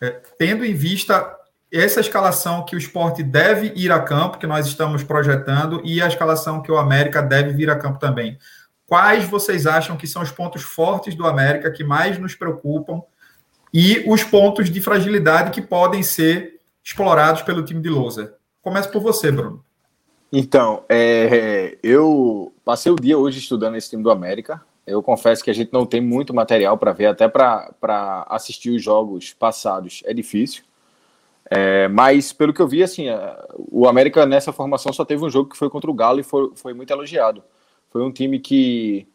é, 0.00 0.10
tendo 0.38 0.64
em 0.64 0.72
vista 0.72 1.36
essa 1.72 2.00
escalação 2.00 2.64
que 2.64 2.76
o 2.76 2.78
esporte 2.78 3.22
deve 3.22 3.72
ir 3.74 3.90
a 3.90 4.00
campo, 4.00 4.38
que 4.38 4.46
nós 4.46 4.66
estamos 4.66 5.02
projetando, 5.02 5.80
e 5.84 6.00
a 6.00 6.06
escalação 6.06 6.62
que 6.62 6.70
o 6.70 6.78
América 6.78 7.20
deve 7.22 7.52
vir 7.52 7.70
a 7.70 7.76
campo 7.76 7.98
também. 7.98 8.38
Quais 8.86 9.24
vocês 9.24 9.66
acham 9.66 9.96
que 9.96 10.06
são 10.06 10.22
os 10.22 10.30
pontos 10.30 10.62
fortes 10.62 11.14
do 11.14 11.26
América 11.26 11.70
que 11.70 11.82
mais 11.82 12.18
nos 12.18 12.34
preocupam 12.34 13.02
e 13.74 14.04
os 14.06 14.22
pontos 14.22 14.70
de 14.70 14.80
fragilidade 14.80 15.50
que 15.50 15.60
podem 15.60 16.02
ser 16.02 16.60
explorados 16.84 17.42
pelo 17.42 17.64
time 17.64 17.80
de 17.80 17.88
Lousa? 17.88 18.36
Começa 18.62 18.88
por 18.88 19.02
você, 19.02 19.32
Bruno. 19.32 19.64
Então, 20.32 20.84
é, 20.88 21.78
eu 21.82 22.52
passei 22.64 22.92
o 22.92 22.96
dia 22.96 23.18
hoje 23.18 23.38
estudando 23.38 23.76
esse 23.76 23.90
time 23.90 24.02
do 24.02 24.10
América. 24.10 24.62
Eu 24.86 25.02
confesso 25.02 25.42
que 25.42 25.50
a 25.50 25.54
gente 25.54 25.72
não 25.72 25.84
tem 25.84 26.00
muito 26.00 26.32
material 26.32 26.78
para 26.78 26.92
ver, 26.92 27.06
até 27.06 27.28
para 27.28 28.26
assistir 28.28 28.70
os 28.70 28.82
jogos 28.82 29.32
passados 29.32 30.02
é 30.04 30.14
difícil. 30.14 30.62
É, 31.50 31.88
mas, 31.88 32.32
pelo 32.32 32.52
que 32.52 32.60
eu 32.60 32.68
vi, 32.68 32.82
assim, 32.82 33.06
o 33.56 33.86
América 33.86 34.26
nessa 34.26 34.52
formação 34.52 34.92
só 34.92 35.04
teve 35.04 35.24
um 35.24 35.30
jogo 35.30 35.50
que 35.50 35.56
foi 35.56 35.70
contra 35.70 35.90
o 35.90 35.94
Galo 35.94 36.20
e 36.20 36.24
foi, 36.24 36.50
foi 36.56 36.74
muito 36.74 36.92
elogiado. 36.92 37.42
Foi 37.90 38.02
um 38.02 38.12
time 38.12 38.38
que 38.40 39.06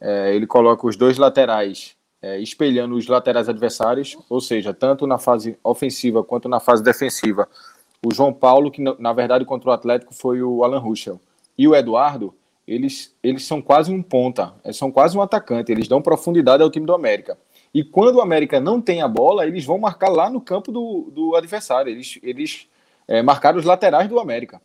é, 0.00 0.34
ele 0.34 0.46
coloca 0.46 0.86
os 0.86 0.96
dois 0.96 1.18
laterais 1.18 1.94
é, 2.24 2.40
espelhando 2.40 2.94
os 2.94 3.06
laterais 3.06 3.50
adversários, 3.50 4.16
ou 4.30 4.40
seja, 4.40 4.72
tanto 4.72 5.06
na 5.06 5.18
fase 5.18 5.58
ofensiva 5.62 6.24
quanto 6.24 6.48
na 6.48 6.58
fase 6.58 6.82
defensiva. 6.82 7.46
O 8.02 8.14
João 8.14 8.32
Paulo, 8.32 8.70
que 8.70 8.82
na 8.82 9.12
verdade 9.12 9.44
contra 9.44 9.68
o 9.68 9.72
Atlético 9.72 10.14
foi 10.14 10.42
o 10.42 10.64
Alan 10.64 10.78
Ruschel, 10.78 11.20
e 11.56 11.68
o 11.68 11.74
Eduardo, 11.74 12.34
eles, 12.66 13.14
eles 13.22 13.44
são 13.44 13.60
quase 13.60 13.92
um 13.92 14.02
ponta, 14.02 14.54
são 14.72 14.90
quase 14.90 15.18
um 15.18 15.20
atacante, 15.20 15.70
eles 15.70 15.86
dão 15.86 16.00
profundidade 16.00 16.62
ao 16.62 16.70
time 16.70 16.86
do 16.86 16.94
América. 16.94 17.36
E 17.74 17.82
quando 17.82 18.16
o 18.16 18.20
América 18.20 18.60
não 18.60 18.80
tem 18.80 19.02
a 19.02 19.08
bola, 19.08 19.44
eles 19.44 19.64
vão 19.64 19.78
marcar 19.78 20.08
lá 20.08 20.30
no 20.30 20.40
campo 20.40 20.70
do, 20.70 21.10
do 21.10 21.34
adversário. 21.34 21.90
Eles, 21.90 22.20
eles 22.22 22.68
é, 23.08 23.20
marcaram 23.20 23.58
os 23.58 23.64
laterais 23.64 24.08
do 24.08 24.20
América. 24.20 24.62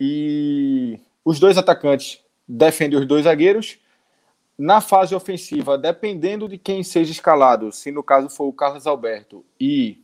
E 0.00 0.98
os 1.24 1.38
dois 1.38 1.56
atacantes 1.56 2.20
defendem 2.46 2.98
os 2.98 3.06
dois 3.06 3.22
zagueiros. 3.22 3.78
Na 4.58 4.80
fase 4.80 5.14
ofensiva, 5.14 5.78
dependendo 5.78 6.48
de 6.48 6.58
quem 6.58 6.82
seja 6.82 7.12
escalado, 7.12 7.70
se 7.70 7.92
no 7.92 8.02
caso 8.02 8.28
for 8.28 8.46
o 8.46 8.52
Carlos 8.52 8.88
Alberto 8.88 9.44
e 9.60 10.02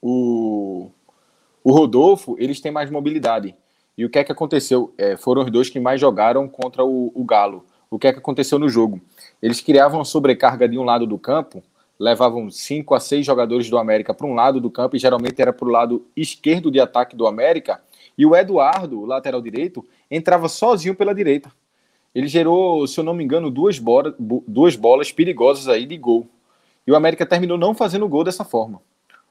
o, 0.00 0.90
o 1.62 1.70
Rodolfo, 1.70 2.34
eles 2.40 2.60
têm 2.60 2.72
mais 2.72 2.90
mobilidade. 2.90 3.54
E 3.96 4.04
o 4.04 4.10
que 4.10 4.18
é 4.18 4.24
que 4.24 4.32
aconteceu? 4.32 4.92
É, 4.98 5.16
foram 5.16 5.44
os 5.44 5.50
dois 5.52 5.70
que 5.70 5.78
mais 5.78 6.00
jogaram 6.00 6.48
contra 6.48 6.84
o, 6.84 7.12
o 7.14 7.24
Galo. 7.24 7.64
O 7.88 7.98
que 7.98 8.08
é 8.08 8.12
que 8.12 8.18
aconteceu 8.18 8.58
no 8.58 8.68
jogo? 8.68 9.00
Eles 9.42 9.60
criavam 9.60 10.04
sobrecarga 10.04 10.68
de 10.68 10.78
um 10.78 10.84
lado 10.84 11.06
do 11.06 11.18
campo, 11.18 11.62
levavam 11.98 12.48
cinco 12.50 12.94
a 12.94 13.00
seis 13.00 13.26
jogadores 13.26 13.68
do 13.68 13.76
América 13.76 14.14
para 14.14 14.26
um 14.26 14.34
lado 14.34 14.60
do 14.60 14.70
campo, 14.70 14.94
e 14.94 14.98
geralmente 14.98 15.42
era 15.42 15.52
para 15.52 15.66
o 15.66 15.70
lado 15.70 16.06
esquerdo 16.16 16.70
de 16.70 16.78
ataque 16.78 17.16
do 17.16 17.26
América, 17.26 17.82
e 18.16 18.24
o 18.24 18.36
Eduardo, 18.36 19.04
lateral 19.04 19.42
direito, 19.42 19.84
entrava 20.10 20.48
sozinho 20.48 20.94
pela 20.94 21.14
direita. 21.14 21.50
Ele 22.14 22.28
gerou, 22.28 22.86
se 22.86 23.00
eu 23.00 23.04
não 23.04 23.14
me 23.14 23.24
engano, 23.24 23.50
duas, 23.50 23.78
bola, 23.78 24.14
duas 24.18 24.76
bolas 24.76 25.10
perigosas 25.10 25.66
aí 25.66 25.86
de 25.86 25.96
gol. 25.96 26.28
E 26.86 26.92
o 26.92 26.96
América 26.96 27.24
terminou 27.24 27.56
não 27.56 27.74
fazendo 27.74 28.08
gol 28.08 28.22
dessa 28.22 28.44
forma. 28.44 28.82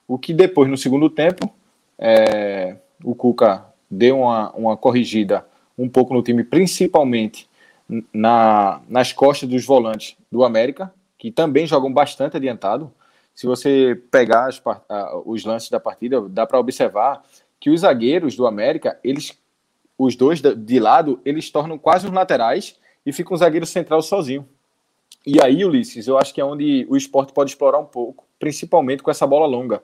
O 0.07 0.17
que 0.17 0.33
depois, 0.33 0.69
no 0.69 0.75
segundo 0.75 1.09
tempo, 1.09 1.53
é, 1.97 2.77
o 3.03 3.13
Cuca 3.13 3.65
deu 3.89 4.19
uma, 4.21 4.51
uma 4.53 4.77
corrigida 4.77 5.45
um 5.77 5.87
pouco 5.87 6.13
no 6.13 6.23
time, 6.23 6.43
principalmente 6.43 7.47
na, 8.13 8.81
nas 8.87 9.11
costas 9.11 9.49
dos 9.49 9.65
volantes 9.65 10.15
do 10.31 10.43
América, 10.43 10.93
que 11.17 11.31
também 11.31 11.67
jogam 11.67 11.91
bastante 11.91 12.37
adiantado. 12.37 12.91
Se 13.35 13.45
você 13.45 14.01
pegar 14.09 14.47
as, 14.47 14.61
os 15.25 15.43
lances 15.43 15.69
da 15.69 15.79
partida, 15.79 16.21
dá 16.21 16.45
para 16.45 16.59
observar 16.59 17.23
que 17.59 17.69
os 17.69 17.81
zagueiros 17.81 18.35
do 18.35 18.47
América, 18.47 18.97
eles, 19.03 19.37
os 19.97 20.15
dois 20.15 20.41
de 20.41 20.79
lado, 20.79 21.19
eles 21.25 21.49
tornam 21.49 21.77
quase 21.77 22.07
os 22.07 22.13
laterais 22.13 22.79
e 23.05 23.11
fica 23.11 23.33
um 23.33 23.37
zagueiro 23.37 23.65
central 23.65 24.01
sozinho. 24.01 24.47
E 25.25 25.39
aí, 25.41 25.63
Ulisses, 25.63 26.07
eu 26.07 26.17
acho 26.17 26.33
que 26.33 26.41
é 26.41 26.45
onde 26.45 26.87
o 26.89 26.97
esporte 26.97 27.31
pode 27.31 27.51
explorar 27.51 27.77
um 27.77 27.85
pouco, 27.85 28.25
principalmente 28.39 29.03
com 29.03 29.11
essa 29.11 29.27
bola 29.27 29.45
longa. 29.45 29.83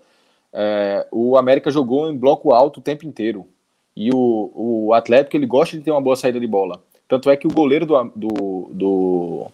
É, 0.51 1.05
o 1.11 1.37
América 1.37 1.69
jogou 1.69 2.09
em 2.09 2.17
bloco 2.17 2.51
alto 2.51 2.79
o 2.79 2.83
tempo 2.83 3.05
inteiro. 3.05 3.47
E 3.95 4.09
o, 4.11 4.51
o 4.55 4.93
Atlético 4.93 5.35
ele 5.35 5.45
gosta 5.45 5.77
de 5.77 5.83
ter 5.83 5.91
uma 5.91 6.01
boa 6.01 6.15
saída 6.15 6.39
de 6.39 6.47
bola. 6.47 6.81
Tanto 7.07 7.29
é 7.29 7.37
que 7.37 7.47
o 7.47 7.53
goleiro 7.53 7.85
do, 7.85 8.03
do, 8.15 8.69
do, 8.71 9.51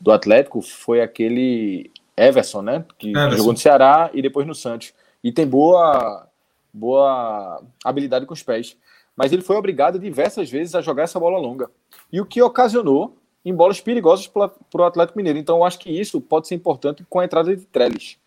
do 0.00 0.12
Atlético 0.12 0.62
foi 0.62 1.00
aquele 1.00 1.90
Everson, 2.16 2.62
né? 2.62 2.84
Que 2.98 3.10
Everson. 3.10 3.36
jogou 3.36 3.52
no 3.52 3.58
Ceará 3.58 4.10
e 4.12 4.22
depois 4.22 4.46
no 4.46 4.54
Santos. 4.54 4.92
E 5.22 5.32
tem 5.32 5.46
boa, 5.46 6.26
boa 6.72 7.62
habilidade 7.84 8.26
com 8.26 8.34
os 8.34 8.42
pés. 8.42 8.76
Mas 9.16 9.32
ele 9.32 9.42
foi 9.42 9.56
obrigado 9.56 9.98
diversas 9.98 10.50
vezes 10.50 10.74
a 10.74 10.80
jogar 10.80 11.04
essa 11.04 11.18
bola 11.18 11.38
longa. 11.38 11.70
E 12.12 12.20
o 12.20 12.26
que 12.26 12.40
ocasionou 12.40 13.16
em 13.46 13.54
bolas 13.54 13.80
perigosas 13.80 14.26
para 14.26 14.50
o 14.74 14.82
Atlético 14.82 15.16
Mineiro. 15.16 15.38
Então, 15.38 15.58
eu 15.58 15.64
acho 15.64 15.78
que 15.78 15.88
isso 15.88 16.20
pode 16.20 16.48
ser 16.48 16.56
importante 16.56 17.06
com 17.08 17.20
a 17.20 17.24
entrada 17.24 17.54
de 17.54 17.64
Trellis. 17.64 18.18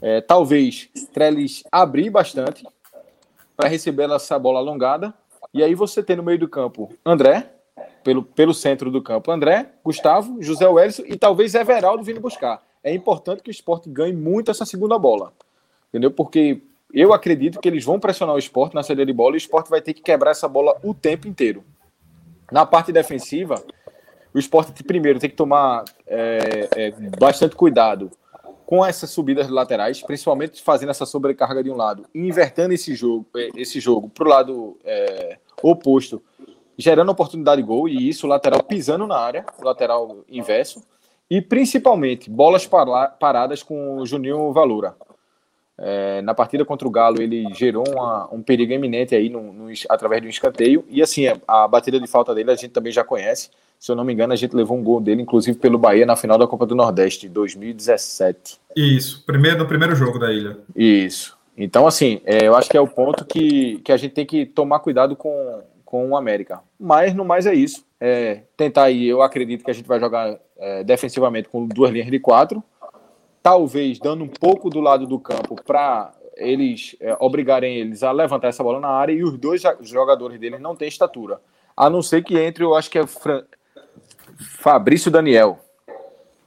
É, 0.00 0.20
talvez 0.20 0.88
Trellis 1.12 1.64
abrir 1.70 2.10
bastante 2.10 2.64
para 3.56 3.68
receber 3.68 4.08
essa 4.08 4.38
bola 4.38 4.60
alongada. 4.60 5.12
E 5.52 5.64
aí 5.64 5.74
você 5.74 6.00
tem 6.00 6.14
no 6.14 6.22
meio 6.22 6.38
do 6.38 6.46
campo 6.46 6.96
André, 7.04 7.50
pelo, 8.02 8.22
pelo 8.22 8.54
centro 8.54 8.90
do 8.90 9.02
campo, 9.02 9.30
André, 9.30 9.72
Gustavo, 9.84 10.42
José 10.42 10.66
Wellison 10.68 11.02
e 11.06 11.16
talvez 11.16 11.54
Everaldo 11.54 12.02
vindo 12.02 12.20
buscar. 12.20 12.62
É 12.82 12.92
importante 12.92 13.42
que 13.42 13.50
o 13.50 13.52
esporte 13.52 13.88
ganhe 13.88 14.12
muito 14.12 14.50
essa 14.50 14.64
segunda 14.64 14.98
bola. 14.98 15.32
Entendeu? 15.88 16.10
Porque 16.10 16.62
eu 16.92 17.12
acredito 17.12 17.60
que 17.60 17.68
eles 17.68 17.84
vão 17.84 17.98
pressionar 17.98 18.34
o 18.34 18.38
esporte 18.38 18.74
na 18.74 18.82
saída 18.82 19.06
de 19.06 19.12
bola 19.12 19.34
e 19.34 19.36
o 19.36 19.38
esporte 19.38 19.70
vai 19.70 19.80
ter 19.80 19.94
que 19.94 20.02
quebrar 20.02 20.32
essa 20.32 20.48
bola 20.48 20.76
o 20.82 20.92
tempo 20.92 21.28
inteiro. 21.28 21.64
Na 22.50 22.66
parte 22.66 22.92
defensiva, 22.92 23.62
o 24.34 24.38
esporte 24.38 24.82
primeiro 24.82 25.18
tem 25.18 25.30
que 25.30 25.36
tomar 25.36 25.84
é, 26.06 26.68
é, 26.76 26.90
bastante 27.18 27.54
cuidado 27.54 28.10
com 28.66 28.84
essas 28.84 29.10
subidas 29.10 29.48
laterais, 29.48 30.02
principalmente 30.02 30.62
fazendo 30.62 30.90
essa 30.90 31.04
sobrecarga 31.04 31.62
de 31.62 31.70
um 31.70 31.76
lado 31.76 32.06
e 32.14 32.20
invertendo 32.20 32.72
esse 32.72 32.94
jogo, 32.94 33.26
é, 33.36 33.50
esse 33.56 33.80
jogo 33.80 34.08
para 34.08 34.24
o 34.24 34.28
lado 34.28 34.78
é, 34.84 35.38
oposto, 35.62 36.22
gerando 36.76 37.10
oportunidade 37.10 37.60
de 37.60 37.66
gol, 37.66 37.88
e 37.88 38.08
isso, 38.08 38.26
o 38.26 38.28
lateral 38.28 38.62
pisando 38.62 39.06
na 39.06 39.16
área, 39.16 39.44
o 39.58 39.64
lateral 39.64 40.24
inverso, 40.28 40.82
e 41.30 41.40
principalmente 41.40 42.28
bolas 42.28 42.66
paradas 42.66 43.62
com 43.62 43.98
o 43.98 44.06
Juninho 44.06 44.52
Valora. 44.52 44.94
É, 45.78 46.20
na 46.22 46.34
partida 46.34 46.64
contra 46.64 46.86
o 46.86 46.90
Galo, 46.90 47.20
ele 47.20 47.46
gerou 47.54 47.84
uma, 47.88 48.28
um 48.32 48.42
perigo 48.42 48.72
iminente 48.72 49.14
aí 49.14 49.28
no, 49.28 49.52
no, 49.52 49.72
através 49.88 50.20
de 50.20 50.28
um 50.28 50.30
escanteio. 50.30 50.84
E 50.88 51.02
assim, 51.02 51.26
a, 51.26 51.38
a 51.48 51.66
batida 51.66 51.98
de 51.98 52.06
falta 52.06 52.34
dele 52.34 52.50
a 52.50 52.54
gente 52.54 52.70
também 52.70 52.92
já 52.92 53.02
conhece. 53.02 53.50
Se 53.80 53.90
eu 53.90 53.96
não 53.96 54.04
me 54.04 54.12
engano, 54.12 54.32
a 54.32 54.36
gente 54.36 54.54
levou 54.54 54.78
um 54.78 54.82
gol 54.82 55.00
dele, 55.00 55.22
inclusive 55.22 55.58
pelo 55.58 55.78
Bahia, 55.78 56.06
na 56.06 56.14
final 56.14 56.38
da 56.38 56.46
Copa 56.46 56.66
do 56.66 56.74
Nordeste, 56.74 57.28
2017. 57.28 58.60
Isso, 58.76 59.24
primeiro, 59.26 59.58
no 59.58 59.66
primeiro 59.66 59.96
jogo 59.96 60.20
da 60.20 60.30
ilha. 60.30 60.58
Isso. 60.76 61.36
Então, 61.56 61.86
assim, 61.86 62.20
é, 62.24 62.46
eu 62.46 62.54
acho 62.54 62.70
que 62.70 62.76
é 62.76 62.80
o 62.80 62.86
ponto 62.86 63.24
que, 63.24 63.78
que 63.78 63.90
a 63.90 63.96
gente 63.96 64.12
tem 64.12 64.24
que 64.24 64.46
tomar 64.46 64.78
cuidado 64.78 65.16
com, 65.16 65.62
com 65.92 66.08
o 66.08 66.16
América. 66.16 66.60
Mas, 66.80 67.14
no 67.14 67.22
mais, 67.22 67.46
é 67.46 67.54
isso. 67.54 67.86
É, 68.00 68.44
tentar 68.56 68.84
aí, 68.84 69.06
eu 69.06 69.20
acredito 69.20 69.62
que 69.62 69.70
a 69.70 69.74
gente 69.74 69.86
vai 69.86 70.00
jogar 70.00 70.40
é, 70.58 70.82
defensivamente 70.82 71.48
com 71.50 71.66
duas 71.66 71.90
linhas 71.90 72.10
de 72.10 72.18
quatro 72.18 72.64
talvez 73.42 73.98
dando 73.98 74.24
um 74.24 74.28
pouco 74.28 74.70
do 74.70 74.80
lado 74.80 75.06
do 75.06 75.18
campo 75.18 75.56
para 75.62 76.12
eles 76.36 76.96
é, 77.00 77.16
obrigarem 77.20 77.76
eles 77.76 78.02
a 78.02 78.12
levantar 78.12 78.48
essa 78.48 78.62
bola 78.62 78.80
na 78.80 78.88
área 78.88 79.12
e 79.12 79.22
os 79.22 79.36
dois 79.36 79.62
jogadores 79.82 80.38
deles 80.38 80.60
não 80.60 80.76
têm 80.76 80.88
estatura. 80.88 81.40
A 81.76 81.90
não 81.90 82.00
ser 82.00 82.22
que 82.22 82.38
entre, 82.38 82.64
eu 82.64 82.74
acho 82.74 82.90
que 82.90 82.98
é 82.98 83.06
Fran... 83.06 83.42
Fabrício 84.60 85.10
Daniel. 85.10 85.58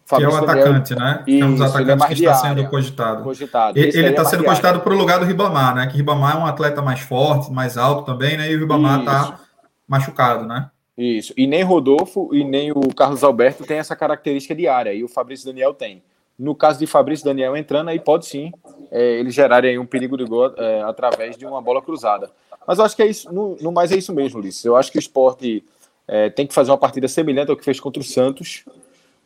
Fabrício 0.06 0.30
que 0.30 0.38
é 0.38 0.40
o 0.40 0.44
atacante, 0.44 0.94
Daniel. 0.94 1.16
né? 1.16 1.24
Isso, 1.26 1.44
é 1.44 1.48
um 1.48 1.52
dos 1.54 1.62
atacantes 1.62 2.06
é 2.06 2.08
que 2.08 2.14
está 2.14 2.34
sendo 2.36 2.70
cogitado. 2.70 3.24
cogitado. 3.24 3.80
Ele 3.80 4.10
está 4.10 4.22
é 4.22 4.26
sendo 4.26 4.44
cogitado 4.44 4.80
para 4.82 4.94
o 4.94 4.98
lugar 4.98 5.20
do 5.20 5.26
Ribamar, 5.26 5.74
né? 5.74 5.88
Que 5.88 5.98
Ribamar 5.98 6.36
é 6.36 6.40
um 6.40 6.46
atleta 6.46 6.80
mais 6.82 7.00
forte, 7.00 7.52
mais 7.52 7.76
alto 7.76 8.06
também, 8.06 8.38
né? 8.38 8.52
E 8.52 8.56
o 8.56 8.60
Ribamar 8.60 9.00
está 9.00 9.40
machucado, 9.88 10.46
né? 10.46 10.70
Isso. 10.96 11.34
E 11.36 11.48
nem 11.48 11.64
Rodolfo 11.64 12.30
e 12.34 12.44
nem 12.44 12.72
o 12.72 12.94
Carlos 12.96 13.24
Alberto 13.24 13.66
tem 13.66 13.80
essa 13.80 13.96
característica 13.96 14.54
de 14.54 14.68
área, 14.68 14.94
e 14.94 15.04
o 15.04 15.08
Fabrício 15.08 15.48
Daniel 15.48 15.74
tem. 15.74 16.04
No 16.38 16.54
caso 16.54 16.78
de 16.78 16.86
Fabrício 16.86 17.26
Daniel 17.26 17.58
entrando, 17.58 17.90
aí 17.90 18.00
pode 18.00 18.28
sim 18.28 18.52
é, 18.92 19.20
eles 19.20 19.34
gerarem 19.34 19.80
um 19.80 19.86
perigo 19.86 20.18
de 20.18 20.26
gol 20.26 20.54
é, 20.56 20.82
através 20.84 21.36
de 21.36 21.46
uma 21.46 21.62
bola 21.62 21.82
cruzada. 21.82 22.30
Mas 22.68 22.78
eu 22.78 22.86
acho 22.86 22.96
que 22.96 23.02
é 23.02 23.08
isso, 23.08 23.34
no, 23.34 23.58
no 23.60 23.72
mais 23.72 23.92
é 23.92 23.98
isso 23.98 24.14
mesmo, 24.14 24.40
Ulisses. 24.40 24.64
Eu 24.64 24.76
acho 24.76 24.92
que 24.92 24.98
o 24.98 25.00
esporte 25.00 25.64
é, 26.08 26.30
tem 26.30 26.46
que 26.46 26.54
fazer 26.54 26.72
uma 26.72 26.78
partida 26.78 27.08
semelhante 27.08 27.50
ao 27.50 27.58
que 27.58 27.64
fez 27.64 27.80
contra 27.80 28.02
o 28.02 28.06
Santos, 28.06 28.66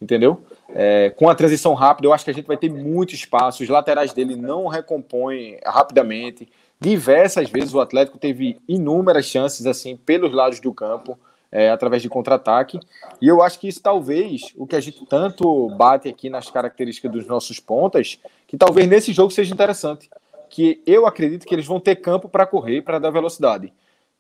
entendeu? 0.02 0.42
É, 0.70 1.10
com 1.12 1.30
a 1.30 1.36
transição 1.36 1.74
rápida, 1.74 2.08
eu 2.08 2.14
acho 2.14 2.24
que 2.24 2.32
a 2.32 2.34
gente 2.34 2.46
vai 2.46 2.58
ter 2.58 2.70
muito 2.70 3.14
espaço. 3.14 3.64
Os 3.64 3.70
laterais 3.70 4.14
dele 4.14 4.36
não 4.36 4.68
recompõem 4.68 5.60
rapidamente. 5.66 6.48
Diversas 6.80 7.50
vezes 7.50 7.74
o 7.74 7.80
Atlético 7.80 8.18
teve 8.18 8.60
inúmeras 8.68 9.26
chances 9.26 9.66
assim 9.66 9.98
pelos 9.98 10.32
lados 10.32 10.60
do 10.60 10.74
campo 10.74 11.18
é, 11.52 11.70
através 11.70 12.02
de 12.02 12.10
contra-ataque. 12.10 12.80
E 13.22 13.28
eu 13.28 13.42
acho 13.42 13.60
que 13.60 13.68
isso 13.68 13.82
talvez, 13.82 14.54
o 14.56 14.66
que 14.66 14.76
a 14.76 14.80
gente 14.80 15.06
tanto 15.06 15.70
bate 15.76 16.08
aqui 16.08 16.30
nas 16.30 16.50
características 16.50 17.12
dos 17.12 17.28
nossos 17.28 17.60
pontas, 17.60 18.20
que 18.48 18.58
talvez 18.58 18.88
nesse 18.88 19.12
jogo 19.12 19.32
seja 19.32 19.54
interessante. 19.54 20.10
Que 20.50 20.82
eu 20.86 21.06
acredito 21.06 21.46
que 21.46 21.54
eles 21.54 21.68
vão 21.68 21.80
ter 21.80 21.98
campo 21.98 22.30
para 22.30 22.46
correr, 22.46 22.82
para 22.82 23.00
dar 23.00 23.12
velocidade. 23.12 23.74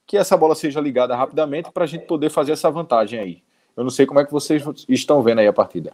Que 0.06 0.18
essa 0.18 0.36
bola 0.36 0.56
seja 0.56 0.82
ligada 0.82 1.16
rapidamente 1.16 1.72
para 1.72 1.84
a 1.84 1.88
gente 1.88 2.06
poder 2.06 2.30
fazer 2.30 2.52
essa 2.52 2.70
vantagem 2.70 3.20
aí. 3.20 3.44
Eu 3.80 3.86
não 3.86 3.90
sei 3.90 4.06
como 4.06 4.20
é 4.20 4.26
que 4.26 4.32
vocês 4.34 4.62
estão 4.90 5.24
vendo 5.24 5.40
aí 5.40 5.48
a 5.48 5.54
partida. 5.54 5.94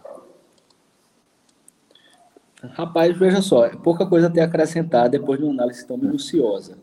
Rapaz, 2.72 3.16
veja 3.16 3.44
só, 3.44 3.64
é 3.64 3.76
pouca 3.76 4.08
coisa 4.08 4.26
a 4.26 4.30
ter 4.32 4.42
acrescentar 4.42 5.08
depois 5.08 5.38
de 5.38 5.46
uma 5.46 5.54
análise 5.54 5.86
tão 5.86 5.96
minuciosa. 5.96 6.80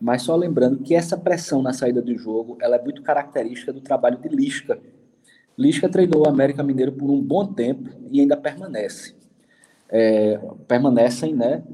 Mas 0.00 0.22
só 0.22 0.36
lembrando 0.36 0.78
que 0.78 0.94
essa 0.94 1.18
pressão 1.18 1.60
na 1.60 1.72
saída 1.72 2.00
do 2.00 2.16
jogo 2.16 2.56
ela 2.60 2.76
é 2.76 2.80
muito 2.80 3.02
característica 3.02 3.72
do 3.72 3.80
trabalho 3.80 4.16
de 4.16 4.28
Lisca. 4.28 4.78
Lisca 5.58 5.88
treinou 5.88 6.24
o 6.24 6.28
América 6.28 6.62
Mineiro 6.62 6.92
por 6.92 7.10
um 7.10 7.20
bom 7.20 7.52
tempo 7.52 7.90
e 8.08 8.20
ainda 8.20 8.36
permanece. 8.36 9.12
É, 9.90 10.38
permanecem 10.68 11.34
né, 11.34 11.64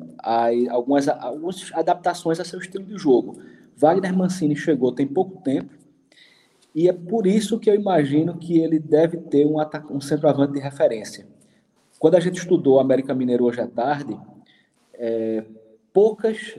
algumas, 0.71 1.07
algumas 1.07 1.71
adaptações 1.75 2.41
a 2.41 2.47
seu 2.47 2.59
estilo 2.59 2.87
de 2.87 2.97
jogo. 2.97 3.43
Wagner 3.77 4.17
Mancini 4.17 4.57
chegou 4.57 4.91
tem 4.91 5.07
pouco 5.07 5.43
tempo 5.43 5.80
e 6.75 6.89
é 6.89 6.93
por 6.93 7.27
isso 7.27 7.59
que 7.59 7.69
eu 7.69 7.75
imagino 7.75 8.37
que 8.37 8.59
ele 8.59 8.79
deve 8.79 9.19
ter 9.19 9.47
um, 9.47 9.57
um 9.91 10.01
centroavante 10.01 10.53
de 10.53 10.61
referência. 10.61 11.27
Quando 11.99 12.15
a 12.15 12.21
gente 12.21 12.39
estudou 12.39 12.81
América 12.81 13.15
Mineiro 13.15 13.45
hoje 13.45 13.61
à 13.61 13.67
tarde, 13.67 14.19
é, 14.95 15.45
poucas 15.93 16.57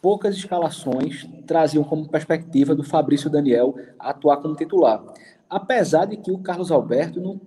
poucas 0.00 0.36
escalações 0.36 1.26
traziam 1.46 1.82
como 1.82 2.08
perspectiva 2.08 2.74
do 2.74 2.84
Fabrício 2.84 3.30
Daniel 3.30 3.74
atuar 3.98 4.36
como 4.36 4.54
titular. 4.54 5.02
Apesar 5.48 6.04
de 6.04 6.16
que 6.16 6.30
o 6.30 6.38
Carlos 6.38 6.70
Alberto 6.70 7.20
não, 7.20 7.40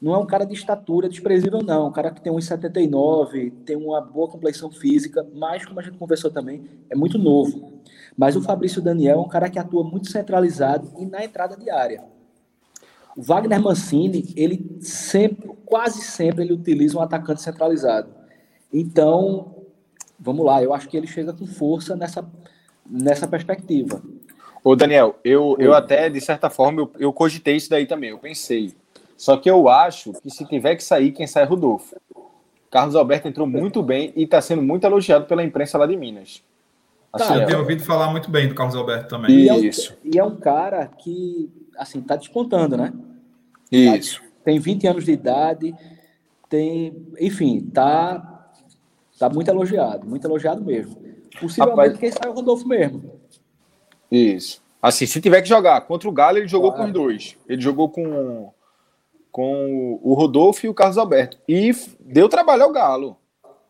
não 0.00 0.14
é 0.14 0.18
um 0.18 0.26
cara 0.26 0.44
de 0.44 0.54
estatura 0.54 1.08
desprezível, 1.08 1.60
não. 1.62 1.88
Um 1.88 1.92
cara 1.92 2.10
que 2.10 2.20
tem 2.20 2.32
1,79, 2.32 3.52
tem 3.64 3.76
uma 3.76 4.00
boa 4.00 4.28
complexão 4.28 4.70
física, 4.70 5.26
mas, 5.34 5.66
como 5.66 5.80
a 5.80 5.82
gente 5.82 5.98
conversou 5.98 6.30
também, 6.30 6.64
é 6.88 6.96
muito 6.96 7.18
novo. 7.18 7.82
Mas 8.16 8.36
o 8.36 8.42
Fabrício 8.42 8.82
Daniel 8.82 9.18
é 9.18 9.20
um 9.20 9.28
cara 9.28 9.48
que 9.48 9.58
atua 9.58 9.82
muito 9.84 10.10
centralizado 10.10 10.92
e 10.98 11.06
na 11.06 11.24
entrada 11.24 11.56
de 11.56 11.70
área. 11.70 12.04
O 13.16 13.22
Wagner 13.22 13.60
Mancini, 13.60 14.32
ele 14.36 14.78
sempre, 14.80 15.50
quase 15.64 16.00
sempre, 16.02 16.44
ele 16.44 16.52
utiliza 16.52 16.98
um 16.98 17.02
atacante 17.02 17.42
centralizado. 17.42 18.08
Então, 18.72 19.54
vamos 20.18 20.44
lá, 20.44 20.62
eu 20.62 20.72
acho 20.72 20.88
que 20.88 20.96
ele 20.96 21.06
chega 21.06 21.32
com 21.32 21.46
força 21.46 21.94
nessa, 21.94 22.24
nessa 22.88 23.26
perspectiva. 23.26 24.02
Ô, 24.64 24.76
Daniel, 24.76 25.18
eu, 25.24 25.56
eu 25.58 25.74
até, 25.74 26.08
de 26.08 26.20
certa 26.20 26.48
forma, 26.48 26.82
eu, 26.82 26.90
eu 26.98 27.12
cogitei 27.12 27.56
isso 27.56 27.68
daí 27.68 27.86
também, 27.86 28.10
eu 28.10 28.18
pensei. 28.18 28.72
Só 29.16 29.36
que 29.36 29.50
eu 29.50 29.68
acho 29.68 30.12
que 30.14 30.30
se 30.30 30.44
tiver 30.46 30.76
que 30.76 30.84
sair, 30.84 31.12
quem 31.12 31.26
sai 31.26 31.42
é 31.42 31.46
Rodolfo. 31.46 31.96
Carlos 32.70 32.96
Alberto 32.96 33.28
entrou 33.28 33.46
muito 33.46 33.82
bem 33.82 34.12
e 34.16 34.22
está 34.22 34.40
sendo 34.40 34.62
muito 34.62 34.84
elogiado 34.84 35.26
pela 35.26 35.44
imprensa 35.44 35.76
lá 35.76 35.86
de 35.86 35.96
Minas. 35.96 36.42
Assim, 37.12 37.28
tá, 37.28 37.36
eu 37.36 37.46
tenho 37.46 37.58
ouvido 37.58 37.82
falar 37.82 38.10
muito 38.10 38.30
bem 38.30 38.48
do 38.48 38.54
Carlos 38.54 38.74
Alberto 38.74 39.08
também. 39.08 39.30
E 39.30 39.48
é 39.48 39.52
um, 39.52 39.64
Isso. 39.64 39.96
E 40.02 40.18
é 40.18 40.24
um 40.24 40.36
cara 40.36 40.86
que, 40.86 41.50
assim, 41.76 41.98
está 41.98 42.16
despontando, 42.16 42.76
né? 42.76 42.92
Isso. 43.70 44.22
Tem 44.44 44.58
20 44.58 44.86
anos 44.86 45.04
de 45.04 45.12
idade, 45.12 45.74
tem, 46.48 47.06
enfim, 47.20 47.60
tá, 47.72 48.48
tá 49.18 49.28
muito 49.28 49.48
elogiado, 49.48 50.06
muito 50.06 50.26
elogiado 50.26 50.64
mesmo. 50.64 50.96
Possivelmente 51.40 51.78
Rapaz, 51.78 51.98
quem 51.98 52.10
sai 52.10 52.26
é 52.26 52.30
o 52.30 52.34
Rodolfo 52.34 52.66
mesmo. 52.66 53.20
Isso. 54.10 54.62
Assim, 54.80 55.06
se 55.06 55.20
tiver 55.20 55.40
que 55.42 55.48
jogar 55.48 55.80
contra 55.82 56.08
o 56.08 56.12
Galo, 56.12 56.38
ele 56.38 56.48
jogou 56.48 56.72
com 56.72 56.84
os 56.84 56.92
dois. 56.92 57.36
Ele 57.48 57.62
jogou 57.62 57.88
com 57.88 58.52
com 59.30 59.98
o 60.02 60.12
Rodolfo 60.12 60.66
e 60.66 60.68
o 60.68 60.74
Carlos 60.74 60.98
Alberto. 60.98 61.38
E 61.48 61.72
deu 61.98 62.28
trabalho 62.28 62.64
ao 62.64 62.72
Galo. 62.72 63.16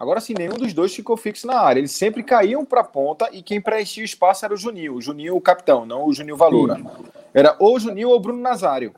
Agora 0.03 0.20
sim, 0.20 0.34
nenhum 0.36 0.55
dos 0.55 0.72
dois 0.72 0.92
ficou 0.92 1.16
fixo 1.16 1.46
na 1.46 1.61
área. 1.61 1.78
Eles 1.78 1.92
sempre 1.92 2.24
caíam 2.24 2.64
para 2.64 2.80
a 2.80 2.84
ponta 2.84 3.28
e 3.30 3.40
quem 3.40 3.61
preenchia 3.61 4.03
o 4.03 4.05
espaço 4.05 4.44
era 4.44 4.53
o 4.53 4.57
Juninho. 4.57 4.96
O 4.96 5.00
Juninho, 5.00 5.36
o 5.36 5.40
capitão, 5.40 5.86
não 5.86 6.09
o 6.09 6.12
Juninho 6.12 6.36
Valora. 6.36 6.80
Era 7.32 7.55
ou 7.61 7.76
o 7.76 7.78
Juninho 7.78 8.09
ou 8.09 8.16
o 8.16 8.18
Bruno 8.18 8.40
Nazário. 8.42 8.92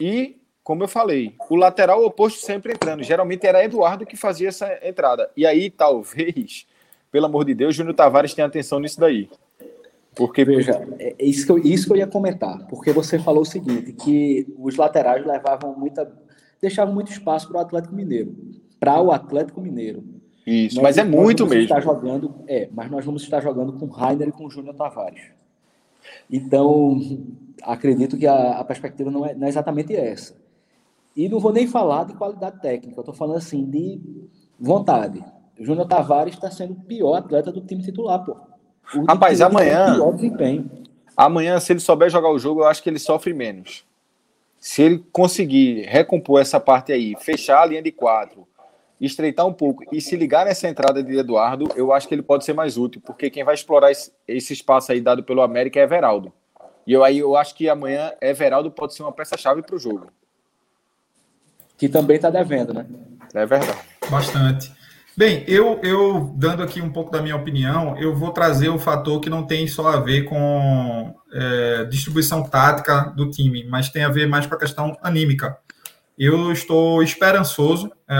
E, 0.00 0.36
como 0.62 0.84
eu 0.84 0.88
falei, 0.88 1.34
o 1.50 1.56
lateral 1.56 2.04
oposto 2.04 2.46
sempre 2.46 2.72
entrando. 2.72 3.02
Geralmente 3.02 3.44
era 3.44 3.64
Eduardo 3.64 4.06
que 4.06 4.16
fazia 4.16 4.50
essa 4.50 4.68
entrada. 4.86 5.28
E 5.36 5.44
aí, 5.44 5.68
talvez, 5.68 6.64
pelo 7.10 7.26
amor 7.26 7.44
de 7.44 7.52
Deus, 7.52 7.74
Júnior 7.74 7.96
Tavares 7.96 8.32
tenha 8.32 8.46
atenção 8.46 8.78
nisso 8.78 9.00
daí. 9.00 9.28
Porque, 10.14 10.44
veja, 10.44 10.80
é, 11.00 11.16
é 11.18 11.24
isso 11.24 11.44
que, 11.44 11.50
eu, 11.50 11.58
isso 11.58 11.86
que 11.88 11.92
eu 11.92 11.96
ia 11.96 12.06
comentar, 12.06 12.68
porque 12.68 12.92
você 12.92 13.18
falou 13.18 13.42
o 13.42 13.44
seguinte, 13.44 13.92
que 13.94 14.46
os 14.56 14.76
laterais 14.76 15.26
levavam 15.26 15.74
muita. 15.76 16.08
deixavam 16.62 16.94
muito 16.94 17.10
espaço 17.10 17.48
para 17.48 17.58
o 17.58 17.60
Atlético 17.60 17.96
Mineiro. 17.96 18.32
Para 18.78 19.00
o 19.00 19.10
Atlético 19.10 19.60
Mineiro. 19.60 20.19
Isso, 20.46 20.76
nós, 20.76 20.82
mas 20.82 20.98
é 20.98 21.04
muito 21.04 21.46
mesmo. 21.46 21.62
Estar 21.62 21.80
jogando, 21.80 22.34
é, 22.46 22.68
mas 22.72 22.90
nós 22.90 23.04
vamos 23.04 23.22
estar 23.22 23.40
jogando 23.40 23.72
com 23.74 23.86
Rainer 23.86 24.28
e 24.28 24.32
com 24.32 24.48
Júnior 24.48 24.74
Tavares. 24.74 25.22
Então, 26.30 26.98
acredito 27.62 28.16
que 28.16 28.26
a, 28.26 28.58
a 28.58 28.64
perspectiva 28.64 29.10
não 29.10 29.26
é, 29.26 29.34
não 29.34 29.46
é, 29.46 29.48
exatamente 29.50 29.94
essa. 29.94 30.34
E 31.16 31.28
não 31.28 31.40
vou 31.40 31.52
nem 31.52 31.66
falar 31.66 32.04
de 32.04 32.14
qualidade 32.14 32.60
técnica, 32.60 32.98
eu 32.98 33.02
estou 33.02 33.14
falando 33.14 33.36
assim 33.36 33.64
de 33.64 34.00
vontade. 34.58 35.22
O 35.58 35.64
Júnior 35.64 35.86
Tavares 35.86 36.34
está 36.34 36.50
sendo 36.50 36.72
o 36.72 36.80
pior 36.80 37.16
atleta 37.16 37.52
do 37.52 37.60
time 37.60 37.82
titular, 37.82 38.24
pô. 38.24 38.36
Rapaz, 39.06 39.40
amanhã. 39.40 39.96
Amanhã, 41.16 41.60
se 41.60 41.72
ele 41.72 41.80
souber 41.80 42.08
jogar 42.08 42.30
o 42.30 42.38
jogo, 42.38 42.62
eu 42.62 42.66
acho 42.66 42.82
que 42.82 42.88
ele 42.88 42.98
sofre 42.98 43.34
menos. 43.34 43.84
Se 44.58 44.82
ele 44.82 45.04
conseguir 45.12 45.82
recompor 45.86 46.40
essa 46.40 46.58
parte 46.58 46.92
aí, 46.92 47.14
fechar 47.18 47.62
a 47.62 47.66
linha 47.66 47.82
de 47.82 47.92
quatro, 47.92 48.46
estreitar 49.06 49.46
um 49.46 49.52
pouco 49.52 49.84
e 49.92 50.00
se 50.00 50.16
ligar 50.16 50.44
nessa 50.44 50.68
entrada 50.68 51.02
de 51.02 51.16
Eduardo, 51.16 51.68
eu 51.74 51.92
acho 51.92 52.06
que 52.06 52.14
ele 52.14 52.22
pode 52.22 52.44
ser 52.44 52.52
mais 52.52 52.76
útil, 52.76 53.00
porque 53.04 53.30
quem 53.30 53.44
vai 53.44 53.54
explorar 53.54 53.90
esse, 53.90 54.12
esse 54.28 54.52
espaço 54.52 54.92
aí 54.92 55.00
dado 55.00 55.22
pelo 55.22 55.40
América 55.40 55.80
é 55.80 55.82
Everaldo. 55.82 56.32
E 56.86 56.92
eu 56.92 57.02
aí 57.04 57.18
eu 57.18 57.36
acho 57.36 57.54
que 57.54 57.68
amanhã 57.68 58.12
Everaldo 58.20 58.70
pode 58.70 58.94
ser 58.94 59.02
uma 59.02 59.12
peça-chave 59.12 59.62
para 59.62 59.76
o 59.76 59.78
jogo. 59.78 60.08
Que 61.78 61.88
também 61.88 62.16
está 62.16 62.28
devendo, 62.28 62.74
né? 62.74 62.86
É 63.32 63.46
verdade. 63.46 63.78
Bastante. 64.10 64.72
Bem, 65.16 65.44
eu, 65.46 65.80
eu 65.82 66.32
dando 66.36 66.62
aqui 66.62 66.80
um 66.80 66.90
pouco 66.90 67.10
da 67.10 67.20
minha 67.20 67.36
opinião, 67.36 67.96
eu 67.98 68.14
vou 68.14 68.32
trazer 68.32 68.68
o 68.68 68.78
fator 68.78 69.20
que 69.20 69.28
não 69.28 69.46
tem 69.46 69.66
só 69.66 69.88
a 69.88 70.00
ver 70.00 70.22
com 70.22 71.14
é, 71.32 71.84
distribuição 71.84 72.42
tática 72.42 73.12
do 73.16 73.30
time, 73.30 73.64
mas 73.64 73.88
tem 73.88 74.02
a 74.02 74.08
ver 74.08 74.26
mais 74.26 74.46
com 74.46 74.54
a 74.54 74.58
questão 74.58 74.96
anímica. 75.02 75.58
Eu 76.18 76.52
estou 76.52 77.02
esperançoso, 77.02 77.90
é, 78.08 78.14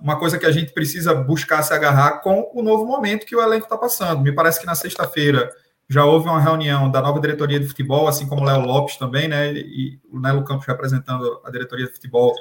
uma 0.00 0.18
coisa 0.18 0.38
que 0.38 0.46
a 0.46 0.52
gente 0.52 0.72
precisa 0.72 1.14
buscar 1.14 1.62
se 1.62 1.72
agarrar 1.72 2.20
com 2.20 2.50
o 2.54 2.62
novo 2.62 2.86
momento 2.86 3.26
que 3.26 3.36
o 3.36 3.42
elenco 3.42 3.64
está 3.64 3.76
passando. 3.76 4.22
Me 4.22 4.32
parece 4.32 4.60
que 4.60 4.66
na 4.66 4.74
sexta-feira 4.74 5.50
já 5.88 6.04
houve 6.04 6.28
uma 6.28 6.40
reunião 6.40 6.90
da 6.90 7.00
nova 7.00 7.20
diretoria 7.20 7.58
de 7.58 7.66
futebol, 7.66 8.08
assim 8.08 8.26
como 8.26 8.42
o 8.42 8.44
Léo 8.44 8.60
Lopes 8.60 8.96
também, 8.96 9.26
né? 9.26 9.52
E 9.52 9.98
o 10.10 10.20
Nelo 10.20 10.44
Campos 10.44 10.66
representando 10.66 11.40
a 11.44 11.50
diretoria 11.50 11.86
de 11.86 11.92
futebol 11.92 12.34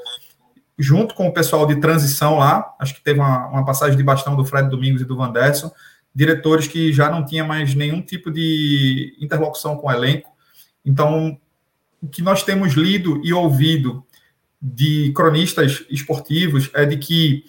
junto 0.77 1.15
com 1.15 1.27
o 1.27 1.33
pessoal 1.33 1.65
de 1.65 1.77
transição 1.77 2.37
lá, 2.37 2.75
acho 2.79 2.93
que 2.93 3.03
teve 3.03 3.19
uma, 3.19 3.47
uma 3.47 3.65
passagem 3.65 3.97
de 3.97 4.03
bastão 4.03 4.35
do 4.35 4.45
Fred 4.45 4.69
Domingos 4.69 5.01
e 5.01 5.05
do 5.05 5.17
Vanderson, 5.17 5.71
diretores 6.13 6.67
que 6.67 6.93
já 6.93 7.09
não 7.09 7.25
tinham 7.25 7.47
mais 7.47 7.73
nenhum 7.73 8.01
tipo 8.01 8.31
de 8.31 9.17
interlocução 9.19 9.77
com 9.77 9.87
o 9.87 9.91
elenco. 9.91 10.29
Então, 10.85 11.37
o 12.01 12.07
que 12.07 12.21
nós 12.21 12.43
temos 12.43 12.73
lido 12.73 13.19
e 13.23 13.33
ouvido 13.33 14.05
de 14.61 15.11
cronistas 15.13 15.85
esportivos 15.89 16.69
é 16.73 16.85
de 16.85 16.97
que 16.97 17.43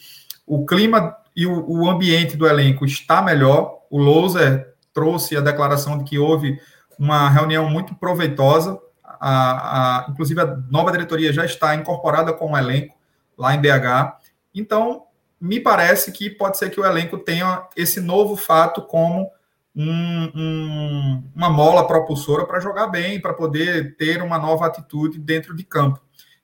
o 0.47 0.65
clima 0.67 1.17
e 1.35 1.47
o, 1.47 1.65
o 1.69 1.89
ambiente 1.89 2.37
do 2.37 2.47
elenco 2.47 2.85
está 2.85 3.23
melhor. 3.23 3.79
O 3.91 3.99
Loser 3.99 4.75
trouxe 4.93 5.37
a 5.37 5.41
declaração 5.41 5.97
de 5.97 6.05
que 6.05 6.19
houve 6.19 6.61
uma 6.99 7.29
reunião 7.29 7.69
muito 7.71 7.95
proveitosa. 7.95 8.79
A, 9.05 10.07
a, 10.07 10.11
inclusive, 10.11 10.41
a 10.41 10.57
nova 10.71 10.91
diretoria 10.91 11.33
já 11.33 11.45
está 11.45 11.75
incorporada 11.75 12.33
com 12.33 12.53
o 12.53 12.59
elenco 12.59 12.95
lá 13.37 13.55
em 13.55 13.61
BH. 13.61 14.19
Então, 14.55 15.05
me 15.41 15.61
parece 15.61 16.11
que 16.11 16.29
pode 16.29 16.59
ser 16.59 16.71
que 16.71 16.81
o 16.81 16.85
elenco 16.85 17.17
tenha 17.19 17.67
esse 17.77 18.01
novo 18.01 18.37
fato 18.37 18.83
como 18.83 19.31
um, 19.75 20.31
um, 20.35 21.25
uma 21.37 21.49
mola 21.49 21.87
propulsora 21.87 22.45
para 22.45 22.59
jogar 22.59 22.89
bem, 22.89 23.21
para 23.21 23.33
poder 23.33 23.97
ter 23.97 24.21
uma 24.21 24.39
nova 24.39 24.67
atitude 24.67 25.21
dentro 25.21 25.55
de 25.55 25.63
campo. 25.63 26.01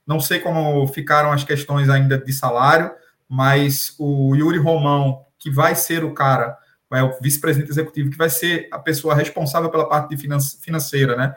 Não 0.07 0.21
sei 0.21 0.39
como 0.39 0.87
ficaram 0.89 1.33
as 1.33 1.45
questões 1.45 1.89
ainda 1.89 2.19
de 2.19 2.33
salário, 2.33 2.91
mas 3.29 3.95
o 3.99 4.35
Yuri 4.35 4.59
Romão, 4.59 5.25
que 5.39 5.51
vai 5.51 5.75
ser 5.75 6.05
o 6.05 6.13
cara, 6.13 6.57
é 6.93 7.03
o 7.03 7.19
vice-presidente 7.21 7.71
executivo, 7.71 8.11
que 8.11 8.17
vai 8.17 8.31
ser 8.31 8.69
a 8.71 8.79
pessoa 8.79 9.15
responsável 9.15 9.71
pela 9.71 9.89
parte 9.89 10.17
financeira, 10.61 11.17
né? 11.17 11.35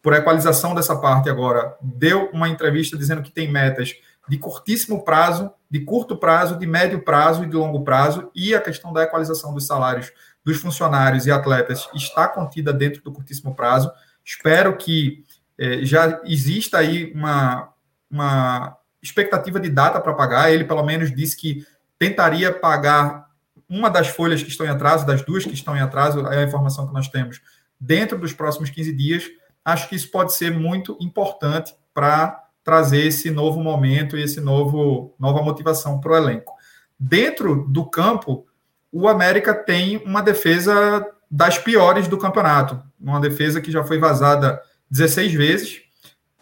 Por 0.00 0.14
equalização 0.14 0.74
dessa 0.74 0.96
parte 0.96 1.28
agora, 1.28 1.76
deu 1.82 2.30
uma 2.32 2.48
entrevista 2.48 2.96
dizendo 2.96 3.22
que 3.22 3.30
tem 3.30 3.50
metas 3.50 3.94
de 4.28 4.38
curtíssimo 4.38 5.04
prazo, 5.04 5.50
de 5.70 5.80
curto 5.80 6.16
prazo, 6.16 6.58
de 6.58 6.66
médio 6.66 7.02
prazo 7.02 7.44
e 7.44 7.48
de 7.48 7.56
longo 7.56 7.82
prazo, 7.84 8.30
e 8.34 8.54
a 8.54 8.60
questão 8.60 8.92
da 8.92 9.02
equalização 9.02 9.52
dos 9.52 9.66
salários 9.66 10.12
dos 10.44 10.58
funcionários 10.58 11.26
e 11.26 11.30
atletas 11.30 11.88
está 11.92 12.28
contida 12.28 12.72
dentro 12.72 13.02
do 13.02 13.12
curtíssimo 13.12 13.54
prazo. 13.54 13.90
Espero 14.24 14.76
que 14.76 15.24
eh, 15.58 15.80
já 15.84 16.20
exista 16.24 16.78
aí 16.78 17.12
uma, 17.12 17.72
uma 18.16 18.76
expectativa 19.02 19.60
de 19.60 19.68
data 19.68 20.00
para 20.00 20.14
pagar. 20.14 20.50
Ele, 20.50 20.64
pelo 20.64 20.82
menos, 20.82 21.14
disse 21.14 21.36
que 21.36 21.66
tentaria 21.98 22.52
pagar 22.52 23.26
uma 23.68 23.90
das 23.90 24.08
folhas 24.08 24.42
que 24.42 24.48
estão 24.48 24.66
em 24.66 24.70
atraso, 24.70 25.06
das 25.06 25.22
duas 25.22 25.44
que 25.44 25.54
estão 25.54 25.76
em 25.76 25.80
atraso, 25.80 26.26
é 26.26 26.38
a 26.38 26.44
informação 26.44 26.86
que 26.86 26.94
nós 26.94 27.08
temos, 27.08 27.40
dentro 27.80 28.18
dos 28.18 28.32
próximos 28.32 28.70
15 28.70 28.92
dias. 28.92 29.24
Acho 29.64 29.88
que 29.88 29.96
isso 29.96 30.10
pode 30.10 30.32
ser 30.32 30.50
muito 30.50 30.96
importante 31.00 31.74
para 31.92 32.44
trazer 32.62 33.06
esse 33.06 33.30
novo 33.30 33.62
momento 33.62 34.16
e 34.16 34.22
esse 34.22 34.40
novo 34.40 35.14
nova 35.18 35.42
motivação 35.42 36.00
para 36.00 36.12
o 36.12 36.16
elenco. 36.16 36.54
Dentro 36.98 37.66
do 37.68 37.84
campo, 37.84 38.46
o 38.90 39.08
América 39.08 39.54
tem 39.54 39.98
uma 40.04 40.22
defesa 40.22 41.06
das 41.30 41.58
piores 41.58 42.08
do 42.08 42.16
campeonato, 42.16 42.82
uma 42.98 43.20
defesa 43.20 43.60
que 43.60 43.70
já 43.70 43.84
foi 43.84 43.98
vazada 43.98 44.60
16 44.90 45.34
vezes. 45.34 45.82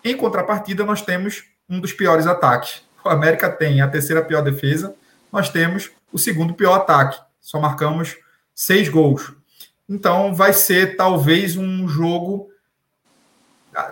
Em 0.04 0.16
contrapartida, 0.16 0.84
nós 0.84 1.00
temos 1.02 1.53
um 1.68 1.80
dos 1.80 1.92
piores 1.92 2.26
ataques. 2.26 2.82
O 3.04 3.08
América 3.08 3.50
tem 3.50 3.80
a 3.80 3.88
terceira 3.88 4.24
pior 4.24 4.42
defesa, 4.42 4.94
nós 5.32 5.48
temos 5.48 5.90
o 6.12 6.18
segundo 6.18 6.54
pior 6.54 6.74
ataque. 6.74 7.20
Só 7.40 7.60
marcamos 7.60 8.16
seis 8.54 8.88
gols. 8.88 9.32
Então, 9.88 10.34
vai 10.34 10.52
ser 10.52 10.96
talvez 10.96 11.56
um 11.56 11.86
jogo 11.86 12.48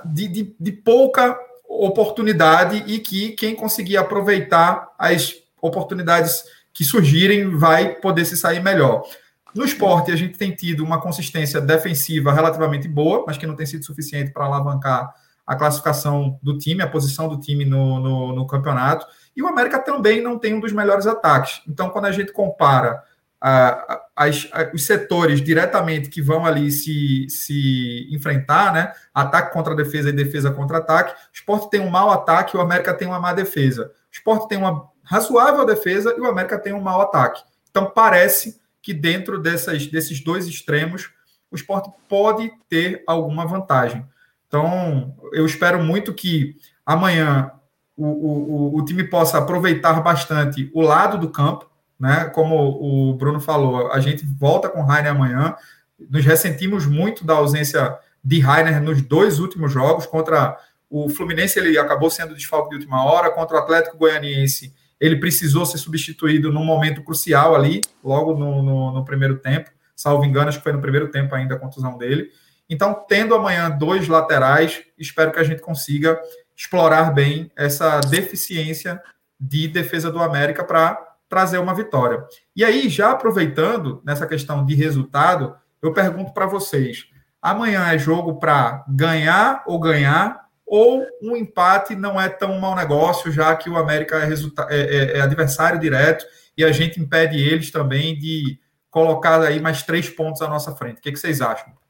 de, 0.05 0.29
de, 0.29 0.57
de 0.59 0.73
pouca 0.73 1.39
oportunidade 1.68 2.85
e 2.87 2.99
que 2.99 3.31
quem 3.33 3.55
conseguir 3.55 3.97
aproveitar 3.97 4.91
as 4.99 5.35
oportunidades 5.61 6.45
que 6.73 6.85
surgirem 6.85 7.57
vai 7.57 7.95
poder 7.97 8.25
se 8.25 8.37
sair 8.37 8.62
melhor. 8.62 9.03
No 9.55 9.64
esporte, 9.64 10.11
a 10.11 10.16
gente 10.16 10.39
tem 10.39 10.55
tido 10.55 10.83
uma 10.83 11.01
consistência 11.01 11.61
defensiva 11.61 12.33
relativamente 12.33 12.89
boa, 12.89 13.25
mas 13.27 13.37
que 13.37 13.47
não 13.47 13.55
tem 13.55 13.66
sido 13.66 13.85
suficiente 13.85 14.33
para 14.33 14.47
alavancar 14.47 15.12
a 15.53 15.57
classificação 15.57 16.38
do 16.42 16.57
time, 16.57 16.82
a 16.82 16.88
posição 16.88 17.28
do 17.28 17.38
time 17.38 17.66
no, 17.66 18.00
no, 18.00 18.32
no 18.32 18.46
campeonato. 18.46 19.07
E 19.36 19.42
o 19.42 19.46
América 19.46 19.78
também 19.78 20.22
não 20.22 20.38
tem 20.38 20.55
um 20.55 20.61
dos 20.61 20.72
melhores 20.72 21.07
ataques. 21.07 21.61
Então, 21.68 21.90
quando 21.90 22.07
a 22.07 22.12
gente 22.12 22.32
compara 22.32 23.03
as, 24.16 24.48
os 24.72 24.86
setores 24.86 25.42
diretamente 25.42 26.09
que 26.09 26.22
vão 26.22 26.46
ali 26.46 26.70
se, 26.70 27.26
se 27.28 28.09
enfrentar, 28.11 28.72
né? 28.72 28.92
Ataque 29.12 29.53
contra 29.53 29.74
defesa 29.74 30.09
e 30.09 30.12
defesa 30.12 30.50
contra 30.50 30.78
ataque. 30.78 31.12
O 31.12 31.34
esporte 31.34 31.68
tem 31.68 31.80
um 31.80 31.90
mau 31.90 32.11
ataque, 32.11 32.57
o 32.57 32.61
América 32.61 32.94
tem 32.94 33.07
uma 33.07 33.20
má 33.20 33.34
defesa. 33.34 33.92
O 34.11 34.12
esporte 34.12 34.48
tem 34.48 34.57
uma 34.57 34.88
razoável 35.03 35.66
defesa 35.66 36.14
e 36.16 36.20
o 36.20 36.26
América 36.26 36.59
tem 36.59 36.72
um 36.72 36.80
mau 36.80 37.00
ataque. 37.03 37.42
Então 37.70 37.90
parece 37.94 38.59
que 38.80 38.94
dentro 38.94 39.38
dessas, 39.38 39.86
desses 39.86 40.22
dois 40.22 40.46
extremos 40.46 41.11
o 41.50 41.55
esporte 41.55 41.90
pode 42.09 42.50
ter 42.68 43.05
alguma 43.07 43.46
vantagem. 43.46 44.07
Então, 44.53 45.16
eu 45.32 45.46
espero 45.46 45.82
muito 45.82 46.12
que 46.12 46.57
amanhã 46.84 47.50
o, 47.96 48.05
o, 48.05 48.78
o 48.78 48.84
time 48.84 49.03
possa 49.03 49.38
aproveitar 49.38 50.03
bastante 50.03 50.70
o 50.74 50.82
lado 50.82 51.16
do 51.16 51.30
campo, 51.30 51.70
né? 51.98 52.26
Como 52.26 52.55
o 52.55 53.14
Bruno 53.14 53.40
falou, 53.40 53.90
a 53.90 53.98
gente 53.98 54.26
volta 54.26 54.68
com 54.68 54.82
o 54.82 54.84
Rainer 54.84 55.12
amanhã. 55.12 55.57
Nos 55.98 56.22
ressentimos 56.22 56.84
muito 56.84 57.24
da 57.24 57.32
ausência 57.32 57.96
de 58.22 58.40
Rainer 58.40 58.82
nos 58.82 59.00
dois 59.00 59.38
últimos 59.38 59.72
jogos. 59.72 60.05
Contra 60.05 60.59
o 60.90 61.09
Fluminense, 61.09 61.59
ele 61.59 61.78
acabou 61.78 62.11
sendo 62.11 62.34
desfalque 62.34 62.68
de 62.68 62.76
última 62.76 63.03
hora. 63.07 63.30
Contra 63.30 63.57
o 63.57 63.59
Atlético 63.61 63.96
Goianiense, 63.96 64.74
ele 65.00 65.16
precisou 65.16 65.64
ser 65.64 65.78
substituído 65.78 66.53
num 66.53 66.64
momento 66.64 67.03
crucial 67.03 67.55
ali, 67.55 67.80
logo 68.05 68.34
no, 68.34 68.62
no, 68.62 68.92
no 68.92 69.03
primeiro 69.03 69.38
tempo. 69.38 69.70
Salvo 69.96 70.26
engano, 70.26 70.50
acho 70.50 70.59
que 70.59 70.64
foi 70.64 70.74
no 70.74 70.80
primeiro 70.82 71.11
tempo 71.11 71.34
ainda 71.34 71.55
a 71.55 71.59
contusão 71.59 71.96
dele. 71.96 72.28
Então, 72.73 73.05
tendo 73.07 73.35
amanhã 73.35 73.70
dois 73.70 74.09
laterais, 74.09 74.83
espero 74.99 75.31
que 75.31 75.39
a 75.39 75.45
gente 75.45 75.61
consiga 75.61 76.18
explorar 76.57 77.12
bem 77.12 77.53
essa 77.55 78.01
deficiência 78.01 78.99
de 79.39 79.68
defesa 79.68 80.11
do 80.11 80.23
América 80.23 80.64
para 80.64 80.95
trazer 81.29 81.59
uma 81.59 81.75
vitória. 81.75 82.25
E 82.57 82.64
aí, 82.64 82.89
já 82.89 83.11
aproveitando 83.11 84.01
nessa 84.07 84.27
questão 84.27 84.64
de 84.64 84.75
resultado, 84.75 85.55
eu 85.83 85.93
pergunto 85.93 86.33
para 86.33 86.47
vocês: 86.47 87.05
amanhã 87.43 87.93
é 87.93 87.99
jogo 87.99 88.39
para 88.39 88.83
ganhar 88.89 89.62
ou 89.66 89.79
ganhar, 89.79 90.47
ou 90.66 91.07
um 91.20 91.37
empate 91.37 91.95
não 91.95 92.18
é 92.18 92.31
tão 92.31 92.59
mau 92.59 92.75
negócio, 92.75 93.31
já 93.31 93.55
que 93.55 93.68
o 93.68 93.77
América 93.77 94.16
é, 94.16 94.33
é, 94.70 94.81
é, 94.81 95.18
é 95.18 95.20
adversário 95.20 95.79
direto 95.79 96.25
e 96.57 96.64
a 96.64 96.73
gente 96.73 96.99
impede 96.99 97.37
eles 97.37 97.70
também 97.70 98.18
de 98.18 98.59
colocar 98.91 99.43
aí 99.43 99.61
mais 99.61 99.83
três 99.83 100.09
pontos 100.09 100.41
à 100.41 100.49
nossa 100.49 100.75
frente. 100.75 101.01
O 101.01 101.01
que, 101.03 101.12
que 101.12 101.18
vocês 101.18 101.43
acham? 101.43 101.82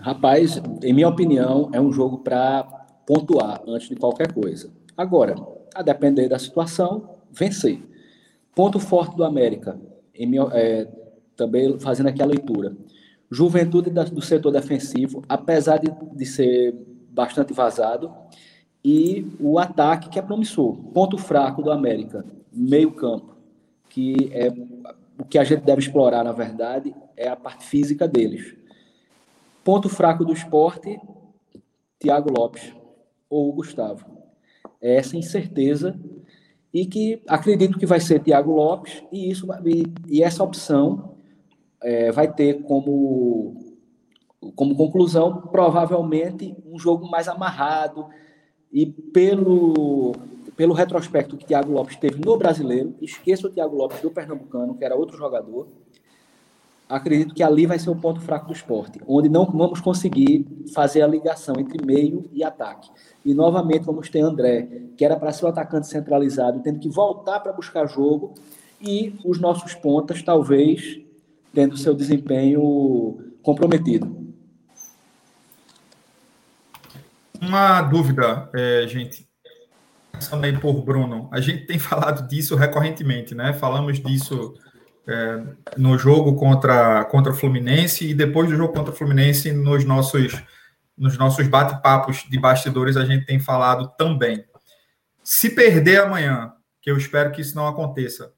Rapaz, 0.00 0.60
em 0.82 0.92
minha 0.92 1.08
opinião, 1.08 1.70
é 1.72 1.80
um 1.80 1.92
jogo 1.92 2.18
para 2.18 2.62
pontuar 3.06 3.62
antes 3.66 3.88
de 3.88 3.96
qualquer 3.96 4.32
coisa. 4.32 4.70
Agora, 4.96 5.34
a 5.74 5.82
depender 5.82 6.28
da 6.28 6.38
situação, 6.38 7.16
vencer. 7.30 7.82
Ponto 8.54 8.78
forte 8.78 9.16
do 9.16 9.24
América, 9.24 9.78
minha, 10.18 10.42
é, 10.52 10.88
também 11.36 11.78
fazendo 11.78 12.08
aqui 12.08 12.22
a 12.22 12.26
leitura. 12.26 12.76
Juventude 13.30 13.90
da, 13.90 14.04
do 14.04 14.22
setor 14.22 14.52
defensivo, 14.52 15.22
apesar 15.28 15.78
de, 15.78 15.90
de 16.14 16.26
ser 16.26 16.74
bastante 17.10 17.52
vazado, 17.52 18.12
e 18.84 19.26
o 19.40 19.58
ataque 19.58 20.08
que 20.08 20.18
é 20.18 20.22
promissor. 20.22 20.76
Ponto 20.92 21.18
fraco 21.18 21.62
do 21.62 21.70
América, 21.70 22.24
meio 22.52 22.92
campo, 22.92 23.36
que 23.88 24.30
é 24.32 24.48
o 25.18 25.24
que 25.24 25.38
a 25.38 25.44
gente 25.44 25.62
deve 25.64 25.80
explorar, 25.80 26.22
na 26.22 26.32
verdade, 26.32 26.94
é 27.16 27.28
a 27.28 27.34
parte 27.34 27.64
física 27.64 28.06
deles. 28.06 28.54
Ponto 29.68 29.90
fraco 29.90 30.24
do 30.24 30.32
esporte, 30.32 30.98
Thiago 31.98 32.32
Lopes 32.32 32.72
ou 33.28 33.52
Gustavo. 33.52 34.06
É 34.80 34.96
essa 34.96 35.14
incerteza 35.14 35.94
e 36.72 36.86
que 36.86 37.22
acredito 37.28 37.78
que 37.78 37.84
vai 37.84 38.00
ser 38.00 38.20
Thiago 38.20 38.50
Lopes, 38.50 39.04
e, 39.12 39.30
isso, 39.30 39.46
e, 39.66 39.84
e 40.08 40.22
essa 40.22 40.42
opção 40.42 41.16
é, 41.82 42.10
vai 42.10 42.32
ter 42.32 42.62
como, 42.62 43.76
como 44.56 44.74
conclusão, 44.74 45.42
provavelmente, 45.52 46.56
um 46.64 46.78
jogo 46.78 47.06
mais 47.06 47.28
amarrado, 47.28 48.06
e 48.72 48.86
pelo, 48.86 50.14
pelo 50.56 50.72
retrospecto 50.72 51.36
que 51.36 51.44
Thiago 51.44 51.72
Lopes 51.72 51.96
teve 51.96 52.18
no 52.24 52.38
brasileiro, 52.38 52.94
esqueça 53.02 53.46
o 53.46 53.50
Thiago 53.50 53.76
Lopes 53.76 54.00
do 54.00 54.10
Pernambucano, 54.10 54.78
que 54.78 54.84
era 54.86 54.96
outro 54.96 55.18
jogador, 55.18 55.68
acredito 56.88 57.34
que 57.34 57.42
ali 57.42 57.66
vai 57.66 57.78
ser 57.78 57.90
o 57.90 57.96
ponto 57.96 58.20
fraco 58.20 58.46
do 58.46 58.52
esporte, 58.52 59.00
onde 59.06 59.28
não 59.28 59.44
vamos 59.44 59.80
conseguir 59.80 60.46
fazer 60.74 61.02
a 61.02 61.06
ligação 61.06 61.56
entre 61.58 61.84
meio 61.84 62.28
e 62.32 62.42
ataque. 62.42 62.90
E 63.24 63.34
novamente 63.34 63.84
vamos 63.84 64.08
ter 64.08 64.20
André, 64.20 64.86
que 64.96 65.04
era 65.04 65.16
para 65.16 65.32
ser 65.32 65.44
o 65.44 65.48
atacante 65.48 65.86
centralizado, 65.86 66.60
tendo 66.60 66.78
que 66.78 66.88
voltar 66.88 67.40
para 67.40 67.52
buscar 67.52 67.86
jogo, 67.86 68.34
e 68.80 69.18
os 69.24 69.40
nossos 69.40 69.74
pontas, 69.74 70.22
talvez, 70.22 71.00
tendo 71.52 71.76
seu 71.76 71.94
desempenho 71.94 73.18
comprometido. 73.42 74.16
Uma 77.40 77.82
dúvida, 77.82 78.48
é, 78.54 78.86
gente. 78.86 79.26
Passando 80.12 80.44
aí 80.44 80.56
por 80.56 80.82
Bruno. 80.82 81.28
A 81.32 81.40
gente 81.40 81.66
tem 81.66 81.78
falado 81.78 82.26
disso 82.28 82.56
recorrentemente, 82.56 83.34
né? 83.34 83.52
Falamos 83.52 84.00
disso 84.00 84.54
é, 85.08 85.40
no 85.78 85.96
jogo 85.96 86.36
contra, 86.36 87.02
contra 87.06 87.32
o 87.32 87.34
Fluminense 87.34 88.06
e 88.06 88.12
depois 88.12 88.50
do 88.50 88.56
jogo 88.56 88.74
contra 88.74 88.92
o 88.92 88.96
Fluminense 88.96 89.50
nos 89.50 89.82
nossos, 89.84 90.34
nos 90.96 91.16
nossos 91.16 91.48
bate-papos 91.48 92.26
de 92.28 92.38
bastidores 92.38 92.94
a 92.96 93.06
gente 93.06 93.24
tem 93.24 93.40
falado 93.40 93.90
também. 93.96 94.44
Se 95.24 95.48
perder 95.48 96.02
amanhã, 96.02 96.52
que 96.82 96.90
eu 96.90 96.98
espero 96.98 97.32
que 97.32 97.40
isso 97.40 97.56
não 97.56 97.66
aconteça, 97.66 98.32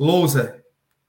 Louser 0.00 0.64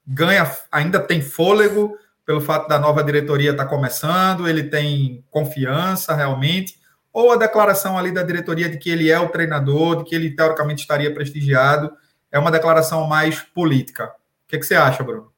ganha, 0.06 0.50
ainda 0.70 1.00
tem 1.00 1.22
fôlego 1.22 1.96
pelo 2.26 2.40
fato 2.40 2.68
da 2.68 2.78
nova 2.78 3.02
diretoria 3.02 3.52
estar 3.52 3.64
tá 3.64 3.70
começando, 3.70 4.46
ele 4.46 4.64
tem 4.64 5.24
confiança 5.30 6.14
realmente, 6.14 6.78
ou 7.12 7.32
a 7.32 7.36
declaração 7.36 7.98
ali 7.98 8.12
da 8.12 8.22
diretoria 8.22 8.68
de 8.68 8.76
que 8.76 8.90
ele 8.90 9.10
é 9.10 9.18
o 9.18 9.30
treinador, 9.30 9.98
de 9.98 10.04
que 10.04 10.14
ele 10.14 10.30
teoricamente 10.30 10.82
estaria 10.82 11.12
prestigiado, 11.12 11.90
é 12.30 12.38
uma 12.38 12.50
declaração 12.50 13.06
mais 13.06 13.40
política 13.40 14.12
que, 14.50 14.58
que 14.58 14.66
você 14.66 14.74
acha, 14.74 15.02
Bruno? 15.04 15.30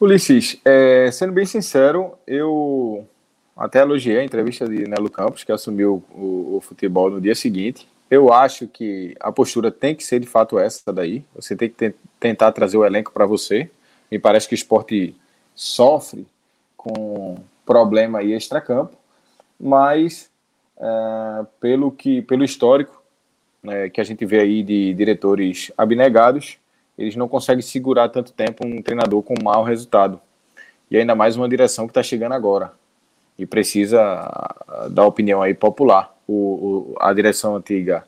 Ulisses, 0.00 0.60
é, 0.64 1.10
sendo 1.12 1.32
bem 1.32 1.44
sincero, 1.44 2.16
eu 2.26 3.06
até 3.56 3.80
elogiei 3.80 4.18
a 4.18 4.24
entrevista 4.24 4.66
de 4.66 4.88
Nelo 4.88 5.10
Campos, 5.10 5.44
que 5.44 5.52
assumiu 5.52 6.02
o, 6.10 6.56
o, 6.56 6.60
futebol 6.60 7.10
no 7.10 7.20
dia 7.20 7.34
seguinte. 7.34 7.88
Eu 8.08 8.32
acho 8.32 8.66
que 8.66 9.14
a 9.20 9.30
postura 9.30 9.70
tem 9.70 9.94
que 9.94 10.04
ser 10.04 10.20
de 10.20 10.26
fato 10.26 10.58
essa 10.58 10.92
daí. 10.92 11.24
Você 11.34 11.54
tem 11.54 11.68
que 11.68 11.94
tentar 12.18 12.52
trazer 12.52 12.78
o 12.78 12.86
elenco 12.86 13.12
para 13.12 13.26
você. 13.26 13.68
Me 14.10 14.18
parece 14.18 14.48
que 14.48 14.54
o 14.54 14.56
esporte 14.56 15.14
sofre 15.54 16.26
com 16.76 17.36
problema 17.66 18.20
aí 18.20 18.32
extracampo, 18.32 18.96
mas 19.60 20.30
é, 20.78 21.46
pelo 21.60 21.90
que 21.90 22.22
pelo 22.22 22.44
histórico 22.44 23.02
né, 23.62 23.90
que 23.90 24.00
a 24.00 24.04
gente 24.04 24.24
vê 24.24 24.40
aí 24.40 24.62
de 24.62 24.94
diretores 24.94 25.72
abnegados, 25.76 26.58
eles 26.98 27.14
não 27.14 27.28
conseguem 27.28 27.62
segurar 27.62 28.08
tanto 28.08 28.32
tempo 28.32 28.66
um 28.66 28.82
treinador 28.82 29.22
com 29.22 29.34
mau 29.42 29.62
resultado. 29.62 30.20
E 30.90 30.96
ainda 30.96 31.14
mais 31.14 31.36
uma 31.36 31.48
direção 31.48 31.86
que 31.86 31.92
está 31.92 32.02
chegando 32.02 32.32
agora 32.32 32.72
e 33.38 33.46
precisa 33.46 34.00
ah, 34.02 34.88
dar 34.90 35.06
opinião 35.06 35.40
aí 35.40 35.54
popular. 35.54 36.12
O, 36.26 36.34
o, 36.34 36.96
a 36.98 37.12
direção 37.12 37.56
antiga 37.56 38.04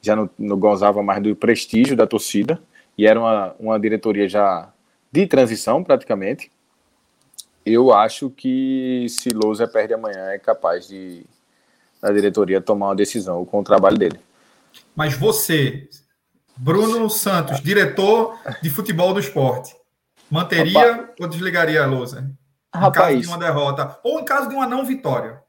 já 0.00 0.16
não, 0.16 0.28
não 0.38 0.58
gozava 0.58 1.02
mais 1.02 1.22
do 1.22 1.34
prestígio 1.36 1.96
da 1.96 2.06
torcida 2.06 2.60
e 2.98 3.06
era 3.06 3.18
uma, 3.18 3.54
uma 3.60 3.80
diretoria 3.80 4.28
já 4.28 4.68
de 5.10 5.26
transição 5.26 5.84
praticamente. 5.84 6.50
Eu 7.64 7.92
acho 7.92 8.28
que 8.28 9.06
se 9.08 9.30
Lousa 9.30 9.68
perde 9.68 9.94
amanhã 9.94 10.30
é 10.30 10.38
capaz 10.38 10.88
de 10.88 11.24
a 12.02 12.10
diretoria 12.10 12.60
tomar 12.60 12.88
uma 12.88 12.96
decisão 12.96 13.44
com 13.44 13.60
o 13.60 13.64
trabalho 13.64 13.96
dele. 13.96 14.18
Mas 14.96 15.14
você, 15.14 15.88
Bruno 16.56 17.08
Santos, 17.08 17.60
diretor 17.60 18.38
de 18.62 18.70
futebol 18.70 19.12
do 19.14 19.20
esporte. 19.20 19.74
Manteria 20.30 20.92
Rapaz. 20.92 21.10
ou 21.20 21.28
desligaria 21.28 21.82
a 21.82 21.86
lousa? 21.86 22.30
Em 22.74 22.78
Rapaz. 22.78 23.06
caso 23.06 23.20
de 23.20 23.26
uma 23.28 23.38
derrota. 23.38 23.98
Ou 24.02 24.20
em 24.20 24.24
caso 24.24 24.48
de 24.48 24.54
uma 24.54 24.66
não 24.66 24.84
vitória? 24.84 25.42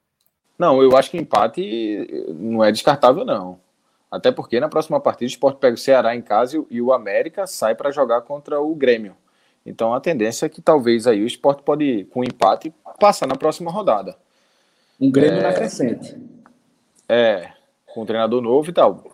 Não, 0.58 0.82
eu 0.82 0.96
acho 0.96 1.10
que 1.10 1.18
empate 1.18 2.28
não 2.34 2.64
é 2.64 2.72
descartável, 2.72 3.26
não. 3.26 3.60
Até 4.12 4.32
porque 4.32 4.60
na 4.60 4.70
próxima 4.70 5.00
partida 5.00 5.26
o 5.26 5.34
esporte 5.34 5.58
pega 5.58 5.74
o 5.74 5.78
Ceará 5.78 6.16
em 6.16 6.22
casa 6.22 6.64
e 6.70 6.82
o 6.82 6.94
América 6.94 7.48
sai 7.48 7.76
para 7.76 7.92
jogar 7.92 8.22
contra 8.22 8.62
o 8.62 8.76
Grêmio. 8.76 9.16
Então 9.66 9.94
a 9.94 10.00
tendência 10.00 10.46
é 10.46 10.50
que 10.50 10.62
talvez 10.62 11.08
aí 11.08 11.24
o 11.24 11.28
esporte 11.28 11.64
pode, 11.64 12.06
com 12.12 12.24
empate, 12.24 12.74
passar 13.00 13.28
na 13.28 13.36
próxima 13.36 13.72
rodada. 13.72 14.16
Um 15.00 15.10
Grêmio 15.10 15.40
é... 15.40 15.44
na 15.44 15.54
crescente. 15.54 16.16
É, 17.08 17.52
com 17.88 18.04
um 18.04 18.06
treinador 18.06 18.42
novo 18.42 18.70
e 18.70 18.74
tal. 18.74 19.13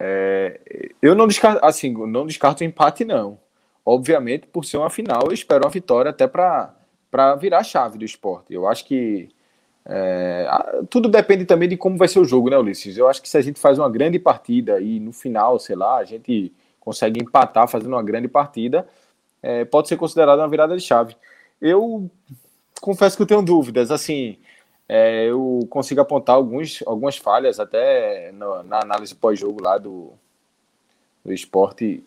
É, 0.00 0.60
eu 1.02 1.14
não 1.14 1.26
descarto, 1.28 1.64
assim, 1.64 1.92
não 2.06 2.26
descarto 2.26 2.64
o 2.64 2.66
empate, 2.66 3.04
não. 3.04 3.38
Obviamente, 3.84 4.46
por 4.46 4.64
ser 4.64 4.78
uma 4.78 4.90
final, 4.90 5.24
eu 5.26 5.32
espero 5.32 5.64
uma 5.64 5.70
vitória 5.70 6.10
até 6.10 6.26
para 6.26 6.74
virar 7.38 7.58
a 7.58 7.64
chave 7.64 7.98
do 7.98 8.04
esporte. 8.04 8.54
Eu 8.54 8.66
acho 8.66 8.84
que 8.86 9.28
É, 9.86 10.46
tudo 10.90 11.08
depende 11.08 11.46
também 11.46 11.68
de 11.68 11.76
como 11.76 11.96
vai 11.96 12.06
ser 12.06 12.20
o 12.20 12.24
jogo, 12.24 12.50
né, 12.50 12.58
Ulisses? 12.58 12.96
Eu 12.98 13.08
acho 13.08 13.20
que 13.22 13.28
se 13.28 13.38
a 13.38 13.40
gente 13.40 13.58
faz 13.58 13.78
uma 13.78 13.90
grande 13.90 14.18
partida 14.18 14.78
e 14.80 15.00
no 15.00 15.10
final, 15.12 15.58
sei 15.58 15.74
lá, 15.74 15.96
a 15.96 16.04
gente 16.04 16.52
consegue 16.78 17.20
empatar 17.20 17.66
fazendo 17.66 17.94
uma 17.94 18.02
grande 18.02 18.28
partida, 18.28 18.86
é, 19.42 19.64
pode 19.64 19.88
ser 19.88 19.96
considerado 19.96 20.38
uma 20.38 20.48
virada 20.48 20.76
de 20.76 20.82
chave. 20.82 21.16
Eu 21.60 22.10
confesso 22.80 23.16
que 23.16 23.22
eu 23.22 23.26
tenho 23.26 23.42
dúvidas. 23.42 23.90
Assim, 23.90 24.38
é, 24.92 25.26
eu 25.26 25.64
consigo 25.70 26.00
apontar 26.00 26.34
alguns, 26.34 26.82
algumas 26.84 27.16
falhas 27.16 27.60
até 27.60 28.32
no, 28.32 28.64
na 28.64 28.80
análise 28.80 29.14
pós-jogo 29.14 29.62
lá 29.62 29.78
do, 29.78 30.10
do 31.24 31.32
esporte. 31.32 32.02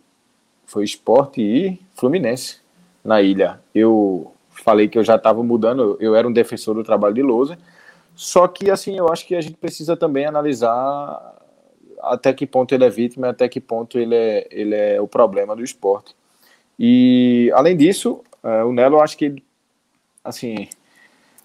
Foi 0.65 0.83
esporte 0.83 1.41
e 1.41 1.79
Fluminense 1.95 2.59
na 3.01 3.21
ilha. 3.21 3.61
Eu 3.73 4.33
falei 4.49 4.89
que 4.89 4.97
eu 4.97 5.03
já 5.03 5.15
estava 5.15 5.41
mudando, 5.41 5.95
eu 6.01 6.13
era 6.13 6.27
um 6.27 6.33
defensor 6.33 6.75
do 6.75 6.83
trabalho 6.83 7.13
de 7.13 7.21
Lousa, 7.21 7.57
só 8.17 8.49
que 8.49 8.69
assim, 8.69 8.97
eu 8.97 9.07
acho 9.07 9.25
que 9.25 9.35
a 9.35 9.41
gente 9.41 9.55
precisa 9.55 9.95
também 9.95 10.25
analisar 10.25 11.39
até 12.01 12.33
que 12.33 12.45
ponto 12.45 12.75
ele 12.75 12.83
é 12.83 12.89
vítima, 12.89 13.29
até 13.29 13.47
que 13.47 13.61
ponto 13.61 13.97
ele 13.97 14.13
é, 14.13 14.45
ele 14.51 14.75
é 14.75 14.99
o 14.99 15.07
problema 15.07 15.55
do 15.55 15.63
esporte. 15.63 16.13
E 16.77 17.49
além 17.55 17.77
disso, 17.77 18.21
é, 18.43 18.61
o 18.65 18.73
Nelo, 18.73 18.97
eu 18.97 19.01
acho 19.01 19.17
que 19.17 19.41
assim, 20.21 20.67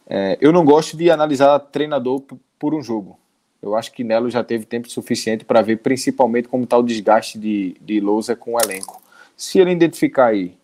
é, 0.09 0.39
eu 0.41 0.53
não 0.53 0.65
gosto 0.65 0.97
de 0.97 1.11
analisar 1.11 1.59
treinador 1.59 2.23
por 2.59 2.75
um 2.75 2.83
jogo. 2.83 3.19
Eu 3.61 3.77
acho 3.77 3.93
que 3.93 4.03
Nelo 4.03 4.31
já 4.31 4.43
teve 4.43 4.65
tempo 4.65 4.89
suficiente 4.89 5.45
para 5.45 5.61
ver 5.61 5.79
principalmente 5.79 6.49
como 6.49 6.65
está 6.65 6.79
o 6.79 6.83
desgaste 6.83 7.39
de, 7.39 7.77
de 7.81 8.01
Lousa 8.01 8.35
com 8.35 8.55
o 8.55 8.59
elenco. 8.59 9.03
Se 9.37 9.59
ele 9.59 9.73
identificar 9.73 10.27
aí 10.27 10.57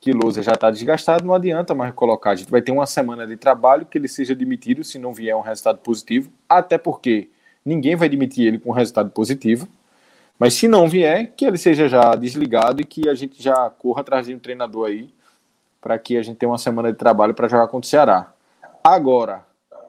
que 0.00 0.12
Lousa 0.12 0.42
já 0.42 0.52
está 0.52 0.70
desgastado, 0.70 1.24
não 1.24 1.34
adianta 1.34 1.74
mais 1.74 1.92
colocar. 1.94 2.32
A 2.32 2.34
gente 2.36 2.50
vai 2.50 2.60
ter 2.60 2.70
uma 2.70 2.86
semana 2.86 3.26
de 3.26 3.36
trabalho 3.36 3.86
que 3.86 3.96
ele 3.96 4.06
seja 4.06 4.34
demitido 4.34 4.84
se 4.84 4.98
não 4.98 5.14
vier 5.14 5.34
um 5.34 5.40
resultado 5.40 5.78
positivo, 5.78 6.30
até 6.46 6.76
porque 6.76 7.30
ninguém 7.64 7.96
vai 7.96 8.08
demitir 8.08 8.46
ele 8.46 8.58
com 8.58 8.68
um 8.70 8.74
resultado 8.74 9.10
positivo. 9.10 9.66
Mas 10.38 10.54
se 10.54 10.68
não 10.68 10.88
vier, 10.88 11.32
que 11.34 11.46
ele 11.46 11.56
seja 11.56 11.88
já 11.88 12.14
desligado 12.14 12.82
e 12.82 12.84
que 12.84 13.08
a 13.08 13.14
gente 13.14 13.42
já 13.42 13.70
corra 13.70 14.02
atrás 14.02 14.26
de 14.26 14.34
um 14.34 14.38
treinador 14.38 14.88
aí 14.88 15.08
para 15.80 15.98
que 15.98 16.18
a 16.18 16.22
gente 16.22 16.36
tenha 16.36 16.50
uma 16.50 16.58
semana 16.58 16.92
de 16.92 16.98
trabalho 16.98 17.32
para 17.32 17.48
jogar 17.48 17.68
contra 17.68 17.86
o 17.86 17.90
Ceará. 17.90 18.33
Agora, 18.86 19.46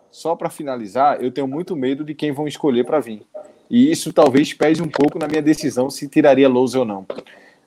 só 0.09 0.33
para 0.37 0.49
finalizar, 0.49 1.21
eu 1.21 1.29
tenho 1.29 1.45
muito 1.45 1.75
medo 1.75 2.05
de 2.05 2.15
quem 2.15 2.31
vão 2.31 2.47
escolher 2.47 2.85
para 2.85 3.01
vir. 3.01 3.23
E 3.69 3.91
isso 3.91 4.13
talvez 4.13 4.53
pese 4.53 4.81
um 4.81 4.87
pouco 4.87 5.19
na 5.19 5.27
minha 5.27 5.41
decisão 5.41 5.89
se 5.89 6.07
tiraria 6.07 6.47
Lousa 6.47 6.79
ou 6.79 6.85
não. 6.85 7.05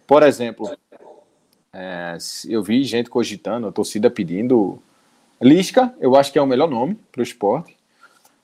Por 0.07 0.23
exemplo, 0.23 0.75
é, 1.71 2.17
eu 2.49 2.63
vi 2.63 2.83
gente 2.83 3.11
cogitando, 3.11 3.67
a 3.67 3.73
torcida 3.73 4.09
pedindo. 4.09 4.83
Lisca, 5.39 5.95
eu 6.01 6.17
acho 6.17 6.33
que 6.33 6.39
é 6.39 6.43
o 6.43 6.47
melhor 6.47 6.71
nome 6.71 6.99
para 7.13 7.21
o 7.21 7.23
esporte, 7.23 7.77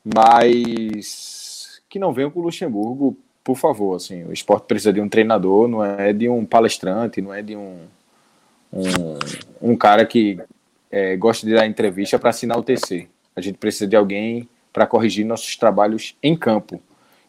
mas 0.04 1.80
que 1.88 1.98
não 1.98 2.12
venham 2.12 2.30
com 2.30 2.40
o 2.40 2.42
Luxemburgo, 2.42 3.16
por 3.42 3.56
favor. 3.56 3.96
Assim, 3.96 4.24
o 4.24 4.32
esporte 4.32 4.66
precisa 4.66 4.92
de 4.92 5.00
um 5.00 5.08
treinador, 5.08 5.66
não 5.66 5.82
é 5.82 6.12
de 6.12 6.28
um 6.28 6.44
palestrante, 6.44 7.22
não 7.22 7.32
é 7.32 7.40
de 7.40 7.56
um, 7.56 7.78
um, 8.70 9.70
um 9.72 9.76
cara 9.76 10.04
que 10.04 10.38
é, 10.94 11.16
gosta 11.16 11.44
de 11.44 11.52
dar 11.52 11.66
entrevista 11.66 12.20
para 12.20 12.30
assinar 12.30 12.56
o 12.56 12.62
TC. 12.62 13.08
A 13.34 13.40
gente 13.40 13.58
precisa 13.58 13.84
de 13.84 13.96
alguém 13.96 14.48
para 14.72 14.86
corrigir 14.86 15.26
nossos 15.26 15.56
trabalhos 15.56 16.16
em 16.22 16.36
campo. 16.36 16.80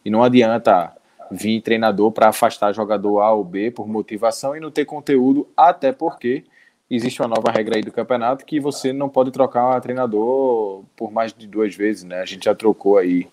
E 0.04 0.10
não 0.10 0.22
adianta 0.22 0.92
vir 1.32 1.60
treinador 1.62 2.12
para 2.12 2.28
afastar 2.28 2.72
jogador 2.72 3.18
A 3.18 3.32
ou 3.32 3.42
B 3.42 3.72
por 3.72 3.88
motivação 3.88 4.56
e 4.56 4.60
não 4.60 4.70
ter 4.70 4.84
conteúdo, 4.84 5.48
até 5.56 5.90
porque 5.90 6.44
existe 6.88 7.20
uma 7.20 7.26
nova 7.26 7.50
regra 7.50 7.74
aí 7.74 7.82
do 7.82 7.90
campeonato 7.90 8.46
que 8.46 8.60
você 8.60 8.92
não 8.92 9.08
pode 9.08 9.32
trocar 9.32 9.80
treinador 9.80 10.84
por 10.96 11.10
mais 11.10 11.32
de 11.32 11.48
duas 11.48 11.74
vezes, 11.74 12.04
né? 12.04 12.20
A 12.20 12.24
gente 12.24 12.44
já 12.44 12.54
trocou 12.54 12.98
aí. 12.98 13.26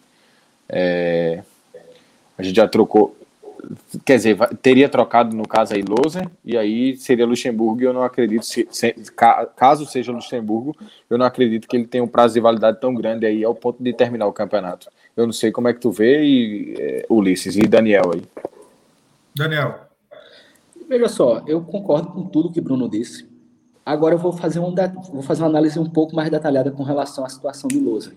É, 0.67 1.43
a 2.35 2.41
gente 2.41 2.55
já 2.55 2.67
trocou. 2.67 3.15
Quer 4.05 4.17
dizer, 4.17 4.37
teria 4.61 4.89
trocado 4.89 5.35
no 5.35 5.47
caso 5.47 5.73
aí 5.73 5.81
Loser, 5.81 6.29
e 6.43 6.57
aí 6.57 6.97
seria 6.97 7.25
Luxemburgo, 7.25 7.81
e 7.81 7.85
eu 7.85 7.93
não 7.93 8.03
acredito, 8.03 8.45
se, 8.45 8.67
se, 8.69 8.93
caso 9.55 9.85
seja 9.85 10.11
Luxemburgo, 10.11 10.75
eu 11.09 11.17
não 11.17 11.25
acredito 11.25 11.67
que 11.67 11.77
ele 11.77 11.87
tenha 11.87 12.03
um 12.03 12.07
prazo 12.07 12.33
de 12.33 12.41
validade 12.41 12.79
tão 12.81 12.93
grande 12.93 13.25
aí 13.25 13.43
ao 13.43 13.55
ponto 13.55 13.81
de 13.81 13.93
terminar 13.93 14.27
o 14.27 14.33
campeonato. 14.33 14.89
Eu 15.15 15.25
não 15.25 15.33
sei 15.33 15.51
como 15.51 15.67
é 15.67 15.73
que 15.73 15.79
tu 15.79 15.91
vê, 15.91 16.23
e, 16.23 16.75
é, 16.77 17.05
Ulisses, 17.09 17.55
e 17.55 17.61
Daniel 17.61 18.11
aí. 18.13 18.23
Daniel. 19.35 19.75
Veja 20.87 21.07
só, 21.07 21.41
eu 21.47 21.61
concordo 21.61 22.09
com 22.09 22.23
tudo 22.25 22.51
que 22.51 22.59
Bruno 22.59 22.89
disse. 22.89 23.27
Agora 23.85 24.15
eu 24.15 24.19
vou 24.19 24.33
fazer, 24.33 24.59
um, 24.59 24.75
vou 25.11 25.21
fazer 25.21 25.41
uma 25.41 25.49
análise 25.49 25.79
um 25.79 25.89
pouco 25.89 26.15
mais 26.15 26.29
detalhada 26.29 26.71
com 26.71 26.83
relação 26.83 27.25
à 27.25 27.29
situação 27.29 27.67
de 27.67 27.79
Lousa. 27.79 28.13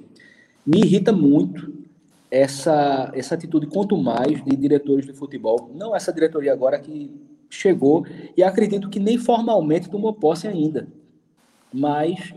Me 0.67 0.81
irrita 0.81 1.13
muito 1.13 1.86
essa, 2.31 3.11
essa 3.14 3.35
atitude, 3.35 3.66
quanto 3.66 3.97
mais, 3.97 4.43
de 4.45 4.57
diretores 4.57 5.07
de 5.07 5.12
futebol. 5.12 5.70
Não 5.74 5.95
essa 5.95 6.12
diretoria 6.12 6.53
agora 6.53 6.79
que 6.79 7.14
chegou, 7.49 8.05
e 8.37 8.43
acredito 8.43 8.91
que 8.91 8.99
nem 8.99 9.18
formalmente 9.18 9.89
tomou 9.89 10.12
posse 10.12 10.49
ainda. 10.49 10.89
Mas 11.72 12.35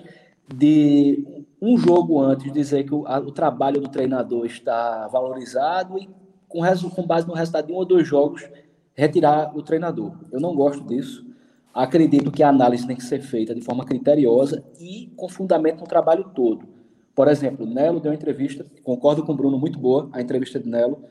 de 0.53 1.43
um 1.61 1.77
jogo 1.77 2.19
antes 2.19 2.51
dizer 2.51 2.83
que 2.83 2.93
o, 2.93 3.05
a, 3.05 3.19
o 3.19 3.31
trabalho 3.31 3.81
do 3.81 3.89
treinador 3.89 4.45
está 4.45 5.07
valorizado 5.07 5.97
e 5.97 6.09
com, 6.47 6.61
com 6.89 7.05
base 7.05 7.27
no 7.27 7.33
resultado 7.33 7.67
de 7.67 7.73
um 7.73 7.75
ou 7.75 7.85
dois 7.85 8.07
jogos 8.07 8.49
retirar 8.95 9.55
o 9.55 9.61
treinador. 9.61 10.13
Eu 10.31 10.39
não 10.39 10.55
gosto 10.55 10.83
disso. 10.83 11.25
Acredito 11.73 12.31
que 12.31 12.43
a 12.43 12.49
análise 12.49 12.85
tem 12.85 12.95
que 12.95 13.03
ser 13.03 13.21
feita 13.21 13.53
de 13.53 13.61
forma 13.61 13.85
criteriosa 13.85 14.63
e 14.79 15.11
com 15.15 15.29
fundamento 15.29 15.79
no 15.79 15.87
trabalho 15.87 16.25
todo. 16.35 16.67
Por 17.15 17.27
exemplo, 17.27 17.65
Nelo 17.65 17.99
deu 17.99 18.11
uma 18.11 18.15
entrevista, 18.15 18.65
concordo 18.83 19.23
com 19.23 19.33
o 19.33 19.35
Bruno, 19.35 19.57
muito 19.57 19.77
boa, 19.77 20.09
a 20.13 20.21
entrevista 20.21 20.59
de 20.59 20.69
Nelo, 20.69 21.03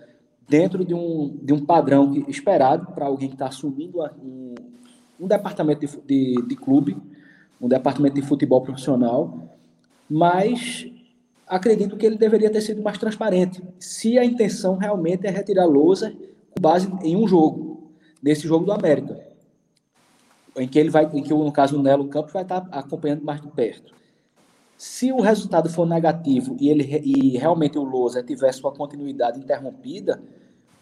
dentro 0.49 0.85
de 0.85 0.95
um, 0.95 1.39
de 1.43 1.53
um 1.53 1.65
padrão 1.65 2.11
que, 2.11 2.31
esperado 2.31 2.93
para 2.93 3.07
alguém 3.07 3.29
que 3.29 3.35
está 3.35 3.49
assumindo 3.49 4.03
um, 4.23 4.55
um 5.21 5.27
departamento 5.27 5.87
de, 5.87 6.01
de, 6.07 6.47
de 6.47 6.57
clube, 6.57 6.97
um 7.61 7.69
departamento 7.69 8.15
de 8.15 8.23
futebol 8.23 8.63
profissional, 8.63 9.59
mas 10.09 10.91
acredito 11.47 11.97
que 11.97 12.07
ele 12.07 12.17
deveria 12.17 12.51
ter 12.51 12.61
sido 12.61 12.83
mais 12.83 12.99
transparente. 12.99 13.63
Se 13.79 14.19
a 14.19 14.25
intenção 14.25 14.77
realmente 14.77 15.27
é 15.27 15.31
retirar 15.31 15.67
lousa 15.67 16.15
com 16.51 16.61
base 16.61 16.89
em 17.03 17.17
um 17.17 17.27
jogo, 17.27 17.93
nesse 18.23 18.47
jogo 18.47 18.65
do 18.65 18.73
América, 18.73 19.21
em 20.57 20.67
que 20.67 20.79
ele 20.79 20.91
vai, 20.91 21.05
em 21.13 21.23
que 21.23 21.33
no 21.33 21.53
caso 21.53 21.79
o 21.79 21.83
Nelo 21.83 22.09
Campos 22.09 22.33
vai 22.33 22.43
estar 22.43 22.67
acompanhando 22.71 23.23
mais 23.23 23.41
de 23.41 23.49
perto. 23.49 23.95
Se 24.79 25.13
o 25.13 25.21
resultado 25.21 25.69
for 25.69 25.85
negativo 25.85 26.57
e 26.61 26.69
ele 26.71 26.85
e 27.05 27.37
realmente 27.37 27.77
o 27.77 27.83
Lousa 27.83 28.23
tiver 28.23 28.53
sua 28.53 28.71
continuidade 28.73 29.41
interrompida, 29.41 30.23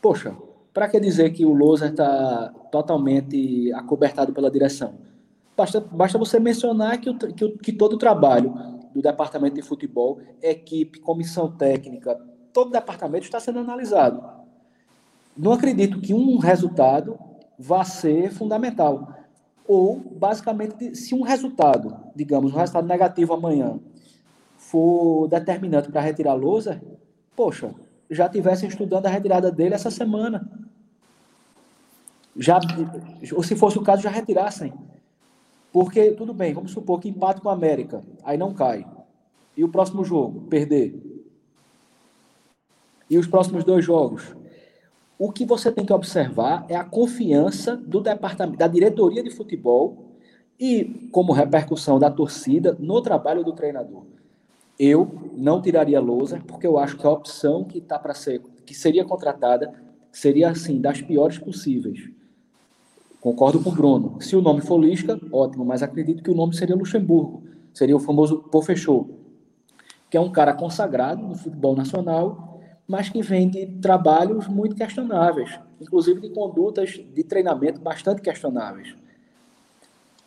poxa, 0.03 0.37
para 0.75 0.87
que 0.87 1.01
dizer 1.01 1.31
que 1.31 1.47
o 1.47 1.55
Lousa 1.55 1.87
está 1.87 2.53
totalmente 2.71 3.73
acobertado 3.73 4.35
pela 4.35 4.51
direção? 4.51 4.97
Basta, 5.57 5.81
basta 5.81 6.19
você 6.19 6.39
mencionar 6.39 7.01
que, 7.01 7.09
o, 7.09 7.17
que, 7.17 7.49
que 7.53 7.73
todo 7.73 7.95
o 7.95 7.99
trabalho 7.99 8.53
do 8.95 9.01
departamento 9.01 9.55
de 9.55 9.63
futebol, 9.63 10.21
equipe, 10.43 11.01
comissão 11.01 11.51
técnica, 11.51 12.21
todo 12.53 12.69
o 12.69 12.73
departamento 12.73 13.25
está 13.25 13.41
sendo 13.41 13.61
analisado. 13.61 14.23
Não 15.35 15.53
acredito 15.53 16.03
que 16.03 16.13
um 16.13 16.37
resultado 16.37 17.19
vá 17.59 17.83
ser 17.83 18.31
fundamental. 18.31 19.15
Ou, 19.69 19.99
basicamente, 19.99 20.95
se 20.95 21.15
um 21.15 21.23
resultado, 21.23 21.97
digamos, 22.15 22.53
um 22.53 22.57
resultado 22.57 22.87
negativo 22.87 23.35
amanhã, 23.35 23.79
for 24.57 25.29
determinante 25.29 25.91
para 25.91 26.01
retirar 26.01 26.33
a 26.33 26.35
lousa, 26.35 26.81
poxa, 27.35 27.75
já 28.11 28.29
tivessem 28.29 28.69
estudando 28.69 29.07
a 29.07 29.11
retirada 29.11 29.51
dele 29.51 29.75
essa 29.75 29.91
semana. 29.91 30.49
Já, 32.37 32.61
ou 33.35 33.43
se 33.43 33.57
fosse 33.57 33.79
o 33.79 33.83
caso, 33.83 34.03
já 34.03 34.11
retirassem. 34.11 34.73
Porque, 35.73 36.13
tudo 36.13 36.33
bem, 36.33 36.55
vamos 36.55 36.71
supor 36.71 37.01
que 37.01 37.09
empate 37.09 37.41
com 37.41 37.49
a 37.49 37.53
América, 37.53 38.03
aí 38.25 38.39
não 38.39 38.55
cai. 38.55 38.87
E 39.57 39.65
o 39.65 39.69
próximo 39.69 40.05
jogo? 40.05 40.43
Perder. 40.43 40.95
E 43.09 43.19
os 43.19 43.27
próximos 43.27 43.65
dois 43.65 43.85
jogos? 43.85 44.35
O 45.19 45.33
que 45.33 45.47
você 45.47 45.73
tem 45.73 45.85
que 45.85 45.93
observar 45.93 46.67
é 46.69 46.77
a 46.77 46.85
confiança 46.85 47.77
do 47.77 48.01
departamento, 48.01 48.59
da 48.59 48.69
diretoria 48.69 49.23
de 49.23 49.31
futebol 49.31 50.13
e, 50.61 51.09
como 51.11 51.33
repercussão 51.33 51.99
da 51.99 52.11
torcida, 52.11 52.77
no 52.79 53.01
trabalho 53.01 53.43
do 53.43 53.53
treinador. 53.53 54.05
Eu 54.79 55.31
não 55.35 55.63
tiraria 55.63 56.01
Lousa, 56.01 56.43
porque 56.47 56.67
eu 56.67 56.79
acho 56.79 56.99
que 56.99 57.07
a 57.07 57.11
opção 57.11 57.65
que 57.65 57.79
está 57.79 57.99
para 57.99 58.13
ser, 58.13 58.43
que 58.67 58.75
seria 58.75 59.07
contratada, 59.07 59.73
seria 60.13 60.51
assim, 60.51 60.81
das 60.81 61.01
piores 61.01 61.39
possíveis. 61.39 62.11
Concordo 63.19 63.61
com 63.63 63.71
o 63.71 63.75
Bruno. 63.75 64.21
Se 64.21 64.37
o 64.37 64.43
nome 64.43 64.61
for 64.61 64.79
Lisca, 64.79 65.19
ótimo, 65.33 65.65
mas 65.65 65.83
acredito 65.83 66.23
que 66.23 66.31
o 66.31 66.35
nome 66.35 66.55
seria 66.55 66.77
Luxemburgo. 66.77 67.43
Seria 67.73 67.97
o 67.97 68.01
famoso 68.01 68.39
Pô 68.51 68.61
Fechou, 68.61 69.19
que 70.11 70.17
é 70.17 70.21
um 70.21 70.31
cara 70.31 70.53
consagrado 70.53 71.27
no 71.27 71.35
futebol 71.35 71.75
nacional, 71.75 72.56
mas 72.87 73.09
que 73.09 73.21
vem 73.23 73.49
de 73.49 73.67
trabalhos 73.67 74.47
muito 74.47 74.77
questionáveis, 74.77 75.59
inclusive 75.81 76.21
de 76.21 76.31
condutas 76.31 76.91
de 76.91 77.25
treinamento 77.25 77.81
bastante 77.81 78.23
questionáveis. 78.23 78.95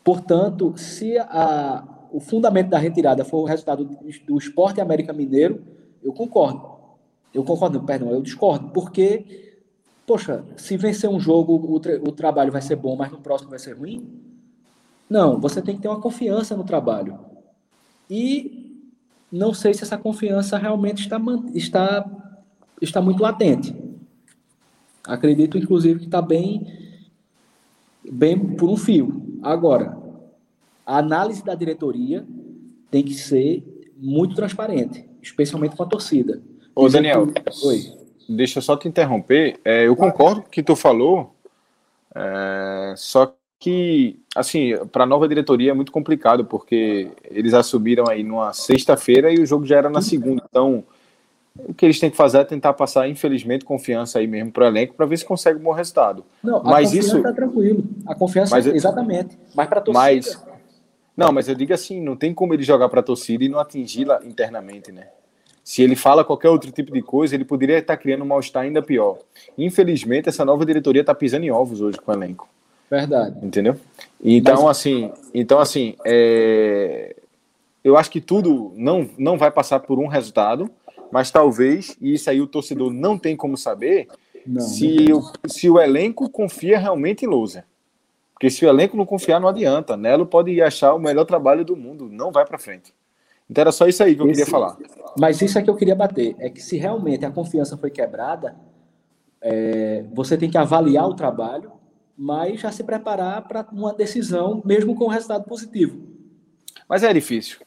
Portanto, 0.03 0.74
se 0.78 1.18
a, 1.18 1.84
o 2.12 2.20
fundamento 2.20 2.70
da 2.70 2.78
retirada 2.78 3.24
foi 3.24 3.39
o 3.39 3.45
resultado 3.45 3.86
do 4.26 4.38
Esporte 4.38 4.82
América 4.82 5.14
Mineiro, 5.14 5.64
eu 6.03 6.12
concordo. 6.12 6.80
Eu 7.34 7.43
concordo, 7.43 7.82
perdão, 7.84 8.10
eu 8.10 8.22
discordo, 8.22 8.70
porque, 8.70 9.60
poxa, 10.05 10.43
se 10.57 10.76
vencer 10.78 11.10
um 11.10 11.20
jogo, 11.20 11.53
o, 11.72 11.80
tra 11.80 11.95
o 11.95 12.12
trabalho 12.12 12.51
vai 12.51 12.62
ser 12.62 12.76
bom, 12.76 12.95
mas 12.95 13.12
no 13.12 13.20
próximo 13.20 13.51
vai 13.51 13.60
ser 13.60 13.78
ruim? 13.78 14.20
Não, 15.10 15.39
você 15.39 15.62
tem 15.62 15.76
que 15.76 15.82
ter 15.82 15.88
uma 15.88 16.01
confiança 16.01 16.55
no 16.55 16.64
trabalho. 16.64 17.20
E 18.10 18.84
não 19.32 19.53
sei 19.53 19.74
se 19.74 19.84
essa 19.84 19.97
confiança 19.97 20.57
realmente 20.57 21.03
está, 21.03 21.20
está, 21.53 22.28
está 22.82 23.01
muito 23.01 23.21
latente. 23.21 23.75
Acredito, 25.05 25.57
inclusive, 25.57 25.99
que 25.99 26.05
está 26.05 26.21
bem, 26.21 26.65
bem 28.11 28.38
por 28.38 28.69
um 28.69 28.77
fio. 28.77 29.39
Agora, 29.41 29.97
a 30.86 30.97
análise 30.97 31.43
da 31.43 31.55
diretoria 31.55 32.25
tem 32.91 33.03
que 33.03 33.13
ser 33.13 33.63
muito 33.97 34.36
transparente, 34.36 35.07
especialmente 35.21 35.75
com 35.75 35.84
a 35.84 35.88
torcida. 35.88 36.41
Ô, 36.75 36.88
Daniel, 36.88 37.27
Oi. 37.63 37.84
deixa 38.27 38.59
eu 38.59 38.63
só 38.63 38.77
te 38.77 38.88
interromper. 38.88 39.59
É, 39.63 39.88
eu 39.88 39.95
concordo 39.95 40.41
com 40.41 40.47
o 40.47 40.51
que 40.51 40.63
tu 40.63 40.75
falou, 40.75 41.36
é, 42.15 42.93
só 42.95 43.36
que, 43.59 44.19
assim, 44.36 44.73
para 44.91 45.03
a 45.03 45.07
nova 45.07 45.27
diretoria 45.27 45.71
é 45.71 45.73
muito 45.73 45.91
complicado, 45.91 46.45
porque 46.45 47.11
eles 47.25 47.53
assumiram 47.53 48.07
aí 48.07 48.23
numa 48.23 48.53
sexta-feira 48.53 49.32
e 49.32 49.39
o 49.39 49.45
jogo 49.45 49.65
já 49.65 49.77
era 49.77 49.89
na 49.89 50.01
segunda. 50.01 50.43
Então, 50.49 50.84
o 51.66 51.74
que 51.74 51.86
eles 51.86 51.99
têm 51.99 52.10
que 52.10 52.18
fazer 52.18 52.39
é 52.39 52.43
tentar 52.43 52.74
passar, 52.74 53.07
infelizmente, 53.07 53.66
confiança 53.66 54.20
aí 54.20 54.28
mesmo 54.28 54.51
para 54.51 54.66
o 54.66 54.68
elenco 54.68 54.93
para 54.93 55.05
ver 55.05 55.18
se 55.18 55.26
consegue 55.26 55.60
um 55.60 55.64
bom 55.64 55.72
resultado. 55.72 56.24
Não, 56.43 56.62
mas 56.64 56.93
isso 56.93 57.22
tá 57.22 57.34
tranquilo. 57.34 57.84
A 58.05 58.16
confiança, 58.16 58.55
mas, 58.55 58.66
exatamente. 58.66 59.38
Mas 59.55 59.68
para 59.68 59.80
a 59.80 59.82
torcida. 59.82 60.03
Mas, 60.03 60.43
não, 61.16 61.32
mas 61.32 61.49
eu 61.49 61.55
digo 61.55 61.74
assim, 61.74 62.01
não 62.01 62.16
tem 62.16 62.34
como 62.34 62.53
ele 62.53 62.64
jogar 62.64 62.88
para 62.88 63.01
a 63.01 63.03
torcida 63.03 63.43
e 63.43 63.49
não 63.49 63.60
atingi-la 63.60 64.22
internamente, 64.24 64.91
né? 64.91 65.07
Se 65.64 65.84
ele 65.84 65.95
fala 65.95 66.24
qualquer 66.24 66.49
outro 66.49 66.72
tipo 66.72 66.91
de 66.91 67.01
coisa, 67.01 67.36
ele 67.36 67.45
poderia 67.45 67.78
estar 67.78 67.95
criando 67.97 68.24
um 68.24 68.28
mal-estar 68.28 68.64
ainda 68.64 68.82
pior. 68.82 69.20
Infelizmente, 69.57 70.28
essa 70.28 70.43
nova 70.43 70.66
diretoria 70.66 71.01
está 71.01 71.14
pisando 71.14 71.45
em 71.45 71.51
ovos 71.51 71.82
hoje 71.82 71.97
com 71.99 72.12
o 72.12 72.16
elenco. 72.16 72.49
Verdade. 72.89 73.36
Entendeu? 73.43 73.76
Então, 74.24 74.64
Mas... 74.64 74.78
assim, 74.78 75.12
então, 75.34 75.60
assim 75.60 75.95
é... 76.05 77.16
eu 77.84 77.97
acho 77.97 78.10
que 78.10 78.20
tudo 78.20 78.74
não, 78.76 79.07
não 79.18 79.38
vai 79.38 79.51
passar 79.51 79.80
por 79.82 79.99
um 79.99 80.07
resultado, 80.07 80.72
mas 81.12 81.32
talvez, 81.32 81.97
e 81.99 82.14
isso 82.14 82.30
aí 82.30 82.41
o 82.41 82.47
torcedor 82.47 82.91
não 82.91 83.18
tem 83.18 83.36
como 83.36 83.57
saber, 83.57 84.07
não, 84.45 84.62
se, 84.62 85.10
não. 85.10 85.20
O, 85.20 85.49
se 85.49 85.70
o 85.70 85.80
elenco 85.80 86.30
confia 86.30 86.78
realmente 86.78 87.26
em 87.26 87.28
Lousa. 87.28 87.66
Porque 88.34 88.49
se 88.49 88.66
o 88.66 88.70
elenco 88.70 88.95
não 88.95 89.05
confiar, 89.05 89.39
não 89.39 89.49
adianta. 89.49 89.97
Nelo 89.97 90.26
pode 90.26 90.62
achar 90.62 90.93
o 90.93 90.99
melhor 90.99 91.26
trabalho 91.26 91.66
do 91.66 91.76
mundo, 91.76 92.07
não 92.10 92.32
vai 92.32 92.45
para 92.45 92.57
frente. 92.57 92.93
Então 93.49 93.62
era 93.62 93.72
só 93.72 93.88
isso 93.88 94.01
aí 94.01 94.16
que 94.16 94.22
eu 94.22 94.28
Esse, 94.28 94.39
queria 94.39 94.51
falar. 94.51 94.78
Mas 95.20 95.41
isso 95.41 95.60
é 95.60 95.62
que 95.62 95.70
eu 95.70 95.76
queria 95.76 95.95
bater. 95.95 96.36
É 96.39 96.49
que 96.49 96.62
se 96.62 96.78
realmente 96.78 97.26
a 97.26 97.32
confiança 97.32 97.76
foi 97.76 97.89
quebrada, 97.89 98.55
é, 99.41 100.05
você 100.14 100.38
tem 100.38 100.49
que 100.49 100.57
avaliar 100.57 101.07
o 101.07 101.16
trabalho, 101.16 101.72
mas 102.18 102.62
já 102.62 102.72
se 102.72 102.84
preparar 102.84 103.47
para 103.47 103.68
uma 103.72 103.93
decisão, 103.93 104.62
mesmo 104.64 104.95
com 104.95 105.05
um 105.05 105.10
resultado 105.10 105.43
positivo. 105.45 105.99
Mas 106.88 107.03
é 107.03 107.14
difícil. 107.14 107.57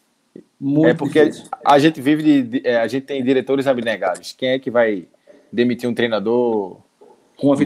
Muito 0.65 0.87
é 0.87 0.95
porque 0.95 1.25
difícil. 1.25 1.49
a 1.65 1.77
gente 1.77 2.01
vive 2.01 2.23
de, 2.23 2.43
de 2.43 2.69
é, 2.69 2.77
a 2.77 2.87
gente 2.87 3.05
tem 3.05 3.21
diretores 3.25 3.67
abnegados. 3.67 4.33
Quem 4.33 4.51
é 4.51 4.59
que 4.61 4.71
vai 4.71 5.09
demitir 5.53 5.91
um 5.91 5.95
treinador 5.95 6.77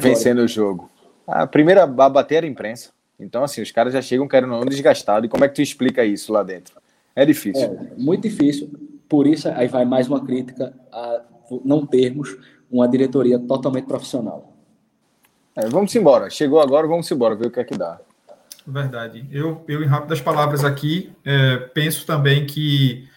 vencendo 0.01 0.38
o 0.38 0.49
jogo? 0.49 0.90
A 1.26 1.47
primeira 1.47 1.82
a 1.82 1.86
bater 1.86 2.36
era 2.36 2.47
a 2.47 2.49
imprensa. 2.49 2.90
Então 3.20 3.44
assim, 3.44 3.61
os 3.61 3.70
caras 3.70 3.92
já 3.92 4.01
chegam 4.01 4.26
querendo 4.26 4.49
não 4.49 4.64
desgastado. 4.64 5.26
E 5.26 5.28
como 5.28 5.44
é 5.44 5.49
que 5.49 5.57
tu 5.57 5.61
explica 5.61 6.07
isso 6.07 6.32
lá 6.32 6.42
dentro? 6.42 6.80
É 7.14 7.26
difícil. 7.26 7.64
É, 7.64 8.01
muito 8.01 8.22
difícil. 8.22 8.70
Por 9.07 9.26
isso, 9.26 9.47
aí 9.51 9.68
vai 9.68 9.84
mais 9.84 10.09
uma 10.09 10.24
crítica 10.24 10.72
a 10.90 11.20
não 11.62 11.84
termos 11.84 12.34
uma 12.70 12.88
diretoria 12.88 13.38
totalmente 13.38 13.84
profissional. 13.84 14.55
É, 15.55 15.68
vamos 15.68 15.94
embora. 15.94 16.30
Chegou 16.30 16.61
agora, 16.62 16.86
vamos 16.86 17.11
embora, 17.11 17.34
ver 17.34 17.49
o 17.49 17.51
que 17.51 17.61
é 17.61 17.64
que 17.64 17.76
dá. 17.76 18.01
Verdade. 18.67 19.29
Eu, 19.31 19.64
eu 19.69 19.83
em 19.83 19.87
rápidas 19.87 20.21
palavras 20.21 20.64
aqui, 20.64 21.12
é, 21.25 21.57
penso 21.57 22.05
também 22.05 22.47
que 22.47 23.09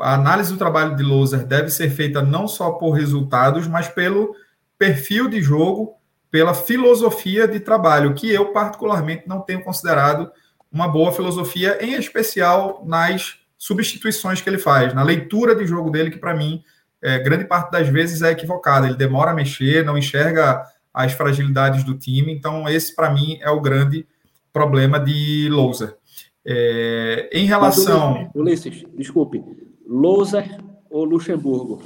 a 0.00 0.14
análise 0.14 0.52
do 0.52 0.58
trabalho 0.58 0.96
de 0.96 1.02
Loser 1.02 1.46
deve 1.46 1.70
ser 1.70 1.90
feita 1.90 2.20
não 2.20 2.48
só 2.48 2.72
por 2.72 2.90
resultados, 2.90 3.68
mas 3.68 3.88
pelo 3.88 4.34
perfil 4.76 5.28
de 5.28 5.40
jogo, 5.40 5.94
pela 6.30 6.52
filosofia 6.52 7.46
de 7.46 7.60
trabalho, 7.60 8.14
que 8.14 8.28
eu 8.28 8.52
particularmente 8.52 9.28
não 9.28 9.40
tenho 9.40 9.62
considerado 9.62 10.30
uma 10.70 10.88
boa 10.88 11.12
filosofia, 11.12 11.78
em 11.80 11.94
especial 11.94 12.82
nas 12.84 13.38
substituições 13.56 14.40
que 14.40 14.50
ele 14.50 14.58
faz, 14.58 14.92
na 14.92 15.04
leitura 15.04 15.54
de 15.54 15.64
jogo 15.64 15.90
dele, 15.90 16.10
que 16.10 16.18
para 16.18 16.34
mim, 16.34 16.64
é, 17.00 17.18
grande 17.20 17.44
parte 17.44 17.70
das 17.70 17.88
vezes 17.88 18.22
é 18.22 18.32
equivocada. 18.32 18.86
Ele 18.86 18.96
demora 18.96 19.30
a 19.30 19.34
mexer, 19.34 19.84
não 19.84 19.96
enxerga 19.96 20.64
as 20.92 21.12
fragilidades 21.12 21.84
do 21.84 21.96
time. 21.96 22.32
Então, 22.32 22.68
esse 22.68 22.94
para 22.94 23.10
mim 23.10 23.38
é 23.40 23.50
o 23.50 23.60
grande 23.60 24.06
problema 24.54 25.00
de 25.00 25.48
Louser. 25.50 25.96
É, 26.46 27.28
em 27.32 27.44
relação. 27.44 28.30
Ulisses, 28.34 28.84
desculpe, 28.96 29.44
Louser 29.86 30.58
ou 30.88 31.04
Luxemburgo? 31.04 31.82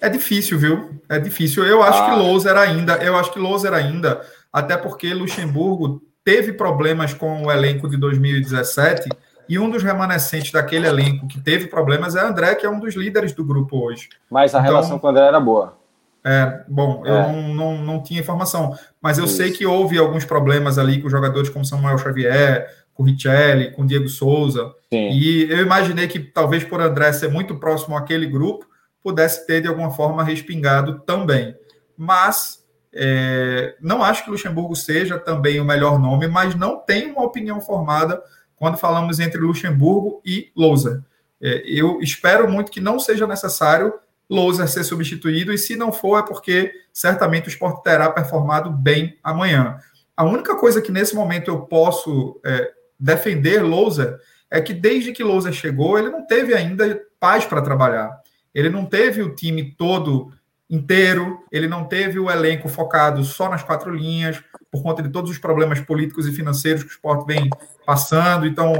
É 0.00 0.08
difícil, 0.08 0.58
viu? 0.58 0.90
É 1.08 1.18
difícil. 1.20 1.64
Eu 1.64 1.82
acho 1.82 2.02
ah. 2.02 2.06
que 2.06 2.16
Louser 2.16 2.56
ainda, 2.56 2.94
eu 2.96 3.14
acho 3.16 3.32
que 3.32 3.38
Louser 3.38 3.72
ainda, 3.74 4.22
até 4.52 4.76
porque 4.76 5.12
Luxemburgo 5.12 6.02
teve 6.24 6.54
problemas 6.54 7.12
com 7.12 7.44
o 7.44 7.52
elenco 7.52 7.88
de 7.88 7.96
2017 7.96 9.08
e 9.48 9.58
um 9.58 9.68
dos 9.68 9.82
remanescentes 9.82 10.50
daquele 10.50 10.86
elenco 10.86 11.28
que 11.28 11.40
teve 11.40 11.66
problemas 11.66 12.16
é 12.16 12.20
André, 12.20 12.54
que 12.54 12.64
é 12.64 12.70
um 12.70 12.80
dos 12.80 12.94
líderes 12.94 13.32
do 13.32 13.44
grupo 13.44 13.84
hoje. 13.84 14.08
Mas 14.30 14.54
a 14.54 14.60
então, 14.60 14.70
relação 14.70 14.98
com 14.98 15.06
o 15.06 15.10
André 15.10 15.26
era 15.26 15.40
boa. 15.40 15.81
É, 16.24 16.64
bom, 16.68 17.02
eu 17.04 17.14
é. 17.14 17.32
Não, 17.32 17.54
não, 17.54 17.78
não 17.78 18.02
tinha 18.02 18.20
informação, 18.20 18.76
mas 19.00 19.18
eu 19.18 19.24
Isso. 19.24 19.36
sei 19.36 19.50
que 19.50 19.66
houve 19.66 19.98
alguns 19.98 20.24
problemas 20.24 20.78
ali 20.78 21.02
com 21.02 21.08
jogadores 21.10 21.48
como 21.48 21.64
Samuel 21.64 21.98
Xavier, 21.98 22.68
com 22.94 23.02
Richelli, 23.02 23.72
com 23.72 23.84
Diego 23.84 24.08
Souza. 24.08 24.72
Sim. 24.92 25.10
E 25.10 25.50
eu 25.50 25.58
imaginei 25.58 26.06
que 26.06 26.20
talvez 26.20 26.62
por 26.62 26.80
André 26.80 27.12
ser 27.12 27.28
muito 27.28 27.56
próximo 27.58 27.96
àquele 27.96 28.26
grupo, 28.26 28.66
pudesse 29.02 29.46
ter 29.46 29.60
de 29.60 29.68
alguma 29.68 29.90
forma 29.90 30.22
respingado 30.22 31.00
também. 31.00 31.56
Mas 31.96 32.62
é, 32.92 33.74
não 33.80 34.02
acho 34.02 34.24
que 34.24 34.30
Luxemburgo 34.30 34.76
seja 34.76 35.18
também 35.18 35.58
o 35.58 35.64
melhor 35.64 35.98
nome, 35.98 36.28
mas 36.28 36.54
não 36.54 36.78
tenho 36.78 37.12
uma 37.12 37.24
opinião 37.24 37.60
formada 37.60 38.22
quando 38.54 38.76
falamos 38.76 39.18
entre 39.18 39.40
Luxemburgo 39.40 40.20
e 40.24 40.52
Louser. 40.56 41.00
É, 41.40 41.62
eu 41.66 42.00
espero 42.00 42.48
muito 42.48 42.70
que 42.70 42.80
não 42.80 43.00
seja 43.00 43.26
necessário 43.26 43.92
Louser 44.28 44.68
ser 44.68 44.84
substituído, 44.84 45.52
e 45.52 45.58
se 45.58 45.76
não 45.76 45.92
for, 45.92 46.18
é 46.18 46.22
porque 46.22 46.72
certamente 46.92 47.48
o 47.48 47.50
esporte 47.50 47.82
terá 47.82 48.10
performado 48.10 48.70
bem 48.70 49.18
amanhã. 49.22 49.78
A 50.16 50.24
única 50.24 50.56
coisa 50.56 50.80
que 50.80 50.92
nesse 50.92 51.14
momento 51.14 51.50
eu 51.50 51.62
posso 51.62 52.40
é, 52.44 52.70
defender 52.98 53.62
Louser 53.62 54.18
é 54.50 54.60
que 54.60 54.72
desde 54.72 55.12
que 55.12 55.24
Louser 55.24 55.52
chegou, 55.52 55.98
ele 55.98 56.10
não 56.10 56.26
teve 56.26 56.54
ainda 56.54 57.00
paz 57.18 57.44
para 57.44 57.62
trabalhar. 57.62 58.20
Ele 58.54 58.68
não 58.68 58.84
teve 58.84 59.22
o 59.22 59.34
time 59.34 59.74
todo 59.76 60.30
inteiro, 60.68 61.40
ele 61.50 61.68
não 61.68 61.84
teve 61.84 62.18
o 62.18 62.30
elenco 62.30 62.68
focado 62.68 63.24
só 63.24 63.48
nas 63.48 63.62
quatro 63.62 63.94
linhas, 63.94 64.42
por 64.70 64.82
conta 64.82 65.02
de 65.02 65.10
todos 65.10 65.30
os 65.30 65.38
problemas 65.38 65.80
políticos 65.80 66.26
e 66.26 66.32
financeiros 66.32 66.82
que 66.82 66.88
o 66.88 66.92
esporte 66.92 67.26
vem 67.26 67.50
passando. 67.84 68.46
Então, 68.46 68.72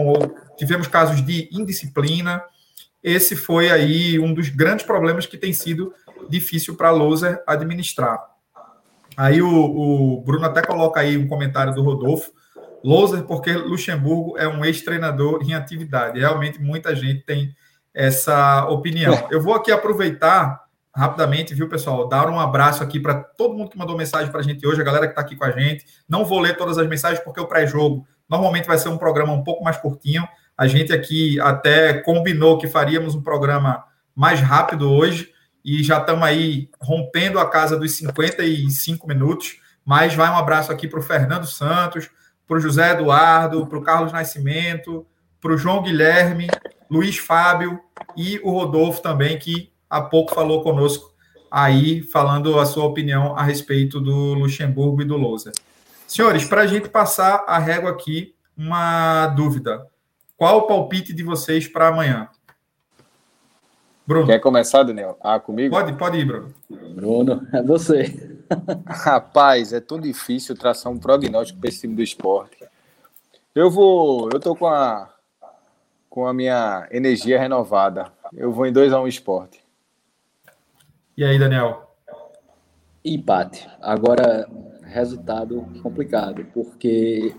tivemos 0.57 0.87
casos 0.87 1.25
de 1.25 1.49
indisciplina. 1.53 2.43
Esse 3.03 3.35
foi 3.35 3.71
aí 3.71 4.19
um 4.19 4.33
dos 4.33 4.49
grandes 4.49 4.87
problemas 4.87 5.27
que 5.27 5.37
tem 5.37 5.53
sido 5.53 5.93
difícil 6.29 6.77
para 6.77 6.89
a 6.89 6.93
Loser 6.93 7.43
administrar. 7.47 8.19
Aí 9.17 9.43
o, 9.43 9.49
o, 9.49 10.23
Bruno 10.23 10.47
até 10.47 10.63
coloca 10.63 11.01
aí 11.01 11.17
um 11.17 11.29
comentário 11.29 11.75
do 11.75 11.83
Rodolfo. 11.83 12.31
Loser, 12.85 13.23
porque 13.25 13.53
Luxemburgo 13.53 14.37
é 14.37 14.49
um 14.49 14.65
ex-treinador 14.65 15.41
em 15.43 15.55
atividade. 15.55 16.19
Realmente 16.19 16.61
muita 16.61 16.95
gente 16.97 17.25
tem 17.25 17.55
essa 17.95 18.67
opinião. 18.67 19.29
Eu 19.31 19.41
vou 19.41 19.55
aqui 19.55 19.71
aproveitar 19.71 20.63
rapidamente, 20.95 21.55
viu, 21.55 21.69
pessoal? 21.69 22.09
Dar 22.09 22.29
um 22.29 22.39
abraço 22.39 22.83
aqui 22.83 23.01
para 23.01 23.15
todo 23.15 23.57
mundo 23.57 23.71
que 23.71 23.79
mandou 23.79 23.97
mensagem 23.97 24.31
para 24.31 24.41
a 24.41 24.43
gente 24.43 24.67
hoje, 24.67 24.81
a 24.81 24.85
galera 24.85 25.07
que 25.07 25.13
está 25.13 25.23
aqui 25.23 25.37
com 25.37 25.45
a 25.45 25.51
gente. 25.51 25.85
Não 26.09 26.25
vou 26.25 26.39
ler 26.41 26.57
todas 26.57 26.77
as 26.77 26.89
mensagens 26.89 27.23
porque 27.23 27.41
o 27.41 27.47
pré-jogo 27.47 28.07
normalmente 28.29 28.67
vai 28.67 28.79
ser 28.79 28.89
um 28.89 28.99
programa 28.99 29.33
um 29.33 29.45
pouco 29.45 29.63
mais 29.63 29.77
curtinho. 29.77 30.27
A 30.57 30.67
gente 30.67 30.93
aqui 30.93 31.41
até 31.41 31.95
combinou 31.95 32.59
que 32.59 32.67
faríamos 32.67 33.15
um 33.15 33.23
programa 33.23 33.85
mais 34.15 34.41
rápido 34.41 34.91
hoje 34.91 35.33
e 35.65 35.83
já 35.83 35.99
estamos 35.99 36.25
aí 36.25 36.69
rompendo 36.81 37.39
a 37.39 37.49
casa 37.49 37.79
dos 37.79 37.93
55 37.97 39.07
minutos. 39.07 39.57
Mas 39.85 40.15
vai 40.15 40.31
um 40.31 40.37
abraço 40.37 40.71
aqui 40.71 40.87
para 40.87 41.01
o 41.01 41.03
Fernando 41.03 41.47
Santos, 41.47 42.09
para 42.47 42.57
o 42.57 42.61
José 42.61 42.93
Eduardo, 42.93 43.67
para 43.67 43.79
o 43.79 43.83
Carlos 43.83 44.13
Nascimento, 44.13 45.07
para 45.41 45.53
o 45.53 45.59
João 45.59 45.83
Guilherme, 45.83 46.49
Luiz 46.91 47.19
Fábio 47.19 47.81
e 48.17 48.39
o 48.45 48.51
Rodolfo 48.51 49.03
também, 49.03 49.39
que 49.39 49.73
há 49.89 50.01
pouco 50.01 50.35
falou 50.35 50.63
conosco 50.63 51.13
aí, 51.51 52.03
falando 52.03 52.59
a 52.59 52.65
sua 52.67 52.85
opinião 52.85 53.37
a 53.37 53.43
respeito 53.43 54.01
do 54.01 54.35
Luxemburgo 54.35 55.03
e 55.03 55.05
do 55.05 55.17
Lousa. 55.17 55.53
Senhores, 56.07 56.45
para 56.45 56.63
a 56.63 56.67
gente 56.67 56.89
passar 56.89 57.45
a 57.47 57.59
régua 57.59 57.91
aqui, 57.91 58.35
uma 58.57 59.27
dúvida. 59.29 59.87
Qual 60.43 60.59
o 60.59 60.63
palpite 60.63 61.13
de 61.15 61.23
vocês 61.23 61.69
para 61.69 61.87
amanhã? 61.87 62.29
Bruno. 64.05 64.27
Quer 64.27 64.41
começar, 64.41 64.83
Daniel? 64.83 65.17
Ah, 65.21 65.39
comigo? 65.39 65.73
Pode, 65.73 65.93
pode 65.93 66.19
ir, 66.19 66.25
Bruno. 66.25 66.53
Bruno, 66.69 67.47
é 67.53 67.63
você. 67.63 68.37
Rapaz, 68.85 69.73
é 69.73 69.79
tão 69.79 70.01
difícil 70.01 70.57
traçar 70.57 70.91
um 70.91 70.99
prognóstico 70.99 71.61
para 71.61 71.69
esse 71.69 71.83
time 71.83 71.95
do 71.95 72.03
esporte. 72.03 72.57
Eu 73.55 73.71
vou. 73.71 74.31
Eu 74.33 74.41
tô 74.41 74.57
com 74.57 74.67
a, 74.67 75.15
com 76.11 76.27
a 76.27 76.35
minha 76.35 76.89
energia 76.91 77.39
renovada. 77.39 78.11
Eu 78.33 78.51
vou 78.51 78.67
em 78.67 78.73
2x1 78.73 79.01
um 79.01 79.07
esporte. 79.07 79.65
E 81.17 81.25
aí, 81.25 81.39
Daniel? 81.39 81.89
Empate. 83.05 83.71
Agora, 83.81 84.51
resultado 84.83 85.65
complicado, 85.85 86.45
porque 86.53 87.33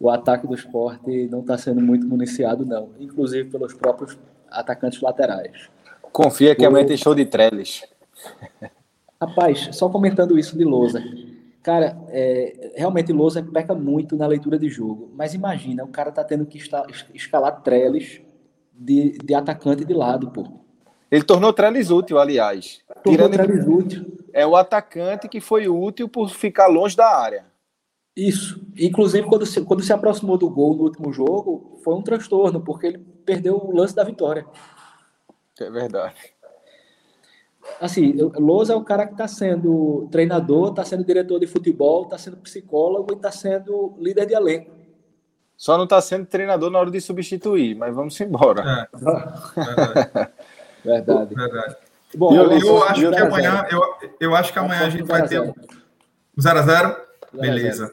o 0.00 0.10
ataque 0.10 0.46
do 0.46 0.54
esporte 0.54 1.26
não 1.28 1.40
está 1.40 1.58
sendo 1.58 1.80
muito 1.80 2.06
municiado, 2.06 2.64
não. 2.64 2.90
Inclusive 3.00 3.50
pelos 3.50 3.74
próprios 3.74 4.18
atacantes 4.50 5.00
laterais. 5.00 5.68
Confia 6.12 6.54
que 6.54 6.64
o... 6.64 6.68
amanhã 6.68 6.86
tem 6.86 6.96
show 6.96 7.14
de 7.14 7.24
Trellis. 7.24 7.82
Rapaz, 9.20 9.68
só 9.72 9.88
comentando 9.88 10.38
isso 10.38 10.56
de 10.56 10.64
Lousa. 10.64 11.02
Cara, 11.62 11.98
é, 12.08 12.72
realmente 12.76 13.12
Lousa 13.12 13.42
peca 13.42 13.74
muito 13.74 14.16
na 14.16 14.26
leitura 14.26 14.58
de 14.58 14.68
jogo. 14.68 15.10
Mas 15.14 15.34
imagina, 15.34 15.84
o 15.84 15.88
cara 15.88 16.12
tá 16.12 16.22
tendo 16.22 16.46
que 16.46 16.58
escalar 17.12 17.62
Trellis 17.62 18.20
de, 18.72 19.18
de 19.18 19.34
atacante 19.34 19.84
de 19.84 19.92
lado, 19.92 20.30
pô. 20.30 20.46
Ele 21.10 21.24
tornou 21.24 21.52
Trellis 21.52 21.90
útil, 21.90 22.18
aliás. 22.18 22.80
Tornou 23.02 23.28
Trellis 23.28 23.66
útil. 23.66 24.06
É 24.32 24.46
o 24.46 24.54
atacante 24.54 25.28
que 25.28 25.40
foi 25.40 25.66
útil 25.66 26.08
por 26.08 26.28
ficar 26.30 26.68
longe 26.68 26.96
da 26.96 27.08
área. 27.08 27.44
Isso. 28.18 28.60
Inclusive, 28.76 29.28
quando 29.28 29.46
se, 29.46 29.60
quando 29.60 29.80
se 29.80 29.92
aproximou 29.92 30.36
do 30.36 30.50
gol 30.50 30.74
no 30.74 30.82
último 30.82 31.12
jogo, 31.12 31.78
foi 31.84 31.94
um 31.94 32.02
transtorno, 32.02 32.60
porque 32.60 32.88
ele 32.88 32.98
perdeu 33.24 33.56
o 33.56 33.72
lance 33.72 33.94
da 33.94 34.02
vitória. 34.02 34.44
É 35.60 35.70
verdade. 35.70 36.16
Assim, 37.80 38.12
Lousa 38.34 38.72
é 38.72 38.76
o 38.76 38.82
cara 38.82 39.06
que 39.06 39.12
está 39.12 39.28
sendo 39.28 40.08
treinador, 40.10 40.70
está 40.70 40.84
sendo 40.84 41.04
diretor 41.04 41.38
de 41.38 41.46
futebol, 41.46 42.04
está 42.04 42.18
sendo 42.18 42.38
psicólogo 42.38 43.12
e 43.12 43.14
está 43.14 43.30
sendo 43.30 43.94
líder 44.00 44.26
de 44.26 44.34
elenco. 44.34 44.72
Só 45.56 45.76
não 45.76 45.84
está 45.84 46.00
sendo 46.00 46.26
treinador 46.26 46.70
na 46.70 46.80
hora 46.80 46.90
de 46.90 47.00
substituir, 47.00 47.76
mas 47.76 47.94
vamos 47.94 48.20
embora. 48.20 48.88
É. 48.92 50.28
Verdade. 50.84 51.34
Verdade. 51.36 51.76
Bom, 52.16 52.34
eu, 52.34 52.50
eu, 52.50 52.58
eu 52.58 52.82
acho 52.82 53.10
que 53.10 53.16
amanhã, 53.16 53.66
eu, 53.70 53.82
eu 54.18 54.34
acho 54.34 54.52
que 54.52 54.58
amanhã 54.58 54.86
a 54.86 54.90
gente 54.90 55.04
vai 55.04 55.28
ter 55.28 55.40
um 55.40 55.54
0 56.40 56.58
a 56.58 56.62
0 56.62 57.08
Beleza. 57.32 57.92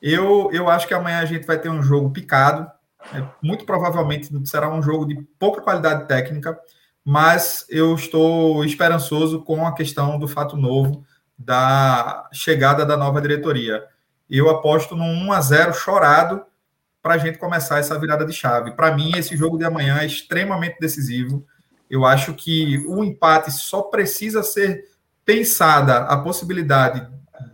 Eu, 0.00 0.50
eu 0.52 0.68
acho 0.68 0.86
que 0.86 0.94
amanhã 0.94 1.20
a 1.20 1.24
gente 1.24 1.46
vai 1.46 1.58
ter 1.58 1.68
um 1.68 1.82
jogo 1.82 2.10
picado. 2.10 2.70
É, 3.14 3.22
muito 3.42 3.64
provavelmente 3.64 4.30
será 4.48 4.72
um 4.72 4.82
jogo 4.82 5.06
de 5.06 5.14
pouca 5.38 5.60
qualidade 5.60 6.06
técnica, 6.08 6.58
mas 7.04 7.64
eu 7.68 7.94
estou 7.94 8.64
esperançoso 8.64 9.42
com 9.42 9.66
a 9.66 9.74
questão 9.74 10.18
do 10.18 10.26
fato 10.26 10.56
novo 10.56 11.04
da 11.38 12.28
chegada 12.32 12.84
da 12.84 12.96
nova 12.96 13.20
diretoria. 13.20 13.84
Eu 14.28 14.50
aposto 14.50 14.96
num 14.96 15.26
1 15.26 15.32
a 15.32 15.40
0 15.40 15.74
chorado 15.74 16.44
para 17.02 17.14
a 17.14 17.18
gente 17.18 17.38
começar 17.38 17.78
essa 17.78 17.98
virada 17.98 18.24
de 18.24 18.32
chave. 18.32 18.72
Para 18.72 18.94
mim, 18.96 19.12
esse 19.16 19.36
jogo 19.36 19.56
de 19.56 19.64
amanhã 19.64 19.98
é 20.00 20.06
extremamente 20.06 20.78
decisivo. 20.80 21.46
Eu 21.88 22.04
acho 22.04 22.34
que 22.34 22.84
o 22.88 23.04
empate 23.04 23.52
só 23.52 23.82
precisa 23.82 24.42
ser 24.42 24.84
pensada 25.24 25.98
a 25.98 26.16
possibilidade 26.16 27.06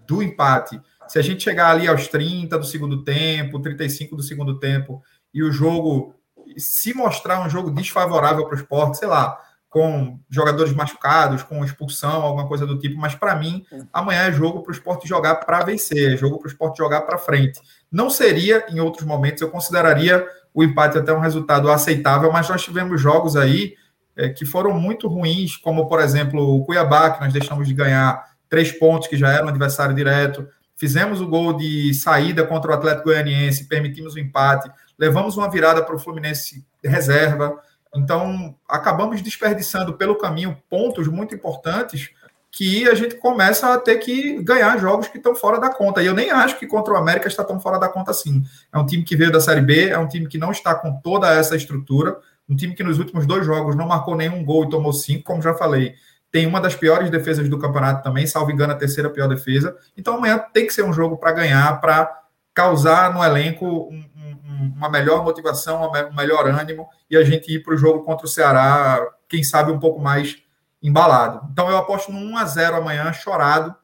do 0.07 0.23
empate. 0.23 0.81
Se 1.13 1.19
a 1.19 1.23
gente 1.23 1.45
chegar 1.45 1.71
ali 1.71 1.87
aos 1.87 2.09
30 2.09 2.59
do 2.59 2.65
segundo 2.65 3.05
tempo, 3.05 3.61
35 3.61 4.17
do 4.17 4.23
segundo 4.23 4.59
tempo, 4.59 5.03
e 5.35 5.43
o 5.43 5.53
jogo 5.53 6.15
se 6.57 6.95
mostrar 6.95 7.45
um 7.45 7.51
jogo 7.51 7.71
desfavorável 7.71 8.47
para 8.47 8.57
o 8.57 8.59
esporte, 8.59 8.97
sei 8.97 9.09
lá, 9.09 9.39
com 9.69 10.19
jogadores 10.31 10.73
machucados, 10.73 11.43
com 11.43 11.63
expulsão, 11.63 12.23
alguma 12.23 12.49
coisa 12.49 12.67
do 12.67 12.79
tipo, 12.79 12.99
mas 12.99 13.15
para 13.15 13.37
mim, 13.37 13.63
amanhã 13.93 14.23
é 14.23 14.33
jogo 14.33 14.63
para 14.63 14.71
o 14.71 14.75
esporte 14.75 15.07
jogar 15.07 15.35
para 15.35 15.63
vencer, 15.63 16.15
é 16.15 16.17
jogo 16.17 16.39
para 16.39 16.47
o 16.47 16.51
esporte 16.51 16.79
jogar 16.79 17.03
para 17.03 17.19
frente. 17.19 17.61
Não 17.91 18.09
seria, 18.09 18.65
em 18.71 18.81
outros 18.81 19.07
momentos, 19.07 19.43
eu 19.43 19.51
consideraria 19.51 20.27
o 20.55 20.65
empate 20.65 20.97
até 20.97 21.13
um 21.13 21.21
resultado 21.21 21.71
aceitável, 21.71 22.33
mas 22.33 22.49
nós 22.49 22.65
tivemos 22.65 22.99
jogos 22.99 23.37
aí 23.37 23.75
é, 24.17 24.31
que 24.31 24.47
foram 24.47 24.73
muito 24.81 25.09
ruins, 25.09 25.59
como, 25.59 25.87
por 25.91 26.01
exemplo, 26.01 26.57
o 26.57 26.65
Cuiabá, 26.65 27.11
que 27.11 27.21
nós 27.21 27.35
deixamos 27.35 27.69
de 27.69 27.75
ganhar 27.75 28.33
três 28.49 28.73
pontos, 28.73 29.09
que 29.09 29.17
já 29.19 29.31
era 29.31 29.45
um 29.45 29.51
adversário 29.51 29.95
direto. 29.95 30.49
Fizemos 30.83 31.21
o 31.21 31.29
gol 31.29 31.53
de 31.53 31.95
saída 31.95 32.45
contra 32.45 32.73
o 32.73 32.75
Atlético 32.75 33.05
Goianiense, 33.05 33.69
permitimos 33.69 34.15
o 34.15 34.19
empate, 34.19 34.69
levamos 34.99 35.37
uma 35.37 35.49
virada 35.49 35.81
para 35.81 35.95
o 35.95 35.99
Fluminense 35.99 36.67
reserva. 36.83 37.57
Então, 37.95 38.57
acabamos 38.69 39.23
desperdiçando 39.23 39.95
pelo 39.95 40.19
caminho 40.19 40.61
pontos 40.69 41.07
muito 41.07 41.37
importantes 41.37 42.11
que 42.51 42.89
a 42.89 42.97
gente 42.97 43.15
começa 43.15 43.73
a 43.73 43.79
ter 43.79 43.99
que 43.99 44.43
ganhar 44.43 44.77
jogos 44.77 45.07
que 45.07 45.19
estão 45.19 45.37
fora 45.37 45.61
da 45.61 45.71
conta. 45.71 46.03
E 46.03 46.07
eu 46.07 46.15
nem 46.15 46.33
acho 46.33 46.59
que 46.59 46.67
contra 46.67 46.95
o 46.95 46.97
América 46.97 47.29
está 47.29 47.45
tão 47.45 47.61
fora 47.61 47.79
da 47.79 47.89
conta 47.89 48.11
assim. 48.11 48.43
É 48.75 48.77
um 48.77 48.85
time 48.85 49.05
que 49.05 49.15
veio 49.15 49.31
da 49.31 49.41
Série 49.41 49.61
B, 49.61 49.89
é 49.89 49.99
um 49.99 50.09
time 50.09 50.27
que 50.27 50.37
não 50.37 50.51
está 50.51 50.75
com 50.75 51.01
toda 51.01 51.33
essa 51.33 51.55
estrutura, 51.55 52.19
um 52.49 52.57
time 52.57 52.75
que 52.75 52.83
nos 52.83 52.99
últimos 52.99 53.25
dois 53.25 53.47
jogos 53.47 53.77
não 53.77 53.87
marcou 53.87 54.17
nenhum 54.17 54.45
gol 54.45 54.65
e 54.65 54.69
tomou 54.69 54.93
cinco, 54.93 55.23
como 55.23 55.41
já 55.41 55.55
falei. 55.55 55.95
Tem 56.33 56.47
uma 56.47 56.61
das 56.61 56.75
piores 56.75 57.11
defesas 57.11 57.47
do 57.49 57.59
campeonato 57.59 58.03
também, 58.03 58.27
salvo 58.27 58.51
engano, 58.51 58.73
a 58.73 58.77
terceira 58.77 59.11
pior 59.11 59.29
defesa. 59.29 59.77
Então 59.95 60.17
amanhã 60.17 60.39
tem 60.39 60.67
que 60.67 60.73
ser 60.73 60.83
um 60.83 60.93
jogo 60.93 61.19
para 61.19 61.31
ganhar, 61.31 61.79
para 61.79 62.23
causar 62.55 63.13
no 63.13 63.23
elenco 63.23 63.67
um, 63.67 64.05
um, 64.17 64.75
uma 64.77 64.89
melhor 64.89 65.23
motivação, 65.23 65.91
um 65.91 66.15
melhor 66.15 66.49
ânimo 66.49 66.89
e 67.11 67.17
a 67.19 67.23
gente 67.23 67.53
ir 67.53 67.63
para 67.63 67.75
o 67.75 67.77
jogo 67.77 68.03
contra 68.03 68.27
o 68.27 68.29
Ceará, 68.29 69.07
quem 69.29 69.45
sabe 69.45 69.71
um 69.71 69.79
pouco 69.79 70.01
mais 70.01 70.43
embalado. 70.83 71.47
Então 71.53 71.71
eu 71.71 71.77
aposto 71.77 72.11
no 72.11 72.19
1 72.19 72.39
a 72.39 72.45
0 72.47 72.77
amanhã, 72.77 73.13
chorado, 73.13 73.75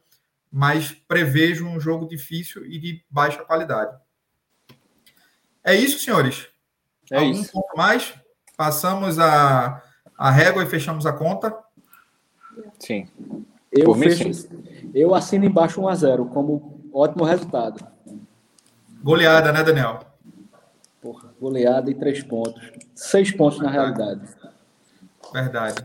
mas 0.50 0.90
prevejo 0.90 1.66
um 1.66 1.78
jogo 1.78 2.08
difícil 2.08 2.64
e 2.64 2.78
de 2.78 3.04
baixa 3.10 3.44
qualidade. 3.44 3.94
É 5.62 5.74
isso, 5.74 5.98
senhores? 5.98 6.48
É 7.10 7.18
Algum 7.18 7.30
isso. 7.30 7.52
ponto 7.52 7.76
mais? 7.76 8.14
Passamos 8.56 9.18
a, 9.18 9.82
a 10.16 10.30
régua 10.30 10.62
e 10.62 10.66
fechamos 10.66 11.04
a 11.04 11.12
conta? 11.12 11.54
Sim. 12.78 13.08
Eu, 13.70 13.94
fecho, 13.94 14.32
sim. 14.32 14.62
eu 14.94 15.14
assino 15.14 15.44
embaixo 15.44 15.80
1 15.80 15.88
a 15.88 15.94
0 15.94 16.26
como 16.26 16.80
ótimo 16.92 17.24
resultado. 17.24 17.86
Goleada, 19.02 19.52
né, 19.52 19.62
Daniel? 19.62 20.00
Porra, 21.00 21.32
goleada 21.40 21.90
e 21.90 21.94
três 21.94 22.22
pontos. 22.22 22.62
Seis 22.94 23.30
pontos 23.30 23.60
na 23.60 23.70
realidade. 23.70 24.20
Verdade. 25.32 25.84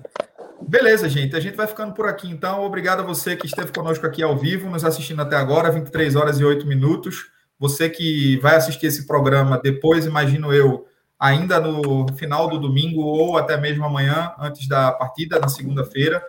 Beleza, 0.62 1.10
gente. 1.10 1.36
A 1.36 1.40
gente 1.40 1.56
vai 1.56 1.68
ficando 1.68 1.94
por 1.94 2.08
aqui, 2.08 2.30
então. 2.30 2.64
Obrigado 2.64 3.02
a 3.02 3.06
você 3.06 3.36
que 3.36 3.46
esteve 3.46 3.72
conosco 3.72 4.06
aqui 4.06 4.24
ao 4.24 4.38
vivo, 4.38 4.70
nos 4.70 4.84
assistindo 4.84 5.22
até 5.22 5.36
agora, 5.36 5.72
23 5.72 6.16
horas 6.16 6.40
e 6.40 6.46
8 6.46 6.66
minutos. 6.66 7.32
Você 7.60 7.90
que 7.90 8.38
vai 8.38 8.56
assistir 8.56 8.88
esse 8.88 9.06
programa 9.06 9.60
depois, 9.62 10.06
imagino 10.06 10.54
eu, 10.54 10.88
ainda 11.20 11.60
no 11.60 12.08
final 12.14 12.50
do 12.50 12.60
domingo 12.60 13.02
ou 13.02 13.38
até 13.38 13.58
mesmo 13.58 13.86
amanhã, 13.86 14.34
antes 14.40 14.68
da 14.68 14.92
partida, 14.92 15.40
na 15.40 15.48
segunda-feira. 15.48 16.24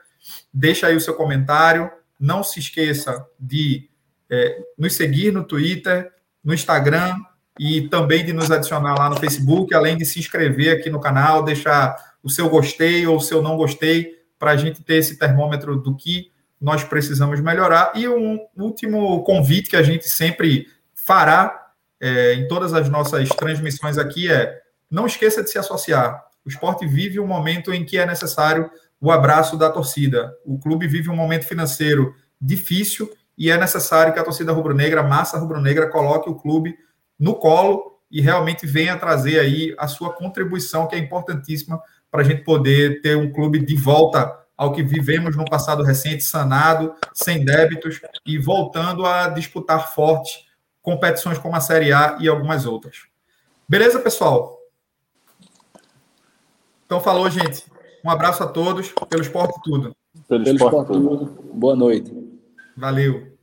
Deixa 0.53 0.87
aí 0.87 0.97
o 0.97 1.01
seu 1.01 1.15
comentário. 1.15 1.91
Não 2.19 2.43
se 2.43 2.61
esqueça 2.61 3.27
de 3.39 3.89
é, 4.31 4.59
nos 4.79 4.95
seguir 4.95 5.33
no 5.33 5.45
Twitter, 5.45 6.13
no 6.43 6.55
Instagram 6.55 7.17
e 7.59 7.89
também 7.89 8.25
de 8.25 8.33
nos 8.33 8.51
adicionar 8.51 8.95
lá 8.99 9.09
no 9.09 9.17
Facebook, 9.17 9.73
além 9.75 9.97
de 9.97 10.05
se 10.05 10.19
inscrever 10.19 10.77
aqui 10.77 10.91
no 10.91 11.01
canal, 11.01 11.45
deixar 11.45 11.97
o 12.23 12.31
seu 12.31 12.49
gostei 12.49 13.07
ou 13.07 13.17
o 13.17 13.21
seu 13.21 13.43
não 13.43 13.57
gostei, 13.57 14.15
para 14.39 14.53
a 14.53 14.57
gente 14.57 14.83
ter 14.83 14.97
esse 14.97 15.19
termômetro 15.19 15.77
do 15.77 15.97
que 15.97 16.31
nós 16.61 16.83
precisamos 16.83 17.41
melhorar. 17.41 17.93
E 17.95 18.09
um 18.09 18.39
último 18.57 19.23
convite 19.23 19.71
que 19.71 19.77
a 19.77 19.83
gente 19.83 20.09
sempre 20.09 20.67
fará 20.95 21.69
é, 22.01 22.35
em 22.35 22.49
todas 22.49 22.75
as 22.75 22.89
nossas 22.89 23.29
transmissões 23.31 23.99
aqui 23.99 24.31
é 24.31 24.61
não 24.91 25.07
esqueça 25.07 25.43
de 25.43 25.51
se 25.51 25.59
associar. 25.59 26.25
O 26.45 26.49
esporte 26.49 26.87
vive 26.87 27.19
um 27.19 27.27
momento 27.27 27.73
em 27.73 27.85
que 27.85 27.99
é 27.99 28.07
necessário 28.07 28.71
o 29.05 29.11
abraço 29.11 29.59
da 29.59 29.69
torcida. 29.69 30.35
O 30.47 30.59
clube 30.59 30.89
vive 30.89 31.11
um 31.11 31.15
momento 31.15 31.45
financeiro 31.45 32.15
difícil 32.41 33.13
e 33.37 33.51
é 33.51 33.59
necessário 33.59 34.15
que 34.15 34.19
a 34.19 34.25
torcida 34.25 34.51
rubro-negra, 34.51 35.03
a 35.03 35.07
massa 35.07 35.37
rubro-negra, 35.37 35.91
coloque 35.91 36.31
o 36.31 36.35
clube 36.35 36.75
no 37.19 37.35
colo 37.35 38.01
e 38.11 38.23
realmente 38.23 38.67
venha 38.67 38.97
trazer 38.97 39.39
aí 39.39 39.75
a 39.79 39.87
sua 39.89 40.11
contribuição, 40.11 40.87
que 40.87 40.97
é 40.97 40.99
importantíssima 40.99 41.79
para 42.11 42.23
a 42.23 42.25
gente 42.25 42.45
poder 42.45 43.03
ter 43.03 43.15
um 43.15 43.31
clube 43.31 43.59
de 43.59 43.77
volta 43.77 44.41
ao 44.57 44.73
que 44.73 44.83
vivemos 44.83 45.37
no 45.37 45.45
passado 45.45 45.83
recente, 45.83 46.25
sanado, 46.25 46.95
sem 47.13 47.45
débitos 47.45 48.01
e 48.25 48.39
voltando 48.39 49.05
a 49.05 49.29
disputar 49.29 49.93
forte 49.93 50.47
competições 50.81 51.37
como 51.37 51.55
a 51.55 51.61
Série 51.61 51.93
A 51.93 52.17
e 52.21 52.27
algumas 52.27 52.65
outras. 52.65 53.03
Beleza, 53.69 54.01
pessoal? 54.01 54.59
Então, 56.87 57.03
falou, 57.03 57.29
gente. 57.29 57.74
Um 58.05 58.11
abraço 58.11 58.43
a 58.43 58.47
todos, 58.47 58.93
pelo 59.09 59.23
esporte 59.23 59.59
tudo. 59.65 59.97
Pelo, 60.29 60.45
pelo 60.45 60.57
esporte, 60.57 60.77
esporte 60.77 60.93
tudo. 60.93 61.43
Boa 61.55 61.75
noite. 61.75 62.13
Valeu. 62.77 63.34